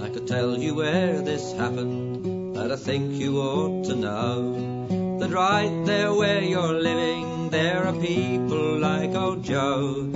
I 0.00 0.08
could 0.10 0.28
tell 0.28 0.56
you 0.56 0.76
where 0.76 1.20
this 1.20 1.52
happened, 1.54 2.54
but 2.54 2.70
I 2.70 2.76
think 2.76 3.14
you 3.14 3.40
ought 3.40 3.86
to 3.86 3.96
know 3.96 5.18
that 5.18 5.28
right 5.32 5.82
there 5.84 6.14
where 6.14 6.40
you're 6.40 6.72
living, 6.72 7.50
there 7.50 7.84
are 7.84 7.92
people 7.94 8.78
like 8.78 9.12
old 9.16 9.42
Joe. 9.42 10.08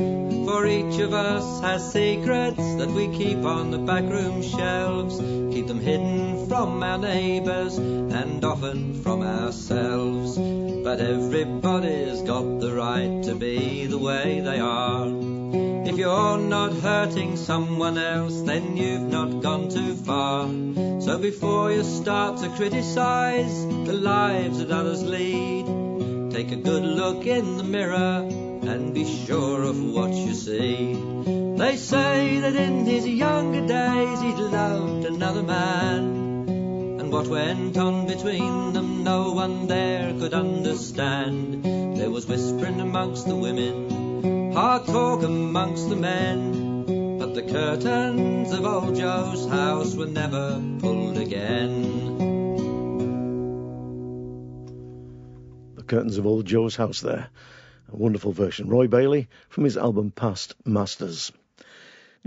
For 0.46 0.64
each 0.64 1.00
of 1.00 1.12
us 1.12 1.60
has 1.60 1.92
secrets 1.92 2.62
that 2.76 2.90
we 2.90 3.08
keep 3.08 3.38
on 3.38 3.72
the 3.72 3.78
backroom 3.78 4.40
shelves, 4.40 5.18
keep 5.52 5.66
them 5.66 5.80
hidden 5.80 6.46
from 6.46 6.80
our 6.84 6.96
neighbours 6.96 7.76
and 7.76 8.44
often 8.44 9.02
from 9.02 9.22
ourselves. 9.22 10.67
But 10.88 11.02
everybody's 11.02 12.22
got 12.22 12.60
the 12.60 12.72
right 12.72 13.22
to 13.24 13.34
be 13.34 13.84
the 13.84 13.98
way 13.98 14.40
they 14.40 14.58
are. 14.58 15.06
If 15.86 15.98
you're 15.98 16.38
not 16.38 16.72
hurting 16.72 17.36
someone 17.36 17.98
else, 17.98 18.40
then 18.40 18.74
you've 18.78 19.02
not 19.02 19.42
gone 19.42 19.68
too 19.68 19.94
far. 19.96 20.48
So 21.02 21.18
before 21.18 21.70
you 21.72 21.84
start 21.84 22.38
to 22.38 22.48
criticise 22.48 23.66
the 23.66 23.92
lives 23.92 24.60
that 24.60 24.70
others 24.70 25.04
lead, 25.04 25.66
take 26.30 26.52
a 26.52 26.56
good 26.56 26.84
look 26.84 27.26
in 27.26 27.58
the 27.58 27.64
mirror 27.64 28.26
and 28.72 28.94
be 28.94 29.04
sure 29.26 29.64
of 29.64 29.78
what 29.92 30.14
you 30.14 30.32
see. 30.32 30.94
They 31.58 31.76
say 31.76 32.40
that 32.40 32.56
in 32.56 32.86
his 32.86 33.06
younger 33.06 33.66
days 33.66 34.20
he'd 34.22 34.38
loved 34.38 35.04
another 35.04 35.42
man. 35.42 36.27
What 37.10 37.26
went 37.26 37.76
on 37.78 38.06
between 38.06 38.74
them 38.74 39.02
no 39.02 39.32
one 39.32 39.66
there 39.66 40.12
could 40.18 40.34
understand. 40.34 41.64
There 41.96 42.10
was 42.10 42.26
whispering 42.26 42.80
amongst 42.80 43.26
the 43.26 43.34
women, 43.34 44.52
hard 44.52 44.84
talk 44.84 45.22
amongst 45.22 45.88
the 45.88 45.96
men. 45.96 47.18
But 47.18 47.34
the 47.34 47.42
curtains 47.42 48.52
of 48.52 48.66
old 48.66 48.94
Joe's 48.94 49.48
house 49.48 49.94
were 49.94 50.06
never 50.06 50.62
pulled 50.80 51.16
again. 51.16 52.16
The 55.76 55.82
curtains 55.84 56.18
of 56.18 56.26
old 56.26 56.44
Joe's 56.44 56.76
house 56.76 57.00
there. 57.00 57.30
A 57.90 57.96
wonderful 57.96 58.32
version. 58.32 58.68
Roy 58.68 58.86
Bailey 58.86 59.28
from 59.48 59.64
his 59.64 59.78
album 59.78 60.10
Past 60.10 60.54
Masters. 60.66 61.32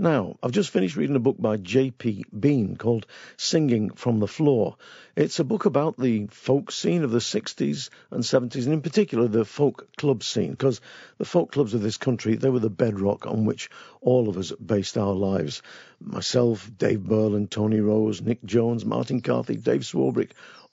Now, 0.02 0.36
I've 0.42 0.50
just 0.50 0.70
finished 0.70 0.96
reading 0.96 1.14
a 1.14 1.20
book 1.20 1.36
by 1.38 1.58
J.P. 1.58 2.24
Bean 2.36 2.76
called 2.76 3.06
Singing 3.36 3.90
from 3.90 4.18
the 4.18 4.26
Floor. 4.26 4.74
It's 5.14 5.38
a 5.38 5.44
book 5.44 5.64
about 5.64 5.96
the 5.96 6.26
folk 6.26 6.72
scene 6.72 7.04
of 7.04 7.12
the 7.12 7.20
60s 7.20 7.88
and 8.10 8.24
70s, 8.24 8.64
and 8.64 8.72
in 8.72 8.82
particular 8.82 9.28
the 9.28 9.44
folk 9.44 9.86
club 9.96 10.24
scene, 10.24 10.50
because 10.50 10.80
the 11.18 11.24
folk 11.24 11.52
clubs 11.52 11.72
of 11.72 11.82
this 11.82 11.98
country, 11.98 12.34
they 12.34 12.50
were 12.50 12.58
the 12.58 12.68
bedrock 12.68 13.28
on 13.28 13.44
which 13.44 13.70
all 14.00 14.28
of 14.28 14.38
us 14.38 14.50
based 14.50 14.98
our 14.98 15.14
lives. 15.14 15.62
Myself, 16.00 16.68
Dave 16.76 16.98
Burland, 16.98 17.50
Tony 17.50 17.78
Rose, 17.78 18.20
Nick 18.20 18.44
Jones, 18.44 18.84
Martin 18.84 19.20
Carthy, 19.20 19.54
Dave 19.54 19.82
Swarbrick. 19.82 20.32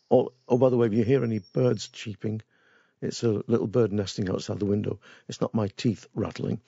All, 0.10 0.34
oh, 0.48 0.58
by 0.58 0.70
the 0.70 0.78
way, 0.78 0.88
if 0.88 0.94
you 0.94 1.04
hear 1.04 1.24
any 1.24 1.42
birds 1.54 1.88
cheeping, 1.90 2.42
it's 3.00 3.24
a 3.24 3.44
little 3.46 3.68
bird 3.68 3.94
nesting 3.94 4.28
outside 4.28 4.58
the 4.58 4.66
window. 4.66 5.00
It's 5.28 5.40
not 5.40 5.54
my 5.54 5.68
teeth 5.78 6.08
rattling. 6.16 6.62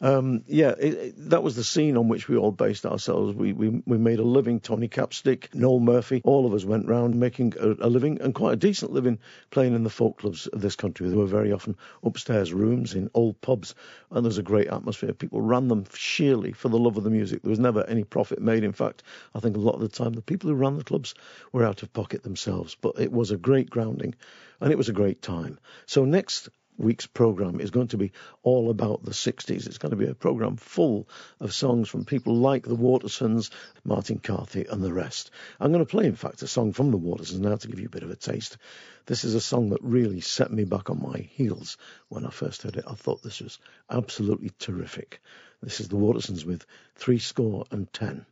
Um, 0.00 0.44
yeah, 0.46 0.74
it, 0.78 0.94
it, 0.94 1.30
that 1.30 1.42
was 1.42 1.56
the 1.56 1.64
scene 1.64 1.96
on 1.96 2.08
which 2.08 2.28
we 2.28 2.36
all 2.36 2.52
based 2.52 2.84
ourselves. 2.84 3.34
We, 3.34 3.52
we 3.52 3.82
we 3.86 3.98
made 3.98 4.18
a 4.18 4.24
living. 4.24 4.60
Tony 4.60 4.88
Capstick, 4.88 5.54
Noel 5.54 5.80
Murphy, 5.80 6.20
all 6.24 6.46
of 6.46 6.52
us 6.52 6.64
went 6.64 6.86
round 6.86 7.14
making 7.14 7.54
a, 7.58 7.86
a, 7.86 7.88
living 7.88 8.20
and 8.20 8.34
quite 8.34 8.52
a 8.52 8.56
decent 8.56 8.92
living 8.92 9.18
playing 9.50 9.74
in 9.74 9.84
the 9.84 9.90
folk 9.90 10.18
clubs 10.18 10.46
of 10.48 10.60
this 10.60 10.76
country. 10.76 11.08
There 11.08 11.18
were 11.18 11.26
very 11.26 11.52
often 11.52 11.76
upstairs 12.02 12.52
rooms 12.52 12.94
in 12.94 13.10
old 13.14 13.40
pubs, 13.40 13.74
and 14.10 14.24
there 14.24 14.28
was 14.28 14.38
a 14.38 14.42
great 14.42 14.68
atmosphere. 14.68 15.12
People 15.12 15.40
ran 15.40 15.68
them 15.68 15.86
sheerly 15.94 16.52
for 16.52 16.68
the 16.68 16.78
love 16.78 16.96
of 16.96 17.04
the 17.04 17.10
music. 17.10 17.42
There 17.42 17.50
was 17.50 17.58
never 17.58 17.84
any 17.84 18.04
profit 18.04 18.40
made. 18.40 18.64
In 18.64 18.72
fact, 18.72 19.02
I 19.34 19.40
think 19.40 19.56
a 19.56 19.60
lot 19.60 19.76
of 19.76 19.80
the 19.80 19.88
time 19.88 20.12
the 20.12 20.22
people 20.22 20.50
who 20.50 20.56
ran 20.56 20.76
the 20.76 20.84
clubs 20.84 21.14
were 21.52 21.64
out 21.64 21.82
of 21.82 21.92
pocket 21.92 22.22
themselves. 22.22 22.76
But 22.80 23.00
it 23.00 23.12
was 23.12 23.30
a 23.30 23.36
great 23.36 23.70
grounding, 23.70 24.14
and 24.60 24.72
it 24.72 24.78
was 24.78 24.88
a 24.88 24.94
great 24.94 25.22
time. 25.22 25.58
So 25.86 26.04
next 26.04 26.50
week's 26.78 27.06
program 27.06 27.60
is 27.60 27.70
going 27.70 27.88
to 27.88 27.96
be 27.96 28.12
all 28.42 28.70
about 28.70 29.04
the 29.04 29.12
60s. 29.12 29.66
It's 29.66 29.78
going 29.78 29.90
to 29.90 29.96
be 29.96 30.08
a 30.08 30.14
program 30.14 30.56
full 30.56 31.08
of 31.40 31.54
songs 31.54 31.88
from 31.88 32.04
people 32.04 32.36
like 32.36 32.64
the 32.64 32.76
Watersons, 32.76 33.50
Martin 33.84 34.18
Carthy, 34.18 34.66
and 34.68 34.82
the 34.82 34.92
rest. 34.92 35.30
I'm 35.60 35.72
going 35.72 35.84
to 35.84 35.90
play, 35.90 36.06
in 36.06 36.16
fact, 36.16 36.42
a 36.42 36.46
song 36.46 36.72
from 36.72 36.90
the 36.90 36.98
Watersons 36.98 37.40
now 37.40 37.56
to 37.56 37.68
give 37.68 37.80
you 37.80 37.86
a 37.86 37.90
bit 37.90 38.02
of 38.02 38.10
a 38.10 38.16
taste. 38.16 38.58
This 39.06 39.24
is 39.24 39.34
a 39.34 39.40
song 39.40 39.70
that 39.70 39.82
really 39.82 40.20
set 40.20 40.52
me 40.52 40.64
back 40.64 40.90
on 40.90 41.00
my 41.00 41.18
heels 41.18 41.78
when 42.08 42.26
I 42.26 42.30
first 42.30 42.62
heard 42.62 42.76
it. 42.76 42.84
I 42.86 42.94
thought 42.94 43.22
this 43.22 43.40
was 43.40 43.58
absolutely 43.90 44.50
terrific. 44.58 45.20
This 45.62 45.80
is 45.80 45.88
the 45.88 45.96
Watersons 45.96 46.44
with 46.44 46.66
Three 46.96 47.18
Score 47.18 47.66
and 47.70 47.92
Ten. 47.92 48.26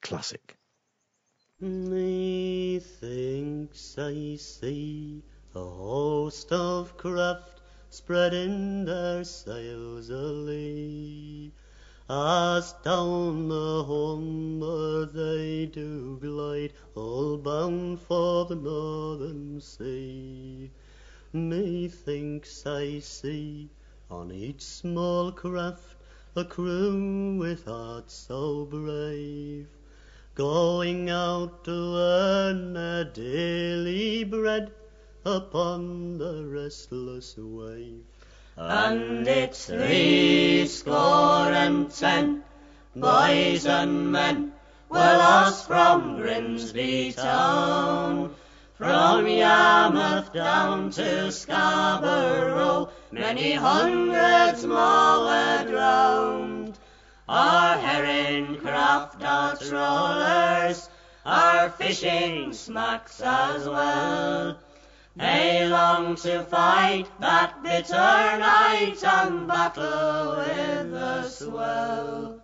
Classic. 0.00 0.56
Methinks 1.60 2.78
I 3.98 4.36
see 4.36 5.24
a 5.56 5.64
host 5.64 6.52
of 6.52 6.96
craft 6.96 7.57
spreading 7.90 8.84
their 8.84 9.24
sails 9.24 10.10
alee. 10.10 11.50
As 12.10 12.74
down 12.84 13.48
the 13.48 13.84
Humber 13.84 15.06
they 15.06 15.66
do 15.66 16.18
glide, 16.20 16.72
all 16.94 17.36
bound 17.36 18.00
for 18.00 18.44
the 18.46 18.56
northern 18.56 19.60
sea. 19.60 20.70
Methinks 21.32 22.66
I 22.66 22.98
see 23.00 23.68
on 24.10 24.32
each 24.32 24.62
small 24.62 25.32
craft 25.32 25.96
a 26.34 26.44
crew 26.44 27.36
with 27.36 27.64
hearts 27.66 28.14
so 28.14 28.64
brave, 28.64 29.66
going 30.34 31.10
out 31.10 31.64
to 31.64 31.96
earn 31.96 32.72
their 32.72 33.04
daily 33.04 34.24
bread 34.24 34.72
upon 35.28 36.16
the 36.16 36.42
restless 36.46 37.36
wave. 37.36 38.00
And 38.56 39.28
it's 39.28 39.66
three 39.66 40.66
score 40.66 41.52
and 41.52 41.90
ten 41.90 42.44
boys 42.96 43.66
and 43.66 44.10
men 44.10 44.52
were 44.88 44.96
lost 44.96 45.66
from 45.66 46.16
Grimsby 46.16 47.12
town. 47.12 48.34
From 48.74 49.26
Yarmouth 49.26 50.32
down 50.32 50.90
to 50.92 51.30
Scarborough, 51.30 52.88
many 53.12 53.52
hundreds 53.52 54.64
more 54.64 55.24
were 55.26 55.64
drowned. 55.68 56.78
Our 57.28 57.76
herring 57.76 58.56
craft, 58.56 59.22
our 59.22 59.56
trawlers, 59.56 60.88
our 61.26 61.68
fishing 61.68 62.54
smacks 62.54 63.20
as 63.20 63.68
well. 63.68 64.58
They 65.18 65.68
long 65.68 66.14
to 66.14 66.44
fight 66.44 67.10
that 67.18 67.60
bitter 67.60 67.92
night 67.96 69.02
and 69.02 69.48
battle 69.48 70.36
with 70.36 70.92
the 70.92 71.24
swell. 71.24 72.40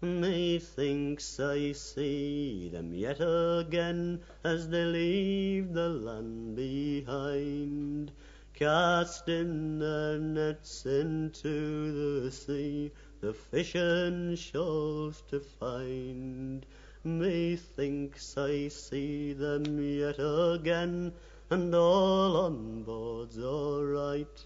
Methinks 0.00 1.38
I 1.38 1.70
see 1.70 2.70
them 2.70 2.92
yet 2.92 3.18
again 3.20 4.20
as 4.42 4.68
they 4.68 4.84
leave 4.84 5.72
the 5.72 5.88
land 5.88 6.56
behind, 6.56 8.10
casting 8.52 9.78
their 9.78 10.18
nets 10.18 10.86
into 10.86 12.22
the 12.24 12.32
sea 12.32 12.90
the 13.20 13.32
fishing 13.32 14.34
shoals 14.34 15.22
to 15.30 15.38
find. 15.38 16.66
Methinks 17.04 18.36
I 18.36 18.66
see 18.66 19.32
them 19.32 19.80
yet 19.80 20.16
again, 20.18 21.12
and 21.50 21.74
all 21.74 22.36
on 22.36 22.82
board's 22.82 23.38
all 23.38 23.82
right. 23.82 24.44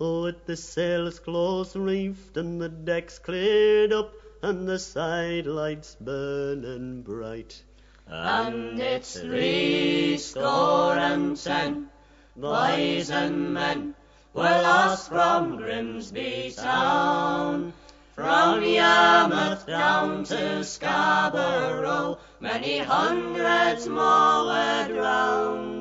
Oh, 0.00 0.24
with 0.24 0.46
the 0.46 0.56
sails 0.56 1.18
close 1.18 1.74
reefed 1.74 2.36
and 2.36 2.60
the 2.60 2.68
decks 2.68 3.18
cleared 3.18 3.92
up, 3.92 4.12
and 4.42 4.68
the 4.68 4.78
side 4.78 5.46
lights 5.46 5.96
burning 6.00 7.02
bright. 7.02 7.62
And 8.06 8.80
it's 8.80 9.18
three 9.18 10.16
score 10.18 10.94
and 10.96 11.36
ten 11.36 11.88
boys 12.36 13.10
and 13.10 13.54
men 13.54 13.94
were 14.32 14.42
lost 14.42 15.08
from 15.08 15.56
Grimsby 15.56 16.54
town. 16.56 17.72
From 18.14 18.62
Yarmouth 18.62 19.66
down 19.66 20.24
to 20.24 20.64
Scarborough, 20.64 22.18
many 22.40 22.78
hundreds 22.78 23.88
more 23.88 24.46
were 24.46 24.88
drowned. 24.88 25.75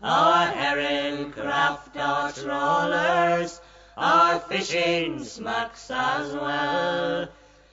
Our 0.00 0.46
herring 0.46 1.32
craft, 1.32 1.96
our 1.96 2.30
trawlers, 2.30 3.60
our 3.96 4.38
fishing 4.38 5.24
smacks 5.24 5.90
as 5.90 6.32
well. 6.34 7.28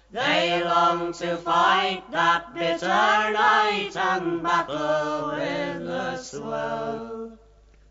They 0.09 0.63
long 0.63 1.13
to 1.13 1.38
fight 1.38 2.09
that 2.09 2.51
bitter 2.55 2.88
night 2.88 3.95
and 3.95 4.41
battle 4.41 5.36
with 5.36 5.86
the 5.86 6.17
swell. 6.17 7.38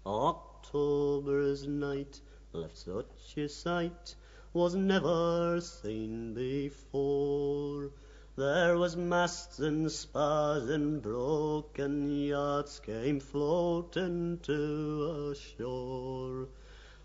October's 0.05 1.68
night 1.68 2.20
left 2.53 2.76
such 2.76 3.37
a 3.37 3.49
sight 3.49 4.16
was 4.53 4.74
never 4.74 5.61
seen 5.61 6.35
before. 6.35 7.93
There 8.37 8.76
was 8.76 8.97
masts 8.97 9.61
and 9.61 9.93
spars 9.93 10.68
and 10.68 11.01
broken 11.01 12.11
yachts 12.11 12.80
came 12.80 13.20
floating 13.20 14.41
to 14.41 15.30
a 15.30 15.35
shore. 15.37 16.49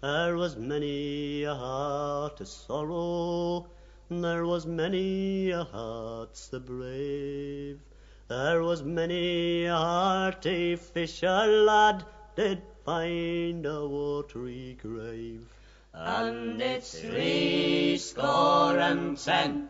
There 0.01 0.36
was 0.36 0.55
many 0.55 1.43
a 1.43 1.53
heart 1.53 2.41
of 2.41 2.47
sorrow, 2.47 3.67
there 4.09 4.43
was 4.47 4.65
many 4.65 5.51
a 5.51 5.65
heart 5.65 6.36
so 6.36 6.59
brave. 6.59 7.80
There 8.27 8.63
was 8.63 8.82
many 8.82 9.65
a 9.65 9.75
hearty 9.75 10.77
fisher 10.77 11.45
lad 11.45 12.05
did 12.36 12.63
find 12.84 13.67
a 13.67 13.88
watery 13.88 14.80
grave. 14.82 15.47
And 15.93 16.59
it's 16.59 16.99
three 16.99 17.97
score 17.99 18.80
and 18.80 19.15
ten 19.15 19.69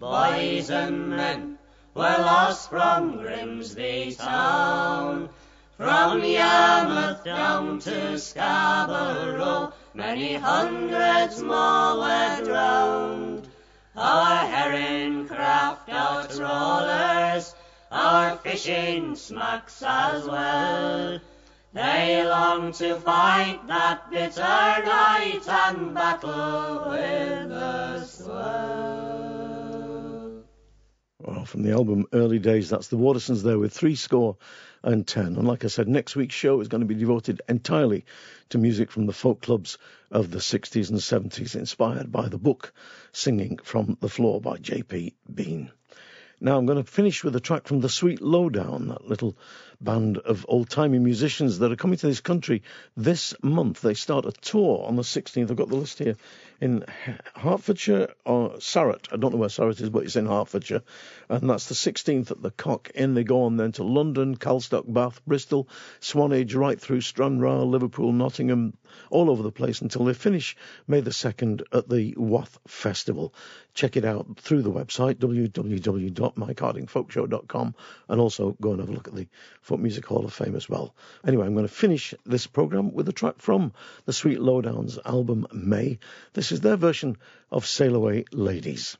boys 0.00 0.70
and 0.70 1.10
men 1.10 1.58
were 1.94 2.02
lost 2.02 2.70
from 2.70 3.18
Grimsby 3.18 4.16
town. 4.18 5.28
From 5.76 6.24
Yarmouth 6.24 7.22
down 7.22 7.78
to 7.80 8.18
Scarborough, 8.18 9.74
many 9.92 10.36
hundreds 10.36 11.42
more 11.42 11.98
were 11.98 12.40
drowned. 12.44 13.46
Our 13.94 14.46
herring 14.46 15.28
craft, 15.28 15.90
our 15.90 16.26
trawlers, 16.28 17.54
our 17.92 18.36
fishing 18.38 19.14
smacks 19.16 19.82
as 19.86 20.24
well. 20.24 21.20
They 21.74 22.26
long 22.26 22.72
to 22.72 22.96
fight 22.96 23.66
that 23.66 24.10
bitter 24.10 24.40
night 24.40 25.46
and 25.46 25.94
battle 25.94 26.88
with 26.88 27.48
the 27.50 28.04
swell. 28.06 29.19
Well, 31.30 31.44
from 31.44 31.62
the 31.62 31.70
album 31.70 32.06
Early 32.12 32.40
Days, 32.40 32.70
that's 32.70 32.88
the 32.88 32.96
Watersons 32.96 33.44
there 33.44 33.56
with 33.56 33.72
three 33.72 33.94
score 33.94 34.36
and 34.82 35.06
ten. 35.06 35.36
And 35.36 35.46
like 35.46 35.64
I 35.64 35.68
said, 35.68 35.86
next 35.86 36.16
week's 36.16 36.34
show 36.34 36.60
is 36.60 36.66
going 36.66 36.80
to 36.80 36.88
be 36.88 36.96
devoted 36.96 37.40
entirely 37.48 38.04
to 38.48 38.58
music 38.58 38.90
from 38.90 39.06
the 39.06 39.12
folk 39.12 39.40
clubs 39.40 39.78
of 40.10 40.32
the 40.32 40.40
60s 40.40 40.90
and 40.90 40.98
70s, 40.98 41.54
inspired 41.54 42.10
by 42.10 42.28
the 42.28 42.36
book 42.36 42.72
Singing 43.12 43.58
from 43.62 43.96
the 44.00 44.08
Floor 44.08 44.40
by 44.40 44.56
J.P. 44.56 45.14
Bean. 45.32 45.70
Now 46.40 46.58
I'm 46.58 46.66
going 46.66 46.82
to 46.82 46.90
finish 46.90 47.22
with 47.22 47.36
a 47.36 47.40
track 47.40 47.68
from 47.68 47.78
the 47.78 47.88
Sweet 47.88 48.20
Lowdown, 48.20 48.88
that 48.88 49.06
little 49.06 49.36
band 49.80 50.18
of 50.18 50.44
old-timey 50.48 50.98
musicians 50.98 51.58
that 51.58 51.72
are 51.72 51.76
coming 51.76 51.98
to 51.98 52.06
this 52.06 52.20
country 52.20 52.62
this 52.96 53.34
month. 53.42 53.80
They 53.80 53.94
start 53.94 54.26
a 54.26 54.32
tour 54.32 54.84
on 54.86 54.96
the 54.96 55.02
16th. 55.02 55.50
I've 55.50 55.56
got 55.56 55.68
the 55.68 55.76
list 55.76 55.98
here 55.98 56.16
in 56.60 56.84
Hertfordshire 57.34 58.12
or 58.26 58.58
Sarrock. 58.58 59.08
I 59.12 59.16
don't 59.16 59.32
know 59.32 59.38
where 59.38 59.48
Sarrock 59.48 59.80
is, 59.80 59.88
but 59.88 60.04
it's 60.04 60.16
in 60.16 60.26
Hertfordshire. 60.26 60.82
And 61.28 61.48
that's 61.48 61.66
the 61.66 61.74
16th 61.74 62.30
at 62.30 62.42
the 62.42 62.50
Cock 62.50 62.90
Inn. 62.94 63.14
They 63.14 63.24
go 63.24 63.44
on 63.44 63.56
then 63.56 63.72
to 63.72 63.82
London, 63.82 64.36
Calstock, 64.36 64.84
Bath, 64.86 65.22
Bristol, 65.26 65.68
Swanage, 66.00 66.54
right 66.54 66.78
through 66.78 67.00
Stranraer, 67.00 67.64
Liverpool, 67.64 68.12
Nottingham, 68.12 68.74
all 69.08 69.30
over 69.30 69.42
the 69.42 69.50
place 69.50 69.80
until 69.80 70.04
they 70.04 70.12
finish 70.12 70.54
May 70.86 71.00
the 71.00 71.10
2nd 71.10 71.62
at 71.72 71.88
the 71.88 72.14
Wath 72.16 72.58
Festival. 72.66 73.32
Check 73.72 73.96
it 73.96 74.04
out 74.04 74.38
through 74.38 74.60
the 74.62 74.70
website, 74.70 75.14
www.mikehardingfolkshow.com, 75.14 77.74
and 78.08 78.20
also 78.20 78.56
go 78.60 78.72
and 78.72 78.80
have 78.80 78.88
a 78.88 78.92
look 78.92 79.06
at 79.08 79.14
the 79.14 79.28
Folk 79.70 79.78
Music 79.78 80.04
Hall 80.04 80.24
of 80.24 80.32
Fame 80.32 80.56
as 80.56 80.68
well. 80.68 80.96
Anyway, 81.24 81.46
I'm 81.46 81.54
going 81.54 81.64
to 81.64 81.72
finish 81.72 82.12
this 82.26 82.48
program 82.48 82.92
with 82.92 83.08
a 83.08 83.12
track 83.12 83.36
from 83.38 83.72
the 84.04 84.12
Sweet 84.12 84.40
Lowdowns 84.40 84.98
album 85.04 85.46
May. 85.52 86.00
This 86.32 86.50
is 86.50 86.60
their 86.60 86.74
version 86.74 87.18
of 87.52 87.64
Sail 87.64 87.94
Away 87.94 88.24
Ladies. 88.32 88.96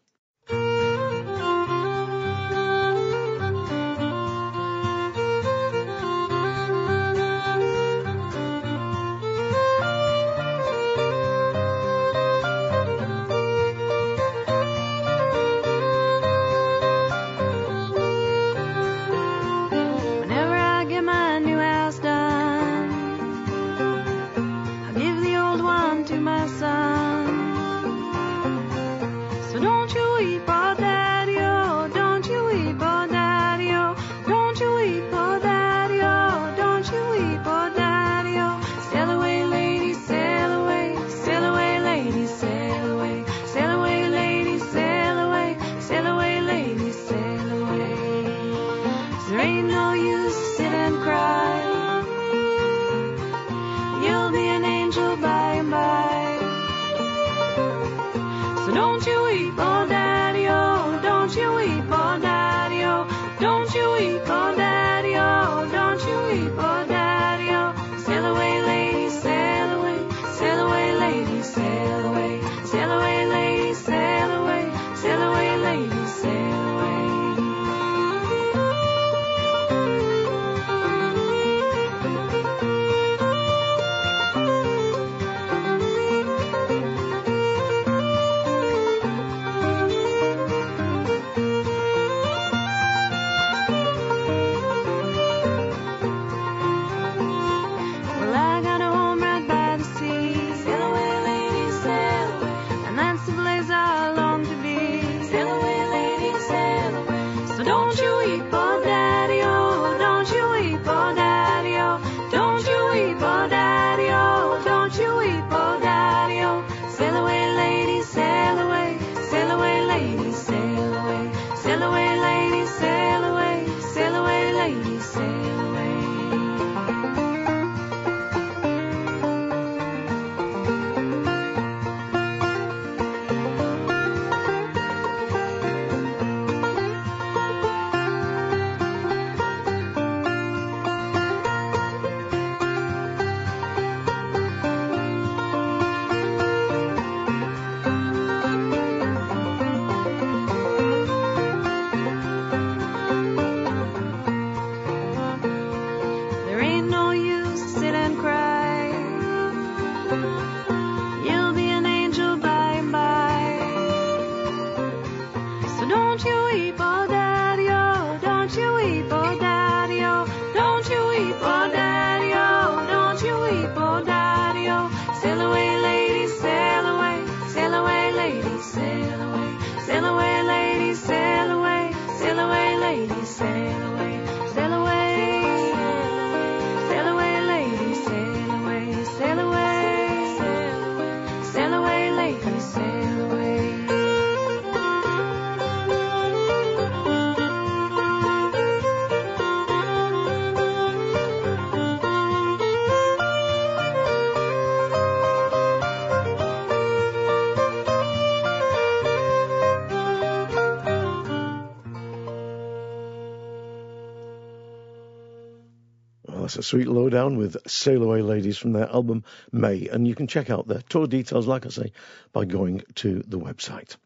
A 216.61 216.63
sweet 216.63 216.87
lowdown 216.87 217.39
with 217.39 217.57
Sail 217.67 218.03
Away 218.03 218.21
Ladies 218.21 218.59
from 218.59 218.75
their 218.75 218.87
album 218.87 219.25
May, 219.51 219.89
and 219.89 220.07
you 220.07 220.15
can 220.15 220.27
check 220.27 220.51
out 220.51 220.69
their 220.69 220.83
tour 220.91 221.07
details, 221.07 221.47
like 221.47 221.65
I 221.65 221.71
say, 221.71 221.93
by 222.35 222.45
going 222.45 222.83
to 222.97 223.23
the 223.27 223.39
website. 223.39 223.97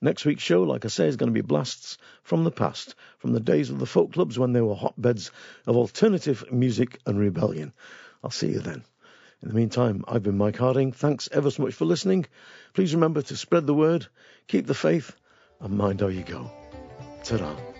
Next 0.00 0.24
week's 0.24 0.42
show, 0.42 0.64
like 0.64 0.84
I 0.84 0.88
say, 0.88 1.06
is 1.06 1.16
going 1.16 1.28
to 1.28 1.32
be 1.32 1.46
blasts 1.46 1.98
from 2.24 2.42
the 2.42 2.50
past, 2.50 2.96
from 3.18 3.32
the 3.32 3.38
days 3.38 3.70
of 3.70 3.78
the 3.78 3.86
folk 3.86 4.14
clubs 4.14 4.36
when 4.36 4.52
they 4.52 4.60
were 4.60 4.74
hotbeds 4.74 5.30
of 5.64 5.76
alternative 5.76 6.44
music 6.50 6.98
and 7.06 7.20
rebellion. 7.20 7.72
I'll 8.24 8.30
see 8.30 8.48
you 8.48 8.58
then. 8.58 8.82
In 9.40 9.48
the 9.48 9.54
meantime, 9.54 10.04
I've 10.08 10.24
been 10.24 10.36
Mike 10.36 10.56
Harding. 10.56 10.90
Thanks 10.90 11.28
ever 11.30 11.52
so 11.52 11.62
much 11.62 11.74
for 11.74 11.84
listening. 11.84 12.26
Please 12.74 12.96
remember 12.96 13.22
to 13.22 13.36
spread 13.36 13.68
the 13.68 13.74
word, 13.74 14.08
keep 14.48 14.66
the 14.66 14.74
faith, 14.74 15.14
and 15.60 15.78
mind 15.78 16.00
how 16.00 16.08
you 16.08 16.24
go. 16.24 16.50
Ta-ra. 17.22 17.71